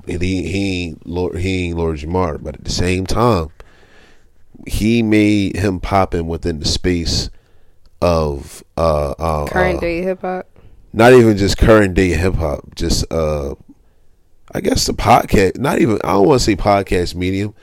he 0.06 0.18
he 0.18 0.84
ain't 0.84 1.06
Lord 1.06 1.36
he 1.38 1.66
ain't 1.68 1.76
Lord 1.78 1.98
Jamar, 1.98 2.42
but 2.42 2.54
at 2.56 2.64
the 2.64 2.70
same 2.70 3.06
time, 3.06 3.48
he 4.66 5.02
made 5.02 5.56
him 5.56 5.80
popping 5.80 6.26
within 6.26 6.58
the 6.60 6.66
space 6.66 7.30
of 8.02 8.62
uh, 8.76 9.10
uh 9.12 9.46
Current 9.46 9.78
uh, 9.78 9.80
day 9.80 10.02
hip 10.02 10.20
hop. 10.22 10.46
not 10.92 11.12
even 11.12 11.36
just 11.36 11.58
current 11.58 11.94
day 11.94 12.08
hip 12.10 12.34
hop, 12.34 12.74
just 12.74 13.10
uh 13.12 13.54
I 14.52 14.60
guess 14.60 14.86
the 14.86 14.92
podcast 14.94 15.58
not 15.58 15.78
even 15.80 15.98
I 16.04 16.12
don't 16.12 16.26
want 16.26 16.40
to 16.40 16.44
say 16.44 16.56
podcast 16.56 17.14
medium, 17.14 17.54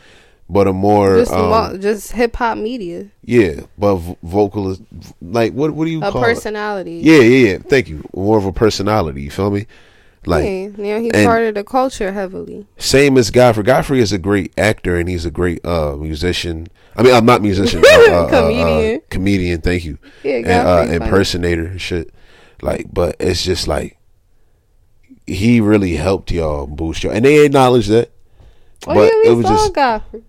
but 0.50 0.68
a 0.68 0.74
more 0.74 1.18
Just 1.18 1.34
um, 1.34 1.82
just 1.82 2.12
hip 2.14 2.36
hop 2.36 2.58
media. 2.58 3.08
yeah, 3.24 3.62
but 3.78 3.96
vo- 3.96 4.18
vocalist 4.24 4.82
like 5.22 5.54
what 5.54 5.72
what 5.72 5.86
do 5.86 5.92
you 5.92 6.02
A 6.04 6.12
call 6.12 6.24
personality. 6.24 7.00
it? 7.00 7.06
Yeah, 7.06 7.20
yeah, 7.22 7.52
yeah. 7.54 7.58
Thank 7.60 7.90
you. 7.90 8.08
More 8.16 8.38
of 8.38 8.46
a 8.46 8.54
personality, 8.54 9.24
you 9.24 9.32
feel 9.32 9.50
me? 9.52 9.66
Like 10.28 10.44
yeah, 10.44 10.50
you 10.50 10.72
know, 10.78 11.00
he 11.02 11.12
and- 11.14 11.26
part 11.26 11.44
of 11.44 11.56
the 11.56 11.64
culture 11.64 12.12
heavily. 12.12 12.68
same 12.78 13.18
as 13.18 13.32
Godfrey. 13.32 13.64
Godfrey 13.64 14.00
is 14.02 14.12
a 14.12 14.18
great 14.18 14.54
actor 14.60 14.98
and 14.98 15.08
he's 15.08 15.26
a 15.26 15.32
great 15.32 15.66
uh 15.66 15.96
musician. 15.96 16.68
I 16.96 17.04
mean, 17.04 17.14
I'm 17.14 17.26
not 17.26 17.42
musician, 17.42 17.84
uh, 17.86 17.90
uh, 17.90 18.02
uh, 18.10 18.24
uh, 18.26 18.30
Comedian. 18.30 19.02
comedian. 19.10 19.62
Thank 19.62 19.86
you. 19.86 19.98
Yeah, 20.24 20.36
and 20.38 20.48
uh, 20.48 20.94
impersonator 20.94 21.66
and 21.66 21.80
shit. 21.82 22.14
Like, 22.62 22.88
but 22.92 23.16
it's 23.20 23.44
just 23.44 23.68
like 23.68 23.98
he 25.26 25.62
really 25.62 25.96
helped 25.96 26.32
y'all 26.32 26.68
boost 26.68 27.04
y'all, 27.04 27.14
and 27.14 27.24
they 27.26 27.46
acknowledge 27.46 27.88
that. 27.88 28.12
Oh 28.88 28.94
but 28.94 29.02
yeah, 29.04 29.22
we 29.24 29.28
it 29.30 29.34
was 29.36 29.46
saw 29.46 29.52
just 29.56 29.74
Godfrey. 29.74 30.24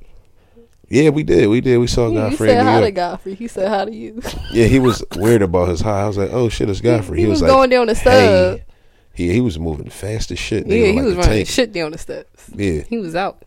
yeah, 0.89 1.11
we 1.11 1.23
did, 1.23 1.49
we 1.49 1.61
did, 1.61 1.79
we 1.79 1.87
saw 1.87 2.09
Yeah, 2.09 2.25
you 2.25 2.31
Godfrey. 2.31 2.49
said 2.49 2.63
hi 2.65 2.81
to 2.83 2.91
Godfrey. 2.91 3.35
He 3.35 3.49
said 3.49 3.69
hi 3.69 3.85
to 3.85 3.95
you. 3.95 4.23
Yeah, 4.53 4.67
he 4.67 4.79
was 4.79 5.03
weird 5.17 5.43
about 5.43 5.69
his 5.69 5.81
high. 5.81 6.03
I 6.03 6.07
was 6.07 6.17
like, 6.19 6.31
oh 6.33 6.49
shit, 6.49 6.69
it's 6.71 6.81
Godfrey. 6.81 7.21
He, 7.21 7.27
was, 7.27 7.43
like, 7.43 7.51
going 7.51 7.71
down 7.71 7.87
the 7.89 7.95
sub. 7.95 8.05
hey. 8.13 8.65
He 9.19 9.33
he 9.33 9.41
was 9.41 9.59
moving 9.59 9.91
fast 9.91 10.31
as 10.31 10.39
shit. 10.39 10.67
yeah, 10.67 10.87
he 10.87 10.93
like 10.93 11.05
was 11.05 11.15
running 11.17 11.31
tank. 11.45 11.49
shit 11.49 11.73
down 11.73 11.91
the 11.93 11.99
steps. 11.99 12.49
Yeah, 12.55 12.83
He 12.89 12.99
was 12.99 13.15
out. 13.17 13.43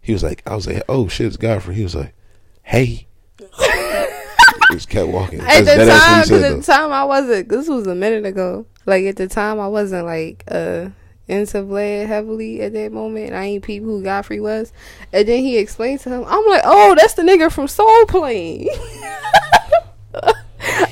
he 0.00 0.12
was 0.12 0.22
like, 0.22 0.42
I 0.46 0.54
was 0.54 0.66
like, 0.66 0.82
oh 0.88 1.08
shit, 1.08 1.26
it's 1.26 1.36
Godfrey. 1.36 1.74
He 1.74 1.82
was 1.82 1.94
like, 1.96 2.14
hey. 2.62 3.06
he 3.58 4.74
just 4.74 4.88
kept 4.88 5.08
walking. 5.08 5.40
At 5.40 5.64
That's- 5.64 5.66
the 5.66 5.86
time, 5.86 6.24
said, 6.24 6.52
at 6.52 6.56
the 6.58 6.62
time 6.62 6.92
I 6.92 7.04
wasn't. 7.04 7.48
This 7.48 7.68
was 7.68 7.86
a 7.86 7.94
minute 7.94 8.24
ago. 8.24 8.64
Like 8.86 9.04
at 9.04 9.16
the 9.16 9.26
time, 9.28 9.58
I 9.60 9.66
wasn't 9.68 10.06
like 10.06 10.44
uh 10.48 10.88
into 11.28 11.58
Vlad 11.58 12.06
heavily 12.06 12.60
at 12.62 12.72
that 12.74 12.92
moment. 12.92 13.32
I 13.32 13.44
ain't 13.44 13.64
peep 13.64 13.82
who 13.82 14.02
Godfrey 14.02 14.38
was, 14.40 14.72
and 15.12 15.26
then 15.26 15.40
he 15.40 15.56
explained 15.58 16.00
to 16.00 16.10
him. 16.10 16.24
I'm 16.26 16.46
like, 16.46 16.62
oh, 16.64 16.94
that's 16.96 17.14
the 17.14 17.22
nigga 17.22 17.50
from 17.50 17.66
Soul 17.68 18.06
Plane. 18.06 18.68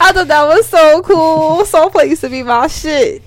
I 0.03 0.13
thought 0.13 0.29
that 0.29 0.45
was 0.49 0.67
so 0.69 1.03
cool. 1.03 1.65
Soul 1.65 1.91
Plane 1.91 2.11
used 2.11 2.23
to 2.23 2.29
be 2.29 2.43
my 2.43 2.67
shit. 2.67 3.23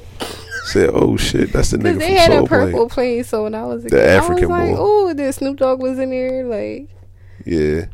Said, 0.64 0.90
oh 0.94 1.18
shit, 1.18 1.52
that's 1.52 1.72
the 1.72 1.78
nigga 1.78 2.00
they 2.00 2.14
had 2.14 2.32
Soul 2.32 2.46
a 2.46 2.48
purple 2.48 2.90
Plane. 2.90 2.90
plane, 2.90 3.24
so 3.24 3.44
when 3.44 3.56
I 3.56 3.66
was 3.66 3.86
a 3.86 3.90
The 3.90 3.98
kid, 3.98 4.10
African 4.10 4.52
I 4.52 4.60
was 4.60 4.70
like, 4.70 4.80
oh, 4.80 5.14
then 5.14 5.34
Snoop 5.34 5.58
Dogg 5.58 5.82
was 5.82 6.00
in 6.00 6.10
there, 6.10 6.46
like. 6.46 6.90
Yeah, 7.46 7.86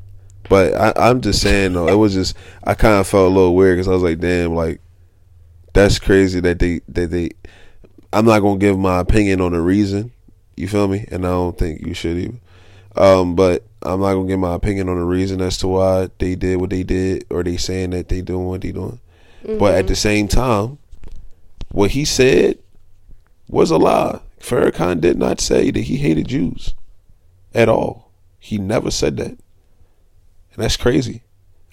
but 0.49 0.75
I, 0.75 1.09
I'm 1.09 1.21
just 1.21 1.41
saying 1.41 1.73
though, 1.73 1.87
it 1.87 1.95
was 1.95 2.13
just 2.13 2.35
I 2.63 2.73
kind 2.73 2.99
of 2.99 3.07
felt 3.07 3.31
a 3.31 3.33
little 3.33 3.55
weird 3.55 3.77
because 3.77 3.87
I 3.87 3.93
was 3.93 4.03
like, 4.03 4.19
damn, 4.19 4.53
like 4.55 4.81
that's 5.73 5.99
crazy 5.99 6.39
that 6.41 6.59
they 6.59 6.81
that 6.89 7.11
they. 7.11 7.31
I'm 8.11 8.25
not 8.25 8.39
gonna 8.39 8.59
give 8.59 8.77
my 8.77 8.99
opinion 8.99 9.41
on 9.41 9.51
the 9.53 9.61
reason. 9.61 10.11
You 10.55 10.67
feel 10.67 10.87
me? 10.87 11.05
And 11.11 11.25
I 11.25 11.29
don't 11.29 11.57
think 11.57 11.85
you 11.85 11.93
should 11.93 12.17
either. 12.17 12.39
Um, 12.95 13.35
but 13.35 13.63
I'm 13.81 14.01
not 14.01 14.13
gonna 14.13 14.27
give 14.27 14.39
my 14.39 14.55
opinion 14.55 14.89
on 14.89 14.97
the 14.97 15.05
reason 15.05 15.41
as 15.41 15.57
to 15.59 15.67
why 15.67 16.09
they 16.17 16.35
did 16.35 16.59
what 16.59 16.69
they 16.69 16.83
did, 16.83 17.25
or 17.29 17.43
they 17.43 17.57
saying 17.57 17.91
that 17.91 18.09
they 18.09 18.21
doing 18.21 18.45
what 18.47 18.61
they 18.61 18.71
doing. 18.71 18.99
But 19.57 19.75
at 19.75 19.87
the 19.87 19.95
same 19.95 20.27
time, 20.27 20.79
what 21.71 21.91
he 21.91 22.05
said 22.05 22.59
was 23.47 23.71
a 23.71 23.77
lie. 23.77 24.21
Farrakhan 24.39 25.01
did 25.01 25.17
not 25.17 25.39
say 25.41 25.69
that 25.71 25.81
he 25.81 25.97
hated 25.97 26.27
Jews 26.27 26.73
at 27.53 27.67
all. 27.69 28.11
He 28.39 28.57
never 28.57 28.89
said 28.91 29.17
that, 29.17 29.27
and 29.31 29.39
that's 30.55 30.77
crazy. 30.77 31.23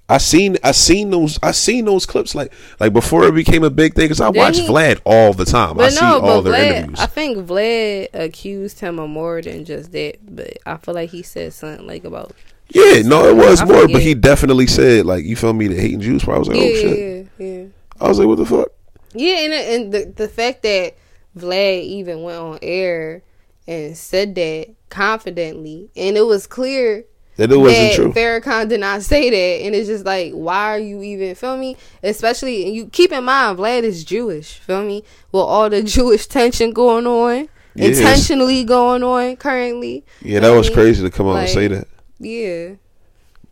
I 0.08 0.18
seen 0.18 0.56
I 0.62 0.70
seen 0.70 1.10
those 1.10 1.36
I 1.42 1.50
seen 1.50 1.84
those 1.84 2.06
clips 2.06 2.34
like 2.34 2.52
like 2.78 2.92
before 2.92 3.24
it 3.24 3.34
became 3.34 3.64
a 3.64 3.70
big 3.70 3.94
thing 3.94 4.04
because 4.04 4.20
I 4.20 4.28
watch 4.28 4.56
he- 4.58 4.66
Vlad 4.68 5.00
all 5.04 5.32
the 5.32 5.44
time. 5.44 5.72
I 5.72 5.74
But 5.74 5.92
see 5.92 6.04
all 6.04 6.20
but 6.20 6.40
their 6.42 6.52
Vlad, 6.52 6.76
interviews. 6.76 7.00
I 7.00 7.06
think 7.06 7.38
Vlad 7.38 8.08
accused 8.14 8.78
him 8.80 9.00
of 9.00 9.08
more 9.10 9.42
than 9.42 9.64
just 9.64 9.90
that. 9.92 10.18
But 10.22 10.58
I 10.64 10.76
feel 10.76 10.94
like 10.94 11.10
he 11.10 11.22
said 11.22 11.52
something 11.54 11.86
like 11.86 12.04
about 12.04 12.32
yeah, 12.68 13.02
no, 13.02 13.26
it 13.28 13.36
was 13.36 13.60
I 13.60 13.64
more, 13.64 13.86
but 13.88 14.00
he 14.02 14.14
definitely 14.14 14.66
said 14.68 15.06
like 15.06 15.24
you 15.24 15.34
feel 15.36 15.52
me 15.52 15.66
the 15.68 15.74
hating 15.80 16.00
Jews. 16.00 16.26
I 16.28 16.38
was 16.38 16.48
like, 16.48 16.56
oh, 16.58 16.60
yeah, 16.60 16.68
oh 16.68 16.80
shit. 16.80 17.28
yeah, 17.38 17.46
yeah. 17.46 17.64
I 18.00 18.08
was 18.08 18.18
like, 18.20 18.28
what 18.28 18.38
the 18.38 18.46
fuck? 18.46 18.68
Yeah, 19.14 19.36
and 19.40 19.52
and 19.52 19.92
the 19.92 20.12
the 20.16 20.28
fact 20.28 20.62
that 20.62 20.94
Vlad 21.36 21.82
even 21.82 22.22
went 22.22 22.38
on 22.38 22.58
air 22.62 23.22
and 23.66 23.96
said 23.96 24.34
that 24.36 24.68
confidently, 24.90 25.90
and 25.96 26.16
it 26.16 26.22
was 26.22 26.46
clear 26.46 27.04
That 27.36 27.50
it 27.52 27.56
wasn't 27.56 27.78
that 27.78 27.94
true. 27.94 28.12
Farrakhan 28.12 28.68
did 28.68 28.80
not 28.80 29.02
say 29.02 29.28
that, 29.30 29.64
and 29.66 29.74
it's 29.74 29.88
just 29.88 30.04
like, 30.04 30.32
why 30.32 30.74
are 30.74 30.78
you 30.78 31.02
even 31.02 31.34
feel 31.34 31.56
me? 31.56 31.76
Especially, 32.02 32.66
and 32.66 32.74
you 32.74 32.86
keep 32.86 33.12
in 33.12 33.24
mind, 33.24 33.58
Vlad 33.58 33.82
is 33.82 34.04
Jewish, 34.04 34.58
feel 34.58 34.82
me? 34.84 35.02
With 35.32 35.42
all 35.42 35.68
the 35.68 35.82
Jewish 35.96 36.26
tension 36.26 36.72
going 36.72 37.06
on, 37.06 37.48
intentionally 37.74 38.64
going 38.64 39.02
on 39.02 39.36
currently. 39.36 40.04
Yeah, 40.22 40.40
that 40.40 40.50
was 40.50 40.70
crazy 40.70 41.02
to 41.02 41.10
come 41.10 41.26
out 41.28 41.36
and 41.38 41.48
say 41.48 41.68
that. 41.68 41.88
Yeah, 42.18 42.76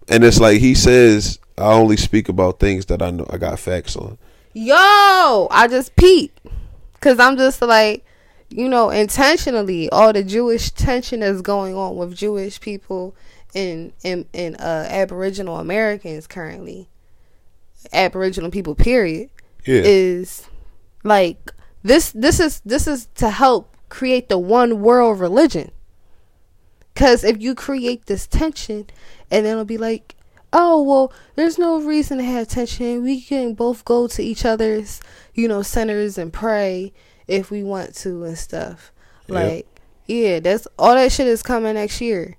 And 0.09 0.25
it's 0.25 0.41
like 0.41 0.61
he 0.61 0.75
says, 0.75 1.39
I 1.59 1.73
only 1.73 1.99
speak 1.99 2.29
about 2.31 2.59
things 2.61 2.87
that 2.87 3.03
I 3.03 3.11
know 3.11 3.27
I 3.29 3.37
got 3.37 3.59
facts 3.59 3.95
on. 3.97 4.17
Yo, 4.55 5.49
I 5.51 5.67
just 5.69 5.95
peeped, 5.97 6.41
cause 7.01 7.19
I'm 7.19 7.37
just 7.37 7.61
like, 7.61 8.05
you 8.49 8.69
know, 8.69 8.91
intentionally, 8.91 9.91
all 9.91 10.13
the 10.13 10.23
Jewish 10.23 10.71
tension 10.71 11.21
that's 11.21 11.43
going 11.43 11.75
on 11.75 11.97
with 11.97 12.17
Jewish 12.17 12.61
people 12.61 13.15
and 13.55 13.93
and 14.03 14.27
and 14.33 14.57
uh, 14.59 14.87
Aboriginal 14.89 15.59
Americans 15.59 16.27
currently, 16.27 16.89
Aboriginal 17.93 18.51
people, 18.51 18.75
period. 18.75 19.29
Yeah, 19.67 19.83
is 19.85 20.49
like 21.03 21.51
this 21.83 22.13
this 22.13 22.41
is 22.41 22.61
this 22.65 22.87
is 22.87 23.09
to 23.17 23.31
help 23.31 23.77
create 23.89 24.29
the 24.29 24.39
one 24.39 24.81
world 24.81 25.21
religion 25.21 25.71
because 26.93 27.25
if 27.25 27.41
you 27.41 27.55
create 27.55 28.07
this 28.07 28.27
tension 28.27 28.87
and 29.31 29.45
then 29.45 29.53
it'll 29.53 29.65
be 29.65 29.79
like 29.79 30.17
oh 30.55 30.81
well 30.83 31.13
there's 31.35 31.59
no 31.59 31.81
reason 31.83 32.17
to 32.19 32.25
have 32.25 32.49
tension 32.49 33.03
we 33.03 33.21
can 33.21 33.53
both 33.53 33.85
go 33.85 34.07
to 34.07 34.23
each 34.23 34.45
other's 34.47 35.01
you 35.35 35.47
know 35.49 35.61
centers 35.61 36.17
and 36.17 36.33
pray 36.33 36.93
if 37.29 37.51
we 37.51 37.63
want 37.63 37.95
to 37.95 38.25
and 38.25 38.39
stuff 38.39 38.91
Yep. 39.27 39.35
like 39.35 39.67
yeah 40.07 40.39
that's 40.41 40.67
all 40.79 40.95
that 40.95 41.11
shit 41.13 41.27
is 41.27 41.43
coming 41.43 41.75
next 41.75 42.01
year 42.01 42.37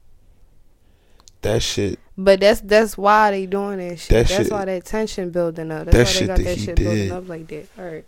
that 1.42 1.62
shit. 1.62 2.00
but 2.18 2.40
that's 2.40 2.62
that's 2.62 2.98
why 2.98 3.30
they 3.32 3.46
doing 3.46 3.78
that 3.78 4.00
shit. 4.00 4.10
That 4.10 4.28
that's 4.28 4.44
shit- 4.46 4.52
why 4.52 4.66
that 4.66 4.84
tension 4.86 5.30
building 5.30 5.72
up. 5.72 5.86
That's 5.86 5.96
that 5.96 6.06
why 6.06 6.12
shit 6.12 6.22
they 6.22 6.28
got 6.28 6.38
that 6.38 6.44
that 6.44 6.60
shit 6.60 6.76
building 6.76 7.12
up 7.12 7.30
like 7.30 7.48
that. 7.50 7.68
All 7.78 7.86
right. 7.86 8.06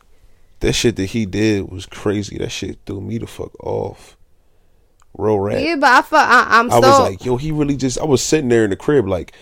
That 0.61 0.73
shit 0.73 0.95
that 0.95 1.05
he 1.05 1.27
did 1.27 1.69
was 1.69 1.85
crazy. 1.85 2.39
That 2.39 2.49
shit 2.49 2.79
threw 2.87 2.99
me 2.99 3.19
the 3.19 3.27
fuck 3.27 3.51
off. 3.63 4.17
Real 5.13 5.39
rap. 5.39 5.59
Yeah, 5.61 5.75
but 5.75 5.89
I 5.91 6.01
felt 6.01 6.27
I, 6.27 6.47
I'm 6.49 6.71
I 6.71 6.81
so 6.81 6.89
was 6.89 6.99
like, 7.11 7.25
yo, 7.25 7.37
he 7.37 7.51
really 7.51 7.75
just. 7.75 7.99
I 7.99 8.05
was 8.05 8.23
sitting 8.23 8.49
there 8.49 8.63
in 8.63 8.71
the 8.71 8.75
crib, 8.75 9.07
like 9.07 9.33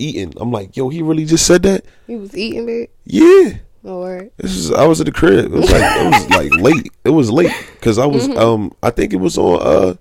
eating. 0.00 0.34
I'm 0.38 0.50
like, 0.50 0.76
yo, 0.76 0.88
he 0.88 1.02
really 1.02 1.24
just 1.24 1.46
said 1.46 1.62
that. 1.62 1.84
he 2.06 2.16
was 2.16 2.36
eating 2.36 2.68
it. 2.68 2.90
Yeah, 3.04 3.58
word. 3.82 4.30
this 4.36 4.56
is. 4.56 4.72
I 4.72 4.86
was 4.86 5.00
at 5.00 5.06
the 5.06 5.12
crib. 5.12 5.46
It 5.46 5.50
was 5.50 5.70
like 5.70 5.82
it 5.82 6.12
was 6.12 6.30
like 6.36 6.54
late. 6.60 6.92
It 7.04 7.10
was 7.10 7.30
late 7.30 7.52
because 7.74 7.98
I 7.98 8.06
was. 8.06 8.26
Mm-hmm. 8.28 8.38
Um, 8.38 8.72
I 8.82 8.90
think 8.90 9.12
it 9.12 9.16
was 9.16 9.38
on. 9.38 9.60
Uh, 9.62 9.94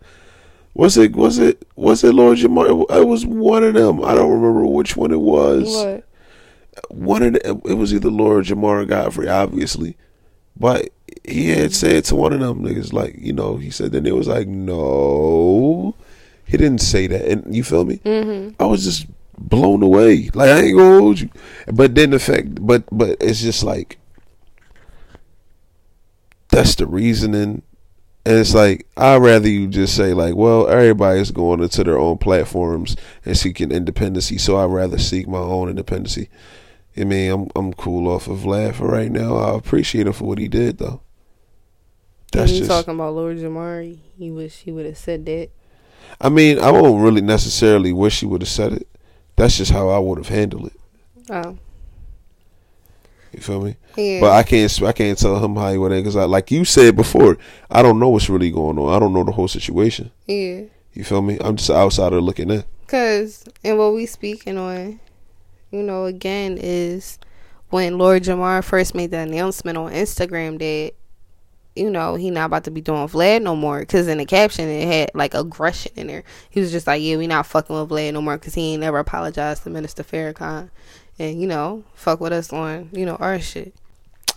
was 0.74 0.98
it? 0.98 1.16
Was 1.16 1.38
it? 1.40 1.66
Was 1.76 2.04
it 2.04 2.14
Lord 2.14 2.38
Jamar? 2.38 2.86
It 2.90 3.08
was 3.08 3.26
one 3.26 3.64
of 3.64 3.74
them. 3.74 4.04
I 4.04 4.16
don't 4.16 4.32
remember 4.32 4.66
which 4.66 4.96
one 4.96 5.12
it 5.12 5.20
was. 5.20 5.68
What? 5.68 6.06
One 6.90 7.24
of 7.24 7.34
the, 7.34 7.62
it 7.66 7.74
was 7.74 7.94
either 7.94 8.10
Lord 8.10 8.46
Jamar 8.46 8.82
or 8.82 8.86
Godfrey, 8.86 9.28
obviously, 9.28 9.98
but 10.56 10.90
he 11.26 11.50
had 11.50 11.74
said 11.74 12.06
to 12.06 12.16
one 12.16 12.32
of 12.32 12.40
them 12.40 12.64
niggas 12.64 12.94
like, 12.94 13.16
you 13.18 13.34
know, 13.34 13.58
he 13.58 13.70
said 13.70 13.92
then 13.92 14.06
it 14.06 14.16
was 14.16 14.28
like, 14.28 14.48
no, 14.48 15.96
he 16.46 16.58
didn't 16.58 16.82
say 16.82 17.08
that, 17.08 17.26
and 17.26 17.56
you 17.56 17.64
feel 17.64 17.86
me? 17.86 17.98
Mm-hmm. 17.98 18.62
I 18.62 18.66
was 18.66 18.84
just 18.84 19.08
blown 19.40 19.82
away. 19.82 20.30
Like 20.34 20.50
I 20.50 20.62
ain't 20.62 20.78
gonna 20.78 21.00
hold 21.00 21.20
you, 21.22 21.30
but 21.72 21.96
then 21.96 22.12
the 22.12 22.20
fact, 22.20 22.66
but 22.66 22.84
but 22.92 23.18
it's 23.22 23.42
just 23.42 23.64
like 23.64 23.98
that's 26.50 26.76
the 26.76 26.86
reasoning. 26.86 27.64
And 28.26 28.38
it's 28.38 28.54
like 28.54 28.88
I'd 28.98 29.22
rather 29.22 29.48
you 29.48 29.68
just 29.68 29.96
say 29.96 30.14
like, 30.14 30.36
well, 30.36 30.68
everybody's 30.68 31.32
going 31.32 31.62
into 31.62 31.84
their 31.84 31.98
own 31.98 32.18
platforms 32.18 32.96
and 33.26 33.38
seeking 33.38 33.72
independency, 33.72 34.38
so 34.38 34.58
I'd 34.58 34.66
rather 34.66 34.98
seek 34.98 35.28
my 35.28 35.40
own 35.40 35.70
independency. 35.70 36.30
I 36.98 37.06
mean, 37.06 37.32
I'm 37.32 37.48
I'm 37.56 37.74
cool 37.74 38.12
off 38.12 38.28
of 38.28 38.40
Vlad 38.40 38.76
for 38.76 38.88
right 38.88 39.12
now. 39.12 39.38
I 39.38 39.56
appreciate 39.56 40.06
him 40.06 40.14
for 40.14 40.26
what 40.26 40.38
he 40.38 40.48
did 40.48 40.80
though. 40.80 41.02
That's 42.32 42.52
you 42.52 42.60
just. 42.60 42.70
talking 42.70 42.94
about 42.94 43.16
Lord 43.16 43.38
Jamari? 43.38 44.00
He 44.18 44.30
wish 44.30 44.58
he 44.58 44.72
would 44.72 44.86
have 44.86 44.98
said 44.98 45.26
that. 45.26 45.50
I 46.22 46.30
mean, 46.30 46.60
I 46.60 46.72
won't 46.72 47.02
really 47.02 47.22
necessarily 47.22 47.94
wish 47.94 48.20
he 48.20 48.26
would 48.26 48.42
have 48.42 48.50
said 48.50 48.74
it, 48.74 48.88
That's 49.40 49.58
just 49.58 49.72
how 49.72 49.88
I 49.90 49.98
would 50.00 50.18
have 50.18 50.28
handled 50.28 50.68
it. 50.68 50.74
Oh, 51.32 51.58
You 53.32 53.40
feel 53.40 53.62
me? 53.62 53.78
yeah. 53.96 54.20
But 54.20 54.32
I 54.32 54.44
can't 54.44 54.82
I 54.84 54.92
can't 54.92 55.18
tell 55.18 55.44
him 55.44 55.56
how 55.56 55.72
he 55.72 55.78
would 55.78 55.90
because 55.92 56.16
I 56.16 56.26
like 56.26 56.52
you 56.52 56.66
said 56.66 56.96
before, 56.96 57.38
I 57.72 57.82
don't 57.82 58.00
know 58.00 58.10
what's 58.10 58.30
really 58.30 58.52
going 58.52 58.78
on. 58.78 58.94
I 58.94 59.00
don't 59.00 59.14
know 59.14 59.24
the 59.24 59.32
whole 59.32 59.48
situation. 59.48 60.12
yeah. 60.28 60.64
You 60.94 61.04
feel 61.06 61.22
me? 61.22 61.38
I'm 61.40 61.56
just 61.56 61.70
an 61.70 61.78
outsider 61.78 62.20
looking 62.20 62.50
in. 62.50 62.64
Cause 62.88 63.46
and 63.64 63.78
what 63.78 63.94
we 63.94 64.06
speaking 64.08 64.58
on, 64.58 65.00
you 65.72 65.84
know, 65.84 66.06
again 66.06 66.58
is 66.60 67.20
when 67.70 67.98
Lord 67.98 68.24
Jamar 68.24 68.64
first 68.64 68.94
made 68.96 69.12
the 69.12 69.20
announcement 69.20 69.78
on 69.78 69.92
Instagram 69.94 70.58
that 70.60 70.94
you 71.76 71.90
know 71.90 72.16
he 72.16 72.30
not 72.30 72.46
about 72.46 72.64
to 72.66 72.72
be 72.72 72.82
doing 72.82 73.08
Vlad 73.08 73.42
no 73.42 73.56
more. 73.56 73.84
Cause 73.86 74.08
in 74.08 74.18
the 74.18 74.26
caption 74.26 74.68
it 74.68 74.88
had 74.88 75.12
like 75.14 75.34
aggression 75.34 75.92
in 75.96 76.08
there. 76.08 76.24
He 76.50 76.60
was 76.60 76.72
just 76.72 76.88
like, 76.88 77.02
yeah, 77.02 77.18
we 77.18 77.28
not 77.28 77.46
fucking 77.46 77.76
with 77.76 77.90
Vlad 77.90 78.14
no 78.14 78.22
more. 78.22 78.38
Cause 78.38 78.54
he 78.54 78.74
ain't 78.74 78.82
never 78.82 79.00
apologized 79.00 79.64
to 79.64 79.70
Minister 79.70 80.04
Farrakhan, 80.04 80.70
and 81.18 81.42
you 81.42 81.48
know, 81.48 81.84
fuck 81.94 82.20
with 82.20 82.34
us 82.34 82.52
on 82.52 82.90
you 82.92 83.06
know 83.06 83.16
our 83.16 83.40
shit. 83.40 83.74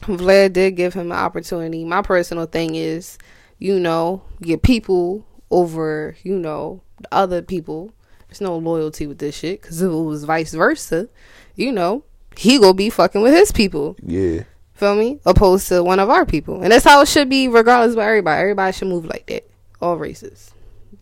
Vlad 0.03 0.53
did 0.53 0.77
give 0.77 0.95
him 0.95 1.13
an 1.13 1.19
opportunity. 1.19 1.85
My 1.85 2.03
personal 2.03 2.47
thing 2.47 2.75
is, 2.75 3.19
you 3.59 3.79
know, 3.79 4.23
your 4.41 4.59
people 4.59 5.25
over, 5.51 6.17
you 6.23 6.39
know, 6.39 6.83
the 7.01 7.09
other 7.13 7.43
people. 7.43 7.93
There's 8.29 8.41
no 8.41 8.57
loyalty 8.57 9.07
with 9.07 9.19
this 9.19 9.37
shit. 9.37 9.63
Cause 9.63 9.83
if 9.83 9.91
it 9.91 9.95
was 9.95 10.25
vice 10.25 10.55
versa, 10.55 11.09
you 11.55 11.71
know, 11.71 12.05
he 12.37 12.59
gonna 12.59 12.75
be 12.75 12.91
fucking 12.91 13.21
with 13.21 13.35
his 13.35 13.53
people. 13.53 13.97
Yeah. 14.03 14.45
Feel 14.83 14.97
me? 14.97 15.21
Opposed 15.25 15.69
to 15.69 15.85
one 15.85 16.01
of 16.01 16.11
our 16.11 16.27
people. 16.27 16.61
And 16.61 16.73
that's 16.73 16.85
how 16.85 17.03
it 17.03 17.07
should 17.07 17.29
be 17.29 17.47
regardless 17.47 17.93
of 17.93 18.01
everybody. 18.01 18.41
Everybody 18.41 18.73
should 18.73 18.89
move 18.89 19.05
like 19.05 19.27
that. 19.27 19.49
All 19.81 19.97
races. 19.97 20.51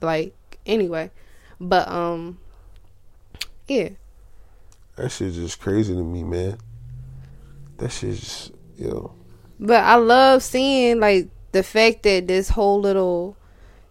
Like, 0.02 0.34
anyway. 0.66 1.10
But 1.58 1.88
um 1.88 2.36
yeah. 3.68 3.88
That 4.96 5.10
shit's 5.10 5.36
just 5.36 5.62
crazy 5.62 5.94
to 5.94 6.02
me, 6.02 6.22
man. 6.24 6.58
That 7.78 7.90
shit's 7.90 8.20
just 8.20 8.52
yo. 8.76 9.14
But 9.58 9.82
I 9.82 9.94
love 9.94 10.42
seeing 10.42 11.00
like 11.00 11.30
the 11.52 11.62
fact 11.62 12.02
that 12.02 12.28
this 12.28 12.50
whole 12.50 12.82
little, 12.82 13.34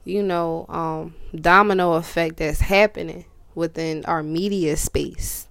you 0.06 0.22
know, 0.22 0.68
um, 0.70 1.16
domino 1.34 1.94
effect 1.94 2.38
that's 2.38 2.60
happening 2.60 3.26
within 3.56 4.06
our 4.06 4.22
media 4.22 4.78
space 4.78 5.48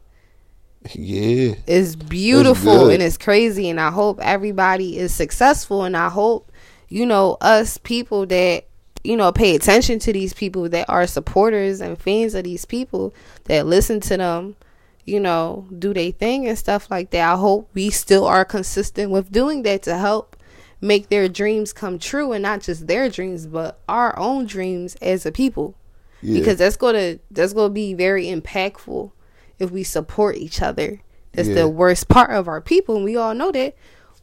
Yeah. 0.95 1.55
it's 1.67 1.97
beautiful 1.97 2.85
good. 2.87 2.95
and 2.95 3.03
it's 3.03 3.19
crazy. 3.19 3.69
And 3.69 3.81
I 3.81 3.91
hope 3.91 4.19
everybody 4.23 4.99
is 4.99 5.13
successful. 5.15 5.85
And 5.85 5.97
I 5.97 6.09
hope, 6.09 6.51
you 6.89 7.07
know, 7.07 7.37
us 7.41 7.79
people 7.79 8.27
that, 8.27 8.65
you 9.05 9.17
know, 9.17 9.33
pay 9.33 9.55
attention 9.55 9.99
to 10.01 10.13
these 10.13 10.33
people 10.35 10.69
that 10.71 10.89
are 10.89 11.07
supporters 11.07 11.81
and 11.81 11.99
fans 11.99 12.35
of 12.35 12.45
these 12.45 12.65
people 12.65 13.15
that 13.45 13.67
listen 13.67 14.01
to 14.01 14.17
them, 14.17 14.57
you 15.05 15.21
know, 15.21 15.67
do 15.79 15.95
their 15.95 16.11
thing 16.13 16.47
and 16.49 16.59
stuff 16.59 16.91
like 16.91 17.11
that. 17.11 17.33
I 17.33 17.37
hope 17.37 17.71
we 17.75 17.91
still 17.91 18.25
are 18.27 18.45
consistent 18.45 19.11
with 19.11 19.31
doing 19.33 19.63
that 19.63 19.83
to 19.85 19.97
help 19.97 20.37
make 20.81 21.09
their 21.09 21.29
dreams 21.29 21.73
come 21.73 21.99
true 21.99 22.33
and 22.33 22.43
not 22.43 22.61
just 22.61 22.87
their 22.87 23.09
dreams, 23.09 23.47
but 23.47 23.81
our 23.89 24.17
own 24.19 24.47
dreams 24.47 24.95
as 25.03 25.27
a 25.27 25.33
people 25.33 25.75
Yeah. 26.23 26.39
because 26.39 26.59
that's 26.59 26.77
gonna 26.77 27.19
that's 27.31 27.53
gonna 27.53 27.73
be 27.73 27.95
very 27.95 28.27
impactful 28.27 29.11
if 29.59 29.71
we 29.71 29.83
support 29.83 30.37
each 30.37 30.63
other. 30.63 31.01
That's 31.33 31.49
Yeah. 31.49 31.55
the 31.57 31.69
worst 31.69 32.09
part 32.09 32.31
of 32.31 32.49
our 32.49 32.61
people, 32.61 32.97
and 32.97 33.05
we 33.05 33.17
all 33.17 33.35
know 33.35 33.53
that 33.53 33.75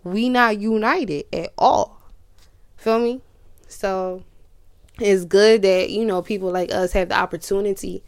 we 0.04 0.30
not 0.30 0.60
united 0.60 1.26
at 1.34 1.52
all. 1.58 2.02
Feel 2.78 3.00
me? 3.00 3.22
So 3.68 4.24
it's 5.00 5.26
good 5.26 5.62
that 5.64 5.90
you 5.90 6.06
know 6.06 6.22
people 6.22 6.52
like 6.52 6.74
us 6.74 6.94
have 6.94 7.10
the 7.10 7.16
opportunity 7.18 8.04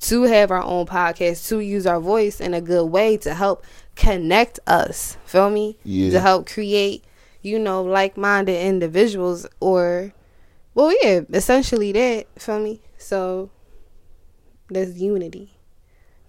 to 0.00 0.22
have 0.24 0.50
our 0.50 0.62
own 0.62 0.84
podcast 0.86 1.46
to 1.48 1.60
use 1.60 1.86
our 1.86 2.00
voice 2.00 2.40
in 2.40 2.54
a 2.54 2.60
good 2.60 2.86
way 2.86 3.16
to 3.18 3.34
help 3.34 3.64
connect 3.94 4.58
us. 4.66 5.16
Feel 5.24 5.48
me? 5.50 5.76
Yeah. 5.84 6.10
To 6.10 6.20
help 6.20 6.48
create, 6.48 7.04
you 7.40 7.58
know, 7.58 7.82
like-minded 7.82 8.60
individuals 8.60 9.46
or 9.60 10.12
well, 10.74 10.92
yeah, 11.02 11.20
essentially 11.32 11.92
that. 11.92 12.26
Feel 12.40 12.58
me? 12.58 12.80
So 12.98 13.50
there's 14.68 15.00
unity. 15.00 15.52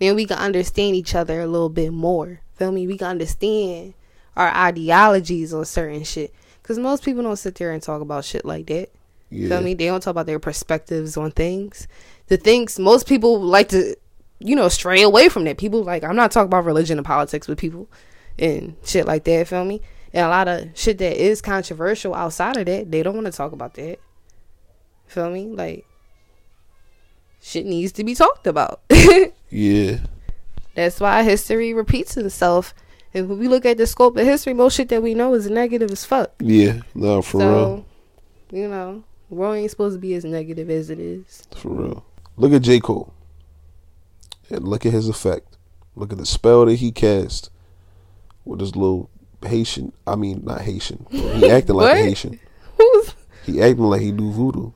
Then 0.03 0.17
we 0.17 0.25
can 0.25 0.37
understand 0.37 0.97
each 0.97 1.15
other 1.15 1.39
a 1.39 1.47
little 1.47 1.69
bit 1.69 1.93
more. 1.93 2.41
Feel 2.55 2.73
me? 2.73 2.87
We 2.87 2.97
can 2.97 3.07
understand 3.07 3.93
our 4.35 4.49
ideologies 4.49 5.53
on 5.53 5.63
certain 5.63 6.03
shit. 6.03 6.33
Cause 6.61 6.77
most 6.77 7.05
people 7.05 7.23
don't 7.23 7.37
sit 7.37 7.55
there 7.55 7.71
and 7.71 7.81
talk 7.81 8.01
about 8.01 8.25
shit 8.25 8.43
like 8.43 8.65
that. 8.67 8.89
yeah. 9.29 9.47
Feel 9.47 9.61
me? 9.61 9.75
They 9.75 9.85
don't 9.85 10.03
talk 10.03 10.11
about 10.11 10.25
their 10.25 10.39
perspectives 10.39 11.15
on 11.15 11.31
things. 11.31 11.87
The 12.27 12.35
things 12.35 12.77
most 12.77 13.07
people 13.07 13.39
like 13.39 13.69
to, 13.69 13.95
you 14.39 14.57
know, 14.57 14.67
stray 14.67 15.03
away 15.03 15.29
from 15.29 15.45
that. 15.45 15.57
People 15.57 15.83
like 15.85 16.03
I'm 16.03 16.17
not 16.17 16.31
talking 16.31 16.47
about 16.47 16.65
religion 16.65 16.97
and 16.97 17.07
politics 17.07 17.47
with 17.47 17.57
people 17.57 17.87
and 18.37 18.75
shit 18.83 19.07
like 19.07 19.23
that. 19.23 19.47
Feel 19.47 19.63
me? 19.63 19.79
And 20.11 20.25
a 20.25 20.29
lot 20.29 20.49
of 20.49 20.77
shit 20.77 20.97
that 20.97 21.15
is 21.15 21.41
controversial 21.41 22.13
outside 22.13 22.57
of 22.57 22.65
that, 22.65 22.91
they 22.91 23.03
don't 23.03 23.15
want 23.15 23.27
to 23.27 23.31
talk 23.31 23.53
about 23.53 23.75
that. 23.75 23.99
Feel 25.07 25.29
me? 25.29 25.45
Like 25.45 25.85
shit 27.41 27.65
needs 27.65 27.93
to 27.93 28.03
be 28.03 28.15
talked 28.15 28.47
about. 28.47 28.81
Yeah. 29.53 29.97
That's 30.75 30.99
why 30.99 31.23
history 31.23 31.73
repeats 31.73 32.17
itself. 32.17 32.73
And 33.13 33.29
when 33.29 33.37
we 33.37 33.47
look 33.47 33.65
at 33.65 33.77
the 33.77 33.85
scope 33.85 34.17
of 34.17 34.25
history, 34.25 34.53
most 34.55 34.75
shit 34.75 34.89
that 34.89 35.03
we 35.03 35.13
know 35.13 35.33
is 35.35 35.47
negative 35.49 35.91
as 35.91 36.03
fuck. 36.03 36.31
Yeah. 36.39 36.81
No, 36.95 37.21
for 37.21 37.37
real. 37.37 37.85
you 38.51 38.67
know, 38.67 39.03
the 39.29 39.35
world 39.35 39.55
ain't 39.57 39.69
supposed 39.69 39.95
to 39.95 39.99
be 39.99 40.15
as 40.15 40.25
negative 40.25 40.69
as 40.69 40.89
it 40.89 40.99
is. 40.99 41.43
For 41.55 41.69
real. 41.69 42.05
Look 42.37 42.53
at 42.53 42.63
J. 42.63 42.79
Cole. 42.79 43.13
And 44.49 44.67
look 44.67 44.85
at 44.85 44.93
his 44.93 45.07
effect. 45.07 45.57
Look 45.95 46.11
at 46.11 46.17
the 46.17 46.25
spell 46.25 46.65
that 46.65 46.75
he 46.75 46.91
cast 46.91 47.51
with 48.45 48.59
his 48.59 48.75
little 48.75 49.11
Haitian. 49.43 49.93
I 50.07 50.15
mean, 50.15 50.41
not 50.43 50.61
Haitian. 50.61 51.05
He 51.11 51.49
acting 51.51 51.75
like 51.75 51.93
a 51.99 52.01
Haitian. 52.03 52.39
Who's 52.77 53.13
He 53.45 53.61
acting 53.61 53.83
like 53.83 54.01
he 54.01 54.11
do 54.11 54.31
voodoo. 54.31 54.71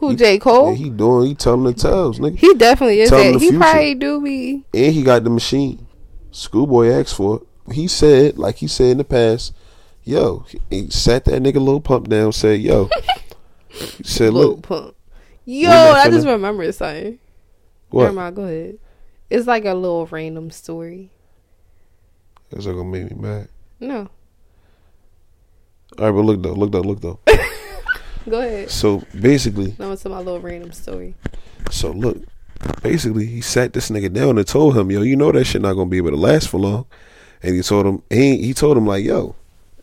Who? 0.00 0.10
He- 0.10 0.16
J 0.16 0.38
Cole. 0.38 0.70
Yeah, 0.70 0.76
he 0.76 0.90
doing. 0.90 1.26
He 1.28 1.34
telling 1.34 1.64
the 1.64 1.72
tales, 1.74 2.18
nigga. 2.18 2.36
he 2.38 2.54
definitely 2.54 3.00
is 3.00 3.10
that. 3.10 3.40
He 3.40 3.56
probably 3.56 3.94
do 3.94 4.20
be. 4.22 4.64
And 4.74 4.92
he 4.92 5.02
got 5.02 5.22
the 5.24 5.30
machine. 5.30 5.86
Schoolboy 6.32 6.88
asked 6.90 7.14
for 7.14 7.36
it. 7.36 7.74
He 7.74 7.86
said, 7.86 8.38
like 8.38 8.56
he 8.56 8.66
said 8.66 8.92
in 8.92 8.98
the 8.98 9.04
past, 9.04 9.54
yo, 10.02 10.44
he 10.70 10.90
sat 10.90 11.24
that 11.26 11.42
nigga 11.42 11.54
little 11.54 11.80
pump 11.80 12.08
down, 12.08 12.32
said, 12.32 12.60
yo. 12.60 12.88
he 13.68 14.02
said, 14.02 14.32
Lil 14.32 14.48
look, 14.50 14.62
Pump. 14.62 14.96
Yo, 15.44 15.70
I 15.70 16.08
just 16.10 16.26
remember 16.26 16.70
something. 16.72 17.18
what? 17.90 18.12
Mind, 18.14 18.36
go 18.36 18.42
ahead. 18.42 18.78
It's 19.28 19.46
like 19.46 19.64
a 19.64 19.74
little 19.74 20.06
random 20.06 20.50
story. 20.50 21.10
That's 22.50 22.66
not 22.66 22.72
gonna 22.72 22.88
make 22.88 23.10
me 23.10 23.16
mad. 23.16 23.48
No, 23.78 24.08
All 25.98 26.04
right, 26.06 26.10
but 26.12 26.22
look 26.22 26.42
though, 26.42 26.52
look 26.52 26.72
though, 26.72 26.80
look 26.80 27.00
though. 27.00 27.20
go 28.30 28.40
ahead. 28.40 28.70
So 28.70 29.02
basically, 29.18 29.74
No, 29.78 29.92
it's 29.92 30.04
my 30.04 30.18
little 30.18 30.40
random 30.40 30.72
story. 30.72 31.14
so 31.70 31.90
look, 31.90 32.18
basically, 32.82 33.26
he 33.26 33.40
sat 33.40 33.72
this 33.72 33.90
nigga 33.90 34.12
down 34.12 34.38
and 34.38 34.46
told 34.46 34.76
him, 34.76 34.90
yo, 34.90 35.02
you 35.02 35.16
know 35.16 35.32
that 35.32 35.44
shit 35.44 35.62
not 35.62 35.74
gonna 35.74 35.90
be 35.90 35.96
able 35.98 36.10
to 36.10 36.16
last 36.16 36.48
for 36.48 36.58
long. 36.58 36.86
And 37.42 37.54
he 37.54 37.62
told 37.62 37.86
him, 37.86 38.02
he 38.10 38.38
he 38.42 38.54
told 38.54 38.76
him 38.76 38.86
like, 38.86 39.04
yo, 39.04 39.34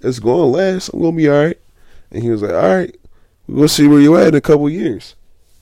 it's 0.01 0.19
gonna 0.19 0.43
last. 0.45 0.89
I'm 0.89 1.01
gonna 1.01 1.15
be 1.17 1.27
all 1.29 1.43
right. 1.45 1.57
And 2.11 2.23
he 2.23 2.29
was 2.29 2.41
like, 2.41 2.53
all 2.53 2.75
right, 2.77 2.95
we'll 3.47 3.67
see 3.67 3.87
where 3.87 3.99
you 3.99 4.15
at 4.17 4.27
in 4.29 4.35
a 4.35 4.41
couple 4.41 4.69
years. 4.69 5.15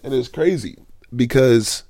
And 0.04 0.14
it's 0.14 0.28
crazy 0.28 0.78
because 1.16 1.84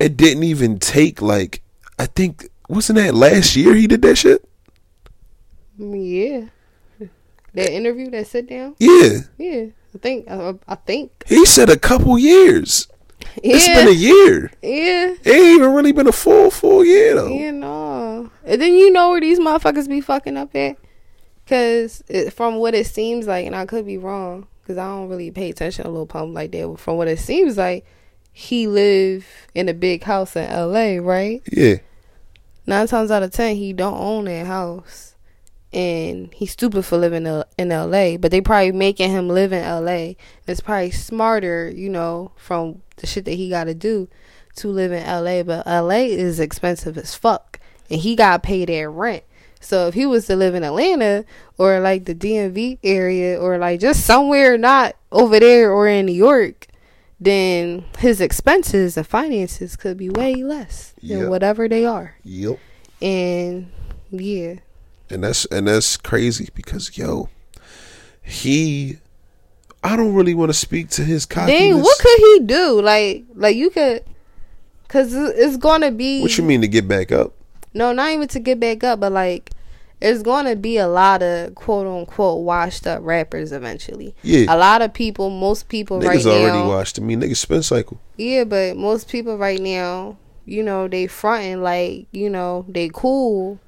it 0.00 0.16
didn't 0.16 0.42
even 0.44 0.78
take 0.78 1.20
like 1.22 1.62
I 1.98 2.06
think 2.06 2.48
wasn't 2.68 2.98
that 2.98 3.14
last 3.14 3.54
year 3.54 3.74
he 3.74 3.86
did 3.86 4.02
that 4.02 4.16
shit? 4.16 4.42
Mm, 5.78 6.40
yeah, 6.40 6.48
that 7.56 7.72
interview, 7.72 8.10
that 8.10 8.26
sit 8.26 8.48
down. 8.48 8.76
Yeah, 8.78 9.18
Yeah, 9.38 9.66
I 9.94 9.98
think. 9.98 10.30
I, 10.30 10.54
I 10.68 10.74
think. 10.76 11.24
he 11.26 11.44
said 11.44 11.68
a 11.68 11.78
couple 11.78 12.16
years. 12.18 12.88
It's 13.42 13.66
been 13.66 13.88
a 13.88 13.90
year. 13.90 14.50
yeah. 14.62 15.14
It 15.24 15.26
ain't 15.26 15.56
even 15.56 15.72
really 15.72 15.92
been 15.92 16.06
a 16.06 16.12
full 16.12 16.50
full 16.50 16.84
year 16.84 17.14
though. 17.16 17.28
Yeah, 17.28 17.50
no. 17.50 18.30
And 18.44 18.62
then 18.62 18.74
you 18.74 18.92
know 18.92 19.10
where 19.10 19.20
these 19.20 19.40
motherfuckers 19.40 19.88
be 19.88 20.00
fucking 20.00 20.36
up 20.36 20.54
at? 20.54 20.76
Because 21.44 22.02
from 22.32 22.56
what 22.56 22.74
it 22.74 22.86
seems 22.86 23.26
like, 23.26 23.46
and 23.46 23.54
I 23.56 23.66
could 23.66 23.86
be 23.86 23.98
wrong, 23.98 24.46
because 24.62 24.78
I 24.78 24.86
don't 24.86 25.08
really 25.08 25.30
pay 25.30 25.50
attention 25.50 25.84
to 25.84 25.90
Lil 25.90 26.06
Pump 26.06 26.34
like 26.34 26.52
that. 26.52 26.66
But 26.68 26.80
from 26.80 26.96
what 26.96 27.08
it 27.08 27.18
seems 27.18 27.56
like, 27.56 27.84
he 28.32 28.66
live 28.66 29.26
in 29.54 29.68
a 29.68 29.74
big 29.74 30.02
house 30.02 30.36
in 30.36 30.44
L.A., 30.44 30.98
right? 30.98 31.42
Yeah. 31.50 31.76
Nine 32.66 32.86
times 32.86 33.10
out 33.10 33.22
of 33.22 33.32
ten, 33.32 33.56
he 33.56 33.72
don't 33.72 33.98
own 33.98 34.24
that 34.26 34.46
house. 34.46 35.14
And 35.76 36.32
he's 36.32 36.52
stupid 36.52 36.84
for 36.86 36.96
living 36.96 37.26
in- 37.58 37.70
L.A., 37.72 38.16
but 38.16 38.30
they 38.30 38.40
probably 38.40 38.72
making 38.72 39.10
him 39.10 39.28
live 39.28 39.52
in 39.52 39.62
L.A. 39.62 40.16
It's 40.46 40.60
probably 40.62 40.90
smarter, 40.90 41.68
you 41.70 41.90
know, 41.90 42.32
from 42.36 42.80
the 42.96 43.06
shit 43.06 43.26
that 43.26 43.32
he 43.34 43.50
got 43.50 43.64
to 43.64 43.74
do 43.74 44.08
to 44.56 44.68
live 44.68 44.90
in 44.90 45.04
LA, 45.04 45.42
but 45.42 45.66
LA 45.66 46.06
is 46.08 46.40
expensive 46.40 46.96
as 46.96 47.14
fuck. 47.14 47.60
And 47.90 48.00
he 48.00 48.16
got 48.16 48.42
paid 48.42 48.68
that 48.70 48.88
rent. 48.88 49.22
So 49.60 49.86
if 49.88 49.92
he 49.94 50.06
was 50.06 50.26
to 50.28 50.36
live 50.36 50.54
in 50.54 50.64
Atlanta 50.64 51.26
or 51.58 51.78
like 51.80 52.06
the 52.06 52.14
DMV 52.14 52.78
area 52.82 53.38
or 53.38 53.58
like 53.58 53.80
just 53.80 54.06
somewhere 54.06 54.56
not 54.56 54.96
over 55.12 55.38
there 55.38 55.70
or 55.70 55.86
in 55.88 56.06
New 56.06 56.12
York, 56.12 56.68
then 57.20 57.84
his 57.98 58.20
expenses 58.22 58.96
and 58.96 59.06
finances 59.06 59.76
could 59.76 59.98
be 59.98 60.08
way 60.08 60.36
less 60.36 60.94
than 61.02 61.18
Yep. 61.20 61.28
whatever 61.28 61.68
they 61.68 61.84
are. 61.84 62.14
Yep. 62.24 62.58
And 63.02 63.70
yeah, 64.10 64.54
And 65.10 65.22
that's 65.22 65.44
and 65.46 65.68
that's 65.68 65.96
crazy 65.96 66.48
because 66.54 66.96
yo, 66.98 67.28
he 68.22 68.98
I 69.86 69.94
don't 69.94 70.14
really 70.14 70.34
want 70.34 70.50
to 70.50 70.54
speak 70.54 70.88
to 70.90 71.04
his 71.04 71.26
cockiness. 71.26 71.60
Dang, 71.60 71.80
what 71.80 71.98
could 72.00 72.18
he 72.18 72.40
do? 72.40 72.82
Like, 72.82 73.24
like 73.34 73.54
you 73.54 73.70
could, 73.70 74.02
cause 74.88 75.14
it's 75.14 75.56
gonna 75.56 75.92
be. 75.92 76.22
What 76.22 76.36
you 76.36 76.42
mean 76.42 76.60
to 76.62 76.68
get 76.68 76.88
back 76.88 77.12
up? 77.12 77.34
No, 77.72 77.92
not 77.92 78.10
even 78.10 78.26
to 78.28 78.40
get 78.40 78.58
back 78.58 78.82
up, 78.82 78.98
but 78.98 79.12
like, 79.12 79.52
it's 80.00 80.22
gonna 80.22 80.56
be 80.56 80.76
a 80.78 80.88
lot 80.88 81.22
of 81.22 81.54
quote 81.54 81.86
unquote 81.86 82.42
washed 82.42 82.86
up 82.88 83.00
rappers 83.04 83.52
eventually. 83.52 84.12
Yeah. 84.22 84.52
A 84.52 84.56
lot 84.56 84.82
of 84.82 84.92
people, 84.92 85.30
most 85.30 85.68
people 85.68 86.00
right 86.00 86.16
now. 86.16 86.20
Niggas 86.20 86.26
already 86.26 86.66
washed. 86.66 86.98
I 86.98 87.02
mean, 87.02 87.20
Niggas 87.20 87.36
spin 87.36 87.62
cycle. 87.62 88.00
Yeah, 88.16 88.42
but 88.42 88.76
most 88.76 89.08
people 89.08 89.38
right 89.38 89.60
now, 89.60 90.16
you 90.46 90.64
know, 90.64 90.88
they 90.88 91.06
fronting 91.06 91.62
like, 91.62 92.08
you 92.10 92.28
know, 92.28 92.64
they 92.68 92.90
cool 92.92 93.60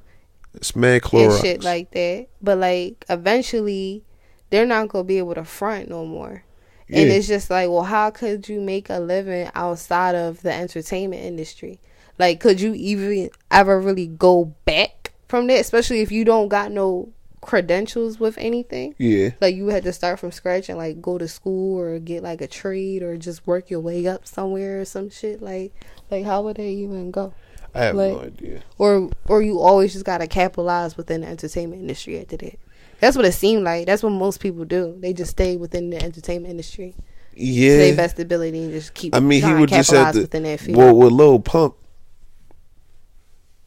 It's 0.59 0.75
man 0.75 0.95
and 0.95 1.03
Clorox. 1.03 1.41
shit 1.41 1.63
like 1.63 1.93
that. 1.93 2.27
But 2.43 2.59
like, 2.59 3.05
eventually, 3.09 4.03
they're 4.51 4.67
not 4.67 4.89
gonna 4.89 5.05
be 5.05 5.19
able 5.19 5.35
to 5.35 5.45
front 5.45 5.89
no 5.89 6.05
more. 6.05 6.45
And 6.91 7.11
it's 7.11 7.29
just 7.29 7.51
like, 7.51 7.69
well, 7.69 7.83
how 7.83 8.11
could 8.11 8.49
you 8.49 8.61
make 8.61 8.89
a 8.89 8.99
living 8.99 9.51
outside 9.55 10.15
of 10.15 10.41
the 10.43 10.53
entertainment 10.53 11.23
industry? 11.23 11.81
Like, 12.19 12.41
could 12.41 12.61
you 12.61 12.73
even 12.75 13.31
ever 13.51 13.79
really 13.79 14.07
go 14.07 14.55
back 14.65 15.13
from 15.29 15.49
that? 15.49 15.61
Especially 15.61 16.01
if 16.01 16.11
you 16.11 16.25
don't 16.25 16.49
got 16.49 16.73
no 16.73 17.13
credentials 17.43 18.19
with 18.19 18.37
anything. 18.39 18.95
yeah. 18.99 19.31
Like, 19.41 19.55
you 19.55 19.69
had 19.69 19.85
to 19.85 19.93
start 19.93 20.19
from 20.19 20.33
scratch 20.33 20.71
and 20.71 20.79
like 20.79 21.01
go 21.03 21.19
to 21.19 21.29
school 21.29 21.79
or 21.79 21.99
get 21.99 22.23
like 22.23 22.41
a 22.41 22.47
trade 22.47 23.03
or 23.03 23.17
just 23.19 23.47
work 23.47 23.71
your 23.71 23.81
way 23.81 24.07
up 24.07 24.27
somewhere 24.27 24.81
or 24.81 24.85
some 24.87 25.11
shit. 25.11 25.43
Like, 25.43 25.75
like 26.11 26.25
how 26.25 26.43
would 26.43 26.57
they 26.57 26.71
even 26.71 27.11
go? 27.11 27.35
I 27.79 27.85
have 27.85 27.95
no 27.97 28.21
idea. 28.21 28.63
Or, 28.79 29.11
or 29.27 29.43
you 29.43 29.61
always 29.61 29.93
just 29.93 30.05
gotta 30.05 30.27
capitalize 30.27 30.97
within 30.97 31.21
the 31.23 31.29
entertainment 31.29 31.81
industry 31.83 32.21
after 32.21 32.37
that. 32.39 32.59
That's 33.01 33.17
what 33.17 33.25
it 33.25 33.33
seemed 33.33 33.65
like. 33.65 33.87
That's 33.87 34.03
what 34.03 34.11
most 34.11 34.41
people 34.41 34.65
do. 34.65 34.97
They 34.99 35.13
just 35.13 35.31
stay 35.31 35.57
within 35.57 35.91
the 35.91 36.03
entertainment 36.03 36.51
industry 36.51 36.95
their 37.39 37.91
Yeah. 37.91 37.95
best 37.95 38.19
ability 38.19 38.65
and 38.65 38.73
just 38.73 38.95
keep. 38.95 39.15
I 39.15 39.21
mean, 39.21 39.43
he 39.43 39.53
would 39.53 39.69
just 39.69 39.91
have 39.93 40.07
capitalize 40.07 40.15
to. 40.15 40.21
within 40.23 40.43
that 40.43 40.61
field. 40.61 40.77
Well, 40.77 40.97
with 40.97 41.13
Lil 41.13 41.39
Pump, 41.39 41.77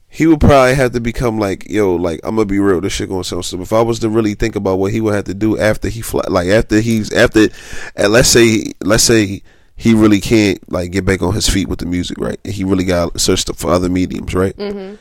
he 0.10 0.28
would 0.28 0.42
probably 0.42 0.76
have 0.76 0.92
to 0.92 1.00
become 1.00 1.40
like, 1.40 1.70
yo, 1.70 1.96
like 1.96 2.20
I'm 2.24 2.36
gonna 2.36 2.46
be 2.46 2.60
real. 2.60 2.82
This 2.82 2.92
shit 2.94 3.08
gonna 3.08 3.24
sound 3.24 3.46
stupid. 3.46 3.64
If 3.64 3.74
I 3.74 3.82
was 3.82 4.00
to 4.00 4.10
really 4.10 4.34
think 4.34 4.58
about 4.58 4.78
what 4.80 4.92
he 4.92 5.00
would 5.00 5.14
have 5.14 5.24
to 5.26 5.34
do 5.34 5.58
after 5.58 5.88
he 5.88 6.02
fly, 6.02 6.24
like 6.28 6.50
after 6.50 6.82
he's 6.82 7.14
after, 7.14 7.48
and 7.96 8.12
let's 8.12 8.28
say, 8.28 8.74
let's 8.84 9.04
say 9.04 9.42
he 9.76 9.94
really 9.94 10.22
can't 10.22 10.60
like 10.72 10.92
get 10.92 11.06
back 11.06 11.22
on 11.22 11.34
his 11.34 11.50
feet 11.50 11.68
with 11.68 11.80
the 11.80 11.86
music, 11.86 12.18
right? 12.20 12.40
He 12.46 12.64
really 12.64 12.84
got 12.84 13.14
to 13.14 13.20
search 13.20 13.46
for 13.56 13.72
other 13.72 13.90
mediums, 13.90 14.34
right? 14.34 14.56
hmm 14.56 14.96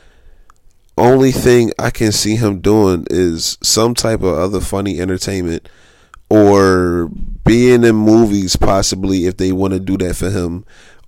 only 0.97 1.31
thing 1.31 1.71
I 1.79 1.89
can 1.89 2.11
see 2.11 2.35
him 2.35 2.59
doing 2.59 3.07
is 3.09 3.57
some 3.63 3.95
type 3.95 4.21
of 4.21 4.37
other 4.37 4.59
funny 4.59 4.99
entertainment 4.99 5.67
or 6.29 7.09
being 7.43 7.83
in 7.83 7.95
movies 7.95 8.55
possibly 8.55 9.25
if 9.25 9.37
they 9.37 9.51
want 9.51 9.73
to 9.73 9.79
do 9.79 9.97
that 9.97 10.15
for 10.15 10.29
him 10.29 10.63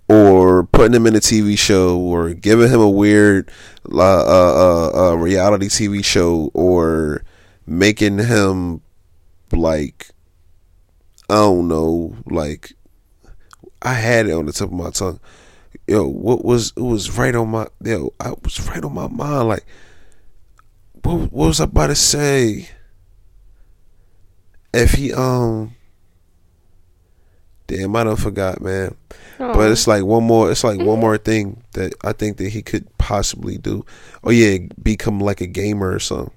or 0.10 0.66
putting 0.66 0.96
him 0.96 1.06
in 1.08 1.16
a 1.16 1.20
TV 1.20 1.58
show 1.58 1.98
or 2.00 2.34
giving 2.34 2.70
him 2.70 2.82
a 2.82 2.90
weird 2.90 3.50
uh, 3.92 4.00
uh, 4.02 4.92
uh, 5.12 5.16
reality 5.16 5.68
TV 5.68 6.04
show 6.04 6.50
or 6.54 7.24
making 7.66 8.18
him 8.18 8.82
like 9.52 10.10
I 11.30 11.36
don't 11.36 11.68
know 11.68 12.16
like 12.26 12.74
I 13.84 13.94
had 13.94 14.28
it 14.28 14.32
on 14.32 14.46
the 14.46 14.54
tip 14.54 14.68
of 14.68 14.74
my 14.74 14.90
tongue 14.90 15.20
yo, 15.88 16.08
what 16.08 16.44
was 16.44 16.74
it 16.76 16.82
was 16.82 17.18
right 17.18 17.36
on 17.36 17.50
my 17.50 17.68
yo, 17.84 18.14
I 18.20 18.34
was 18.44 18.68
right 18.68 18.84
on 18.84 18.94
my 18.94 19.08
mind. 19.08 19.48
Like, 19.48 19.66
what, 21.04 21.32
what 21.32 21.48
was 21.48 21.62
I 21.62 21.66
about 21.66 21.88
to 21.88 21.96
say? 21.96 22.70
If 24.74 24.94
he 24.94 25.14
um, 25.14 25.76
damn, 27.68 27.96
I 27.96 28.04
don't 28.04 28.20
forgot, 28.20 28.62
man. 28.62 28.96
But 29.38 29.72
it's 29.72 29.88
like 29.88 30.04
one 30.04 30.24
more. 30.24 30.50
It's 30.52 30.64
like 30.64 30.80
one 30.80 31.00
more 31.00 31.18
thing 31.18 31.64
that 31.74 31.94
I 32.04 32.14
think 32.14 32.38
that 32.38 32.50
he 32.50 32.62
could 32.62 32.98
possibly 32.98 33.58
do. 33.58 33.86
Oh 34.24 34.32
yeah, 34.32 34.58
become 34.82 35.20
like 35.20 35.42
a 35.42 35.48
gamer 35.48 35.94
or 35.94 36.00
something. 36.00 36.34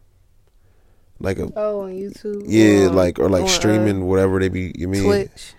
Like 1.18 1.38
a 1.38 1.50
oh 1.56 1.82
on 1.82 1.92
YouTube. 1.92 2.44
yeah, 2.46 2.86
or 2.86 2.90
like 2.90 3.18
or 3.18 3.30
like 3.30 3.42
on, 3.42 3.48
uh, 3.48 3.50
streaming 3.50 4.06
whatever 4.06 4.38
they 4.38 4.48
be. 4.48 4.72
You 4.76 4.88
mean 4.88 5.04
Twitch. 5.04 5.54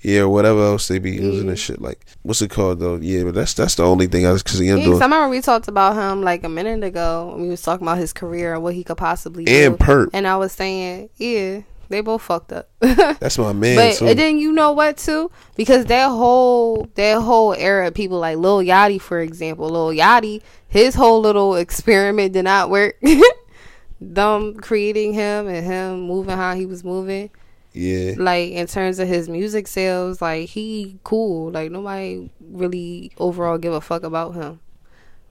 Yeah, 0.00 0.24
whatever 0.24 0.60
else 0.62 0.86
they 0.88 0.98
be 1.00 1.12
using 1.12 1.44
Yeah. 1.46 1.50
and 1.50 1.58
shit. 1.58 1.80
Like 1.80 2.04
what's 2.22 2.40
it 2.42 2.50
called 2.50 2.78
though? 2.80 2.96
Yeah, 2.96 3.24
but 3.24 3.34
that's 3.34 3.54
that's 3.54 3.74
the 3.74 3.82
only 3.84 4.06
thing 4.06 4.26
I 4.26 4.32
was 4.32 4.42
because 4.42 4.58
he 4.60 4.66
Yeah, 4.68 4.76
'cause 4.76 5.00
I 5.00 5.04
remember 5.04 5.28
we 5.28 5.40
talked 5.40 5.66
about 5.68 5.96
him 5.96 6.22
like 6.22 6.44
a 6.44 6.48
minute 6.48 6.84
ago. 6.84 7.34
We 7.38 7.48
was 7.48 7.62
talking 7.62 7.86
about 7.86 7.98
his 7.98 8.12
career 8.12 8.54
and 8.54 8.62
what 8.62 8.74
he 8.74 8.84
could 8.84 8.96
possibly 8.96 9.44
and 9.48 9.76
do. 9.78 9.84
Perp. 9.84 10.10
And 10.12 10.26
I 10.28 10.36
was 10.36 10.52
saying, 10.52 11.10
yeah, 11.16 11.62
they 11.88 12.00
both 12.00 12.22
fucked 12.22 12.52
up. 12.52 12.68
That's 12.80 13.38
my 13.38 13.52
man 13.52 13.76
but 13.76 13.94
too. 13.96 14.06
and 14.06 14.18
then 14.18 14.38
you 14.38 14.52
know 14.52 14.70
what 14.72 14.98
too? 14.98 15.30
Because 15.56 15.86
that 15.86 16.08
whole 16.08 16.86
that 16.94 17.20
whole 17.20 17.54
era, 17.54 17.88
of 17.88 17.94
people 17.94 18.18
like 18.20 18.36
Lil 18.38 18.58
Yachty, 18.58 19.00
for 19.00 19.18
example, 19.20 19.68
Lil 19.68 19.88
Yachty, 19.98 20.42
his 20.68 20.94
whole 20.94 21.20
little 21.20 21.56
experiment 21.56 22.34
did 22.34 22.44
not 22.44 22.70
work. 22.70 23.00
Them 24.00 24.54
creating 24.54 25.12
him 25.14 25.48
and 25.48 25.66
him 25.66 26.02
moving 26.02 26.36
how 26.36 26.54
he 26.54 26.66
was 26.66 26.84
moving, 26.84 27.30
yeah, 27.72 28.14
like 28.16 28.50
in 28.52 28.66
terms 28.66 28.98
of 28.98 29.08
his 29.08 29.28
music 29.28 29.66
sales, 29.68 30.20
like 30.22 30.48
he 30.48 30.98
cool. 31.04 31.50
Like 31.50 31.70
nobody 31.70 32.30
really 32.40 33.12
overall 33.18 33.58
give 33.58 33.72
a 33.72 33.80
fuck 33.80 34.02
about 34.02 34.34
him 34.34 34.60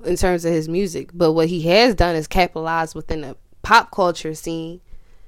in 0.05 0.15
terms 0.15 0.45
of 0.45 0.53
his 0.53 0.69
music. 0.69 1.09
But 1.13 1.33
what 1.33 1.47
he 1.47 1.61
has 1.63 1.95
done 1.95 2.15
is 2.15 2.27
capitalize 2.27 2.93
within 2.95 3.21
the 3.21 3.37
pop 3.63 3.91
culture 3.91 4.33
scene. 4.33 4.81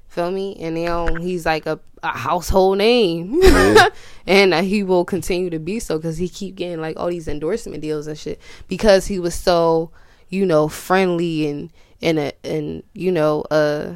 Feel 0.08 0.30
me? 0.30 0.56
And 0.58 0.74
now 0.74 1.14
he's 1.14 1.46
like 1.46 1.66
a, 1.66 1.78
a 2.02 2.08
household 2.08 2.78
name, 2.78 3.38
Yeah. 3.42 3.88
and 4.26 4.52
uh, 4.52 4.62
he 4.62 4.82
will 4.82 5.04
continue 5.04 5.50
to 5.50 5.58
be 5.60 5.78
so 5.78 5.98
because 5.98 6.18
he 6.18 6.28
keep 6.28 6.56
getting 6.56 6.80
like 6.80 6.98
all 6.98 7.08
these 7.08 7.28
endorsement 7.28 7.80
deals 7.82 8.06
and 8.08 8.18
shit 8.18 8.40
because 8.66 9.06
he 9.06 9.20
was 9.20 9.34
so 9.36 9.90
you 10.28 10.44
know 10.46 10.66
friendly 10.68 11.46
and 11.48 11.72
and 12.02 12.18
a, 12.18 12.32
and 12.44 12.82
you 12.92 13.12
know 13.12 13.42
uh 13.50 13.94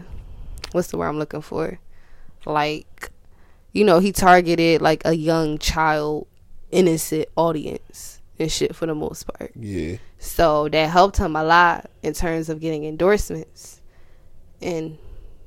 what's 0.73 0.89
the 0.89 0.97
word 0.97 1.09
I'm 1.09 1.19
looking 1.19 1.41
for 1.41 1.79
like 2.47 3.11
you 3.73 3.85
know 3.85 3.99
he 3.99 4.13
targeted 4.13 4.81
like 4.83 5.03
a 5.05 5.15
young 5.15 5.59
child 5.59 6.27
innocent 6.71 7.27
audience 7.37 8.21
and 8.39 8.51
shit 8.51 8.75
for 8.75 8.87
the 8.87 8.95
most 8.95 9.27
part 9.33 9.53
yeah. 9.55 9.97
so 10.19 10.69
that 10.69 10.91
helped 10.91 11.17
him 11.17 11.37
a 11.37 11.45
lot 11.45 11.89
in 12.03 12.13
terms 12.13 12.49
of 12.49 12.61
getting 12.61 12.85
endorsements. 12.85 13.81
And 14.61 14.99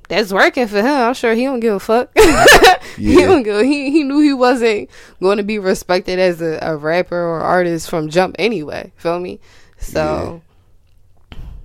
that's 0.08 0.32
working 0.32 0.66
for 0.68 0.78
him. 0.78 0.86
I'm 0.86 1.12
sure 1.14 1.34
he 1.34 1.44
don't 1.44 1.60
give 1.60 1.74
a 1.74 1.80
fuck. 1.80 2.10
he 2.96 3.18
Yeah. 3.20 3.26
don't 3.26 3.42
give 3.42 3.60
he 3.62 3.90
he 3.90 4.04
knew 4.04 4.20
he 4.20 4.32
wasn't 4.32 4.88
going 5.20 5.36
to 5.38 5.42
be 5.42 5.58
respected 5.58 6.18
as 6.18 6.40
a, 6.40 6.58
a 6.62 6.76
rapper 6.76 7.16
or 7.20 7.40
artist 7.40 7.90
from 7.90 8.08
jump 8.08 8.36
anyway. 8.38 8.92
Feel 8.96 9.20
me? 9.20 9.40
So 9.78 10.40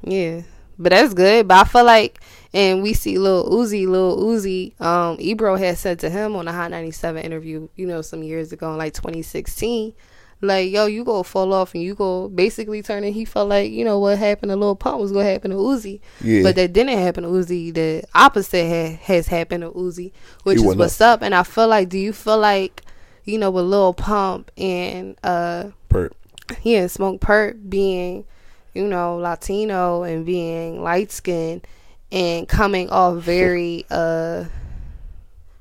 yeah. 0.03 0.41
But 0.77 0.89
that's 0.89 1.13
good. 1.13 1.47
But 1.47 1.67
I 1.67 1.69
feel 1.69 1.86
like 1.86 2.19
and 2.54 2.84
we 2.84 2.93
see 2.93 3.18
Lil 3.18 3.49
Uzi, 3.49 3.88
Lil 3.88 4.18
Uzi, 4.18 4.80
um, 4.80 5.18
Ebro 5.20 5.56
had 5.56 5.78
said 5.78 5.99
to 5.99 6.10
him 6.10 6.36
on 6.36 6.47
a 6.47 6.54
Hot 6.54 6.70
97 6.70 7.24
interview, 7.24 7.68
you 7.76 7.88
know, 7.88 8.01
some 8.01 8.22
years 8.22 8.51
ago 8.51 8.72
in 8.72 8.78
like 8.78 8.93
2016, 8.93 9.93
like, 10.41 10.72
yo, 10.72 10.86
you 10.86 11.04
go 11.04 11.24
fall 11.24 11.54
off 11.54 11.74
and 11.74 11.82
you 11.82 11.95
go 11.95 12.28
basically 12.30 12.84
turn 12.84 13.04
and 13.04 13.14
he 13.14 13.26
felt 13.26 13.49
like, 13.49 13.72
you 13.72 13.84
know, 13.86 13.97
what 13.97 14.18
happened 14.18 14.51
to 14.51 14.56
Lil 14.56 14.76
Pump 14.76 14.99
was 14.99 15.12
going 15.12 15.26
to 15.26 15.32
happen 15.32 15.51
to 15.51 15.58
Uzi. 15.58 16.01
Yeah. 16.22 16.43
But 16.43 16.56
that 16.58 16.74
didn't 16.74 16.99
happen 16.99 17.24
to 17.24 17.30
Uzi. 17.30 17.74
The 17.74 18.04
opposite 18.14 18.68
ha- 18.68 18.99
has 19.04 19.28
happened 19.28 19.64
to 19.64 19.72
Uzi, 19.72 20.12
which 20.43 20.60
He 20.60 20.68
is 20.68 20.76
what's 20.76 20.99
up. 21.01 21.22
And 21.22 21.34
I 21.34 21.43
feel 21.43 21.70
like, 21.70 21.89
do 21.89 21.97
you 21.97 22.12
feel 22.14 22.38
like, 22.38 22.82
you 23.24 23.38
know, 23.38 23.49
with 23.51 23.66
Lil 23.66 23.93
Pump 23.93 24.51
and, 24.58 25.18
uh, 25.24 25.70
Perp. 25.89 26.12
he 26.60 26.76
and 26.76 26.91
Smoke 26.91 27.22
Perp 27.22 27.70
being, 27.70 28.26
you 28.74 28.86
know, 28.86 29.16
Latino 29.16 30.04
and 30.04 30.26
being 30.26 30.84
light 30.84 31.12
skinned 31.12 31.66
and 32.14 32.47
coming 32.47 32.89
off 32.89 33.18
very 33.18 33.86
uh 33.89 34.45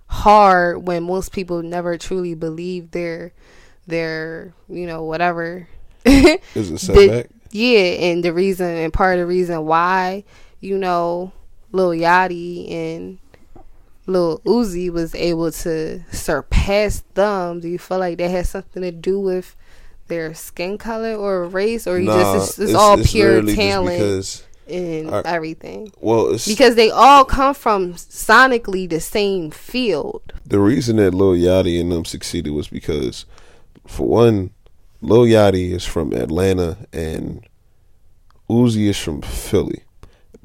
hard 0.07 0.87
when 0.87 1.03
most 1.03 1.33
people 1.33 1.63
never 1.63 1.97
truly 1.99 2.35
believe 2.35 2.91
their 2.93 3.33
their 3.87 4.53
you 4.69 4.87
know 4.87 5.03
whatever. 5.03 5.67
Is 6.05 6.71
it 6.71 6.79
setback? 6.81 7.29
yeah 7.51 7.81
and 7.81 8.25
the 8.25 8.33
reason 8.33 8.67
and 8.67 8.93
part 8.93 9.15
of 9.15 9.21
the 9.21 9.27
reason 9.27 9.65
why 9.67 10.25
you 10.61 10.79
know 10.79 11.33
Lil 11.73 11.91
Yachty 11.91 12.71
and 12.71 13.19
Lil 14.07 14.41
Uzi 14.41 14.91
was 14.91 15.15
able 15.15 15.51
to 15.53 16.03
surpass 16.11 17.03
them. 17.15 17.61
Do 17.61 17.69
you 17.69 17.79
feel 17.79 17.99
like 17.99 18.19
that 18.19 18.31
has 18.31 18.49
something 18.51 18.83
to 18.83 18.91
do 18.91 19.19
with 19.21 19.55
their 20.09 20.35
skin 20.35 20.77
color 20.77 21.15
or 21.15 21.45
race 21.47 21.87
or 21.87 21.99
you 21.99 22.07
Nah, 22.07 22.19
just 22.19 22.59
it's, 22.59 22.71
it's, 22.71 22.75
all 22.75 22.99
pure 22.99 23.41
literally 23.43 23.55
just 23.55 23.57
talent? 23.57 23.99
because, 23.99 24.45
and 24.73 25.15
I- 25.15 25.23
everything 25.25 25.93
well, 26.01 26.37
because 26.47 26.75
they 26.75 26.91
all 26.91 27.25
come 27.25 27.55
from 27.55 27.95
sonically 27.95 28.89
the 28.89 29.01
same 29.01 29.51
field 29.51 30.33
the 30.47 30.59
reason 30.59 30.97
that 30.97 31.15
Lil 31.15 31.33
Yachty 31.35 31.81
and 31.81 31.93
them 31.93 32.05
succeeded 32.05 32.51
was 32.51 32.69
because 32.69 33.27
for 33.87 34.07
one, 34.07 34.51
Lil 35.01 35.23
Yachty 35.25 35.73
is 35.73 35.85
from 35.85 36.13
Atlanta 36.13 36.77
and 36.93 37.45
Uzi 38.51 38.89
is 38.89 38.99
from 38.99 39.23
Philly, 39.23 39.83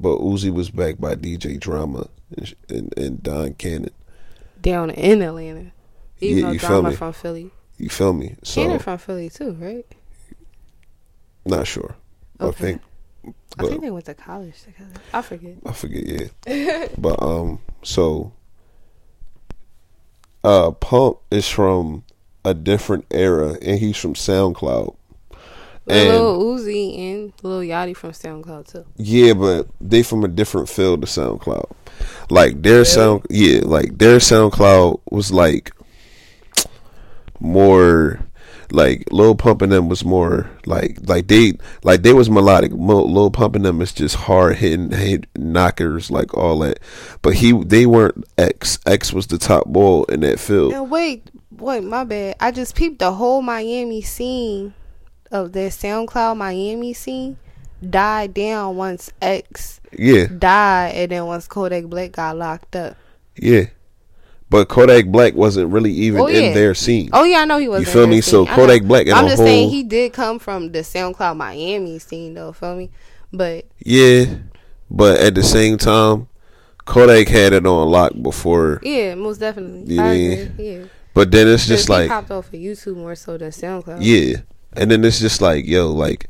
but 0.00 0.18
Uzi 0.18 0.50
was 0.52 0.70
backed 0.70 1.00
by 1.00 1.14
DJ 1.14 1.58
Drama 1.60 2.08
and, 2.36 2.54
and, 2.68 2.94
and 2.98 3.22
Don 3.22 3.54
Cannon. 3.54 3.90
Down 4.60 4.90
in 4.90 5.20
Atlanta. 5.22 5.72
Even 6.20 6.38
Yeah, 6.38 6.46
though 6.46 6.52
you 6.52 6.58
feel 6.58 6.68
Drama 6.70 6.90
me? 6.90 6.96
from 6.96 7.12
Philly. 7.12 7.50
You 7.76 7.88
feel 7.90 8.12
me? 8.12 8.34
So 8.42 8.62
Cannon 8.62 8.78
from 8.80 8.98
Philly 8.98 9.28
too, 9.30 9.52
right? 9.60 9.86
not 11.44 11.66
sure. 11.66 11.94
I 12.40 12.44
Okay. 12.46 12.78
Think 13.22 13.36
I 13.58 13.62
But- 13.62 13.68
think 13.70 13.80
they 13.82 13.90
went 13.90 14.04
to 14.06 14.14
college 14.14 14.54
together. 14.62 15.00
I 15.12 15.22
forget. 15.22 15.54
I 15.66 15.72
forget. 15.72 16.30
Yeah, 16.46 16.88
but 16.98 17.22
um, 17.22 17.60
so 17.82 18.32
uh, 20.44 20.70
Pump 20.72 21.18
is 21.30 21.48
from 21.48 22.04
a 22.44 22.54
different 22.54 23.06
era, 23.10 23.56
and 23.60 23.78
he's 23.78 23.96
from 23.96 24.14
SoundCloud. 24.14 24.94
And 25.90 26.08
Lil 26.10 26.42
Uzi 26.58 26.98
and 26.98 27.32
Lil 27.42 27.60
Yachty 27.60 27.96
from 27.96 28.10
SoundCloud 28.12 28.70
too. 28.70 28.84
yeah, 28.96 29.32
but 29.32 29.68
they 29.80 30.02
from 30.02 30.22
a 30.22 30.28
different 30.28 30.68
field 30.68 31.00
to 31.00 31.06
SoundCloud. 31.06 31.70
Like 32.30 32.62
their 32.62 32.84
sound, 32.84 33.26
yeah, 33.30 33.60
like 33.64 33.96
their 33.98 34.18
SoundCloud 34.18 35.00
was 35.10 35.32
like 35.32 35.72
more 37.40 38.20
like 38.72 39.04
Lil 39.10 39.34
Pump 39.34 39.62
and 39.62 39.72
them 39.72 39.88
was 39.88 40.04
more 40.04 40.50
like 40.66 40.98
like 41.02 41.28
they 41.28 41.54
like 41.82 42.02
they 42.02 42.12
was 42.12 42.28
melodic. 42.30 42.72
Mo, 42.72 43.02
Lil 43.02 43.30
Pump 43.30 43.56
and 43.56 43.64
them 43.64 43.80
is 43.80 43.92
just 43.92 44.14
hard 44.14 44.56
hitting 44.56 44.90
hit 44.90 45.26
knockers 45.36 46.10
like 46.10 46.34
all 46.34 46.58
that. 46.60 46.80
But 47.22 47.34
he 47.34 47.52
they 47.52 47.86
weren't 47.86 48.24
X. 48.36 48.78
X 48.86 49.12
was 49.12 49.26
the 49.26 49.38
top 49.38 49.66
ball 49.66 50.04
in 50.04 50.20
that 50.20 50.38
field. 50.38 50.72
And 50.72 50.90
wait, 50.90 51.30
wait, 51.50 51.82
my 51.84 52.04
bad. 52.04 52.36
I 52.40 52.50
just 52.50 52.74
peeped 52.74 52.98
the 52.98 53.12
whole 53.12 53.42
Miami 53.42 54.02
scene 54.02 54.74
of 55.30 55.52
that 55.52 55.72
SoundCloud 55.72 56.36
Miami 56.36 56.92
scene 56.92 57.36
died 57.88 58.34
down 58.34 58.76
once 58.76 59.12
X 59.22 59.80
Yeah, 59.96 60.26
died 60.26 60.92
and 60.94 61.12
then 61.12 61.26
once 61.26 61.46
Kodak 61.46 61.84
Black 61.84 62.12
got 62.12 62.36
locked 62.36 62.74
up. 62.76 62.96
yeah. 63.36 63.66
But 64.50 64.68
Kodak 64.68 65.06
Black 65.08 65.34
wasn't 65.34 65.70
really 65.70 65.92
even 65.92 66.20
Oh, 66.22 66.26
yeah. 66.26 66.38
in 66.40 66.54
their 66.54 66.74
scene. 66.74 67.10
Oh 67.12 67.24
yeah, 67.24 67.40
I 67.40 67.44
know 67.44 67.58
he 67.58 67.68
was. 67.68 67.80
You 67.80 67.86
feel 67.86 68.06
me? 68.06 68.20
So 68.22 68.46
Kodak 68.46 68.82
Black 68.84 69.06
and 69.06 69.14
I'm 69.14 69.26
just 69.26 69.38
saying 69.42 69.68
he 69.70 69.82
did 69.82 70.12
come 70.14 70.38
from 70.38 70.72
the 70.72 70.78
SoundCloud 70.78 71.36
Miami 71.36 71.98
scene 71.98 72.32
though. 72.34 72.52
Feel 72.52 72.76
me? 72.76 72.90
But 73.32 73.66
Yeah, 73.84 74.24
but 74.90 75.20
at 75.20 75.34
the 75.34 75.42
same 75.42 75.76
time, 75.76 76.28
Kodak 76.86 77.28
had 77.28 77.52
it 77.52 77.66
on 77.66 77.90
lock 77.90 78.12
before. 78.22 78.80
yeah, 78.82 79.14
most 79.14 79.38
definitely. 79.38 79.94
Yeah. 79.94 80.48
Yeah. 80.56 80.84
But 81.12 81.30
then 81.30 81.46
it's 81.48 81.66
just 81.66 81.88
like 81.90 82.08
popped 82.08 82.30
off 82.30 82.46
of 82.46 82.52
YouTube 82.54 82.96
more 82.96 83.14
so 83.16 83.36
than 83.36 83.50
SoundCloud. 83.50 83.98
Yeah, 84.00 84.38
and 84.72 84.90
then 84.90 85.04
it's 85.04 85.18
just 85.20 85.42
like 85.42 85.66
yo, 85.66 85.90
like 85.90 86.26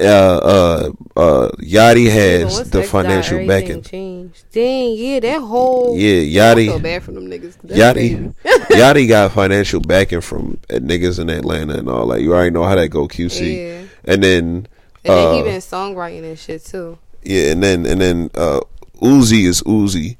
uh 0.00 0.02
uh 0.02 0.90
uh 1.16 1.48
Yachty 1.60 2.10
has 2.10 2.52
once 2.54 2.70
the 2.70 2.80
X 2.80 2.90
financial 2.90 3.46
backing. 3.46 3.82
Changed. 3.82 4.44
Dang, 4.52 4.94
yeah, 4.96 5.20
that 5.20 5.40
whole 5.40 5.96
Yeah, 5.96 6.50
I 6.50 6.54
feel 6.56 6.78
Yachty 6.78 6.82
bad 6.82 7.02
for 7.02 7.12
them 7.12 7.26
niggas. 7.30 7.54
'cause 7.60 7.70
that's 7.70 7.92
crazy. 7.94 8.16
Yachty 8.18 8.34
Yachty 8.70 9.08
got 9.14 9.32
financial 9.32 9.80
backing 9.80 10.20
from 10.20 10.58
uh, 10.70 10.74
niggas 10.74 11.18
in 11.20 11.30
Atlanta 11.30 11.78
and 11.78 11.88
all 11.88 12.06
that. 12.08 12.20
You 12.22 12.34
already 12.34 12.50
know 12.50 12.64
how 12.64 12.74
that 12.74 12.88
go, 12.88 13.06
QC. 13.06 13.56
Yeah. 13.56 13.82
And 14.12 14.22
then 14.22 14.66
And 15.04 15.14
then 15.14 15.34
he 15.34 15.40
uh 15.40 15.44
been 15.44 15.60
songwriting 15.60 16.24
and 16.24 16.38
shit 16.38 16.64
too. 16.64 16.98
yeah, 17.22 17.52
and 17.52 17.62
then 17.62 17.86
and 17.86 18.00
then 18.00 18.30
uh 18.34 18.60
Uzi 19.00 19.44
is 19.46 19.62
Uzi. 19.62 20.16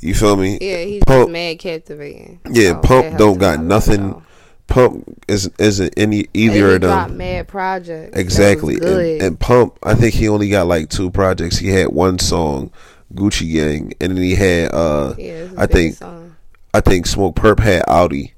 You 0.00 0.14
feel 0.14 0.36
me? 0.36 0.58
Yeah, 0.60 0.84
he's 0.84 1.02
Pump- 1.04 1.22
just 1.26 1.30
mad 1.32 1.58
captivating. 1.58 2.40
Yeah, 2.50 2.72
So, 2.72 2.80
Pump 2.80 3.16
don't 3.18 3.38
got 3.38 3.54
out 3.58 3.60
a 3.60 3.64
nothing. 3.64 4.22
Pump 4.68 5.24
is 5.26 5.50
isn't 5.58 5.94
any 5.96 6.26
either 6.34 6.76
of 6.76 6.82
them. 6.82 7.16
mad 7.16 7.48
project 7.48 8.16
Exactly. 8.16 8.74
And, 8.76 9.22
and 9.22 9.40
Pump, 9.40 9.78
I 9.82 9.94
think 9.94 10.14
he 10.14 10.28
only 10.28 10.50
got 10.50 10.66
like 10.66 10.90
two 10.90 11.10
projects. 11.10 11.56
He 11.56 11.68
had 11.68 11.88
one 11.88 12.18
song, 12.18 12.70
Gucci 13.14 13.52
Gang, 13.52 13.94
and 14.00 14.16
then 14.16 14.22
he 14.22 14.34
had 14.34 14.72
uh 14.74 15.14
yeah, 15.16 15.48
I 15.56 15.66
think 15.66 15.96
song. 15.96 16.36
I 16.74 16.80
think 16.80 17.06
Smoke 17.06 17.34
Perp 17.34 17.60
had 17.60 17.82
Audi. 17.88 18.34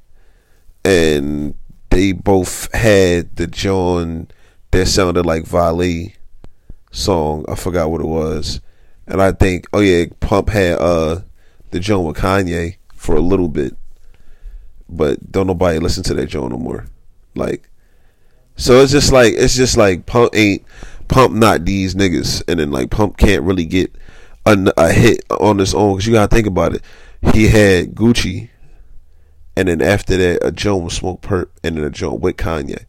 And 0.85 1.55
they 1.91 2.13
both 2.13 2.73
had 2.73 3.37
the 3.37 3.49
John 3.49 4.29
that 4.71 4.87
sounded 4.87 5.27
like 5.27 5.45
Valet 5.45 6.15
song. 6.93 7.45
I 7.49 7.57
forgot 7.57 7.91
what 7.91 8.01
it 8.01 8.07
was. 8.07 8.61
And 9.09 9.21
I 9.21 9.33
think 9.33 9.67
oh 9.73 9.81
yeah, 9.81 10.07
Pump 10.21 10.51
had 10.51 10.79
uh 10.79 11.21
the 11.73 11.81
John 11.81 12.05
with 12.05 12.19
Kanye 12.19 12.77
for 12.95 13.17
a 13.17 13.21
little 13.21 13.49
bit. 13.49 13.77
But 14.91 15.31
don't 15.31 15.47
nobody 15.47 15.79
listen 15.79 16.03
to 16.05 16.15
that 16.15 16.27
John 16.27 16.51
no 16.51 16.59
more. 16.59 16.87
Like 17.35 17.71
so 18.61 18.83
it's 18.83 18.93
just 18.93 19.11
like 19.11 19.33
it's 19.35 19.57
just 19.57 19.79
like 19.79 20.05
Pump 20.05 20.35
ain't 20.35 20.63
Pump 21.09 21.35
not 21.35 21.65
these 21.65 21.95
niggas, 21.95 22.43
and 22.47 22.61
then 22.61 22.71
like 22.71 22.91
Pump 22.91 23.17
can't 23.17 23.43
really 23.43 23.65
get 23.65 23.91
a, 24.45 24.73
a 24.77 24.93
hit 24.93 25.25
on 25.31 25.57
his 25.59 25.75
own 25.75 25.95
because 25.95 26.07
you 26.07 26.13
gotta 26.13 26.35
think 26.35 26.47
about 26.47 26.75
it. 26.75 26.83
He 27.33 27.49
had 27.49 27.95
Gucci, 27.95 28.51
and 29.57 29.67
then 29.67 29.81
after 29.81 30.17
that 30.19 30.47
a 30.47 30.53
Joan 30.53 30.85
with 30.85 30.93
Smoke 30.93 31.23
Perp, 31.23 31.49
and 31.65 31.77
then 31.77 31.85
a 31.85 31.91
Joan 31.91 32.21
with 32.21 32.37
Kanye. 32.37 32.85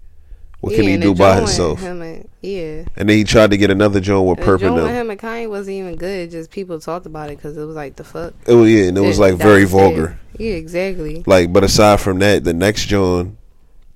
What 0.59 0.75
can 0.75 0.83
Yeah, 0.83 0.91
he 0.91 0.97
do 0.97 1.15
by 1.15 1.37
himself? 1.37 1.79
Him 1.79 2.03
and, 2.03 2.29
yeah. 2.41 2.83
And 2.95 3.09
then 3.09 3.17
he 3.17 3.23
tried 3.23 3.49
to 3.49 3.57
get 3.57 3.71
another 3.71 3.99
Joan 3.99 4.27
with 4.27 4.39
The 4.39 4.45
Perp 4.45 4.59
joint 4.59 4.73
and 4.75 4.83
with 4.83 4.91
him 4.91 5.09
and 5.09 5.19
Kanye 5.19 5.49
wasn't 5.49 5.77
even 5.77 5.95
good. 5.95 6.29
Just 6.29 6.51
people 6.51 6.79
talked 6.79 7.07
about 7.07 7.31
it 7.31 7.37
because 7.37 7.57
it 7.57 7.63
was 7.63 7.75
like 7.75 7.95
the 7.95 8.03
fuck. 8.03 8.33
Oh 8.47 8.65
yeah, 8.65 8.87
and 8.89 8.97
it 8.97 9.01
was 9.01 9.17
like 9.17 9.35
very 9.35 9.63
vulgar. 9.63 10.19
it. 10.30 10.30
Yeah, 10.41 10.53
exactly. 10.53 11.23
Like, 11.27 11.53
but 11.53 11.63
aside 11.63 11.99
from 11.99 12.17
that, 12.19 12.43
the 12.43 12.53
next 12.53 12.87
John 12.87 13.37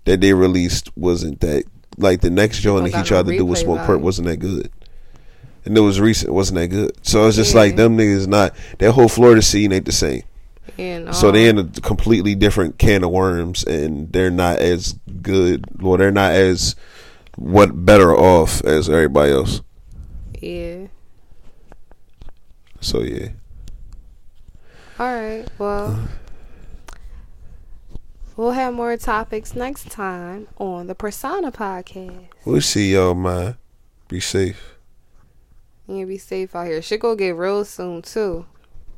that 0.04 0.22
they 0.22 0.34
released 0.34 0.96
wasn't 0.96 1.40
that. 1.42 1.64
Like 1.98 2.22
the 2.22 2.30
next 2.30 2.60
John 2.60 2.84
that 2.84 2.94
he 2.94 3.02
tried 3.04 3.26
no 3.26 3.32
to 3.32 3.38
do 3.38 3.46
with 3.46 3.58
Smoke 3.60 3.80
Perp 3.80 4.00
wasn't 4.02 4.28
that 4.28 4.38
good. 4.38 4.70
And 5.66 5.76
it 5.76 5.82
was 5.82 6.00
recent, 6.00 6.32
wasn't 6.34 6.60
that 6.60 6.68
good. 6.68 6.92
So 7.02 7.26
it's 7.26 7.36
just 7.36 7.54
Yeah. 7.56 7.62
like 7.62 7.76
them 7.76 7.98
niggas 7.98 8.28
not 8.28 8.56
that 8.78 8.92
whole 8.92 9.08
Florida 9.08 9.42
scene 9.42 9.72
ain't 9.72 9.86
the 9.86 9.92
same. 9.92 10.22
And 10.78 11.16
So 11.16 11.30
um, 11.30 11.34
they 11.34 11.48
in 11.48 11.58
a 11.58 11.64
completely 11.64 12.36
different 12.36 12.78
can 12.78 13.04
of 13.04 13.10
worms, 13.10 13.64
and 13.64 14.12
they're 14.12 14.30
not 14.30 14.60
as 14.60 15.00
good. 15.22 15.66
Well, 15.82 15.98
they're 15.98 16.12
not 16.12 16.34
as 16.34 16.76
what 17.38 17.86
better 17.86 18.16
off 18.16 18.64
as 18.66 18.88
everybody 18.90 19.32
else. 19.32 19.62
yeah. 20.40 20.88
So 22.82 23.02
yeah, 23.02 23.30
All 25.00 25.08
right. 25.14 25.46
Well, 25.58 26.08
we'll 28.36 28.52
have 28.52 28.74
more 28.74 28.96
topics 28.98 29.56
next 29.56 29.90
time 29.90 30.48
on 30.58 30.88
the 30.88 30.96
Persona 30.96 31.52
podcast. 31.52 32.28
we'll 32.46 32.62
see 32.62 32.94
y'all, 32.94 33.16
man. 33.16 33.58
Be 34.08 34.20
safe. 34.20 34.76
You 35.88 36.06
be 36.06 36.18
safe 36.18 36.56
out 36.56 36.68
here. 36.68 36.82
Shit 36.82 37.00
go 37.00 37.16
get 37.16 37.36
real 37.36 37.64
soon 37.66 38.02
too. 38.02 38.46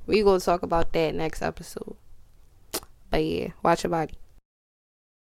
We 0.05 0.23
gonna 0.23 0.39
talk 0.39 0.63
about 0.63 0.93
that 0.93 1.15
next 1.15 1.41
episode. 1.41 1.95
But 3.09 3.23
yeah, 3.23 3.49
watch 3.63 3.83
your 3.83 3.91
body. 3.91 4.13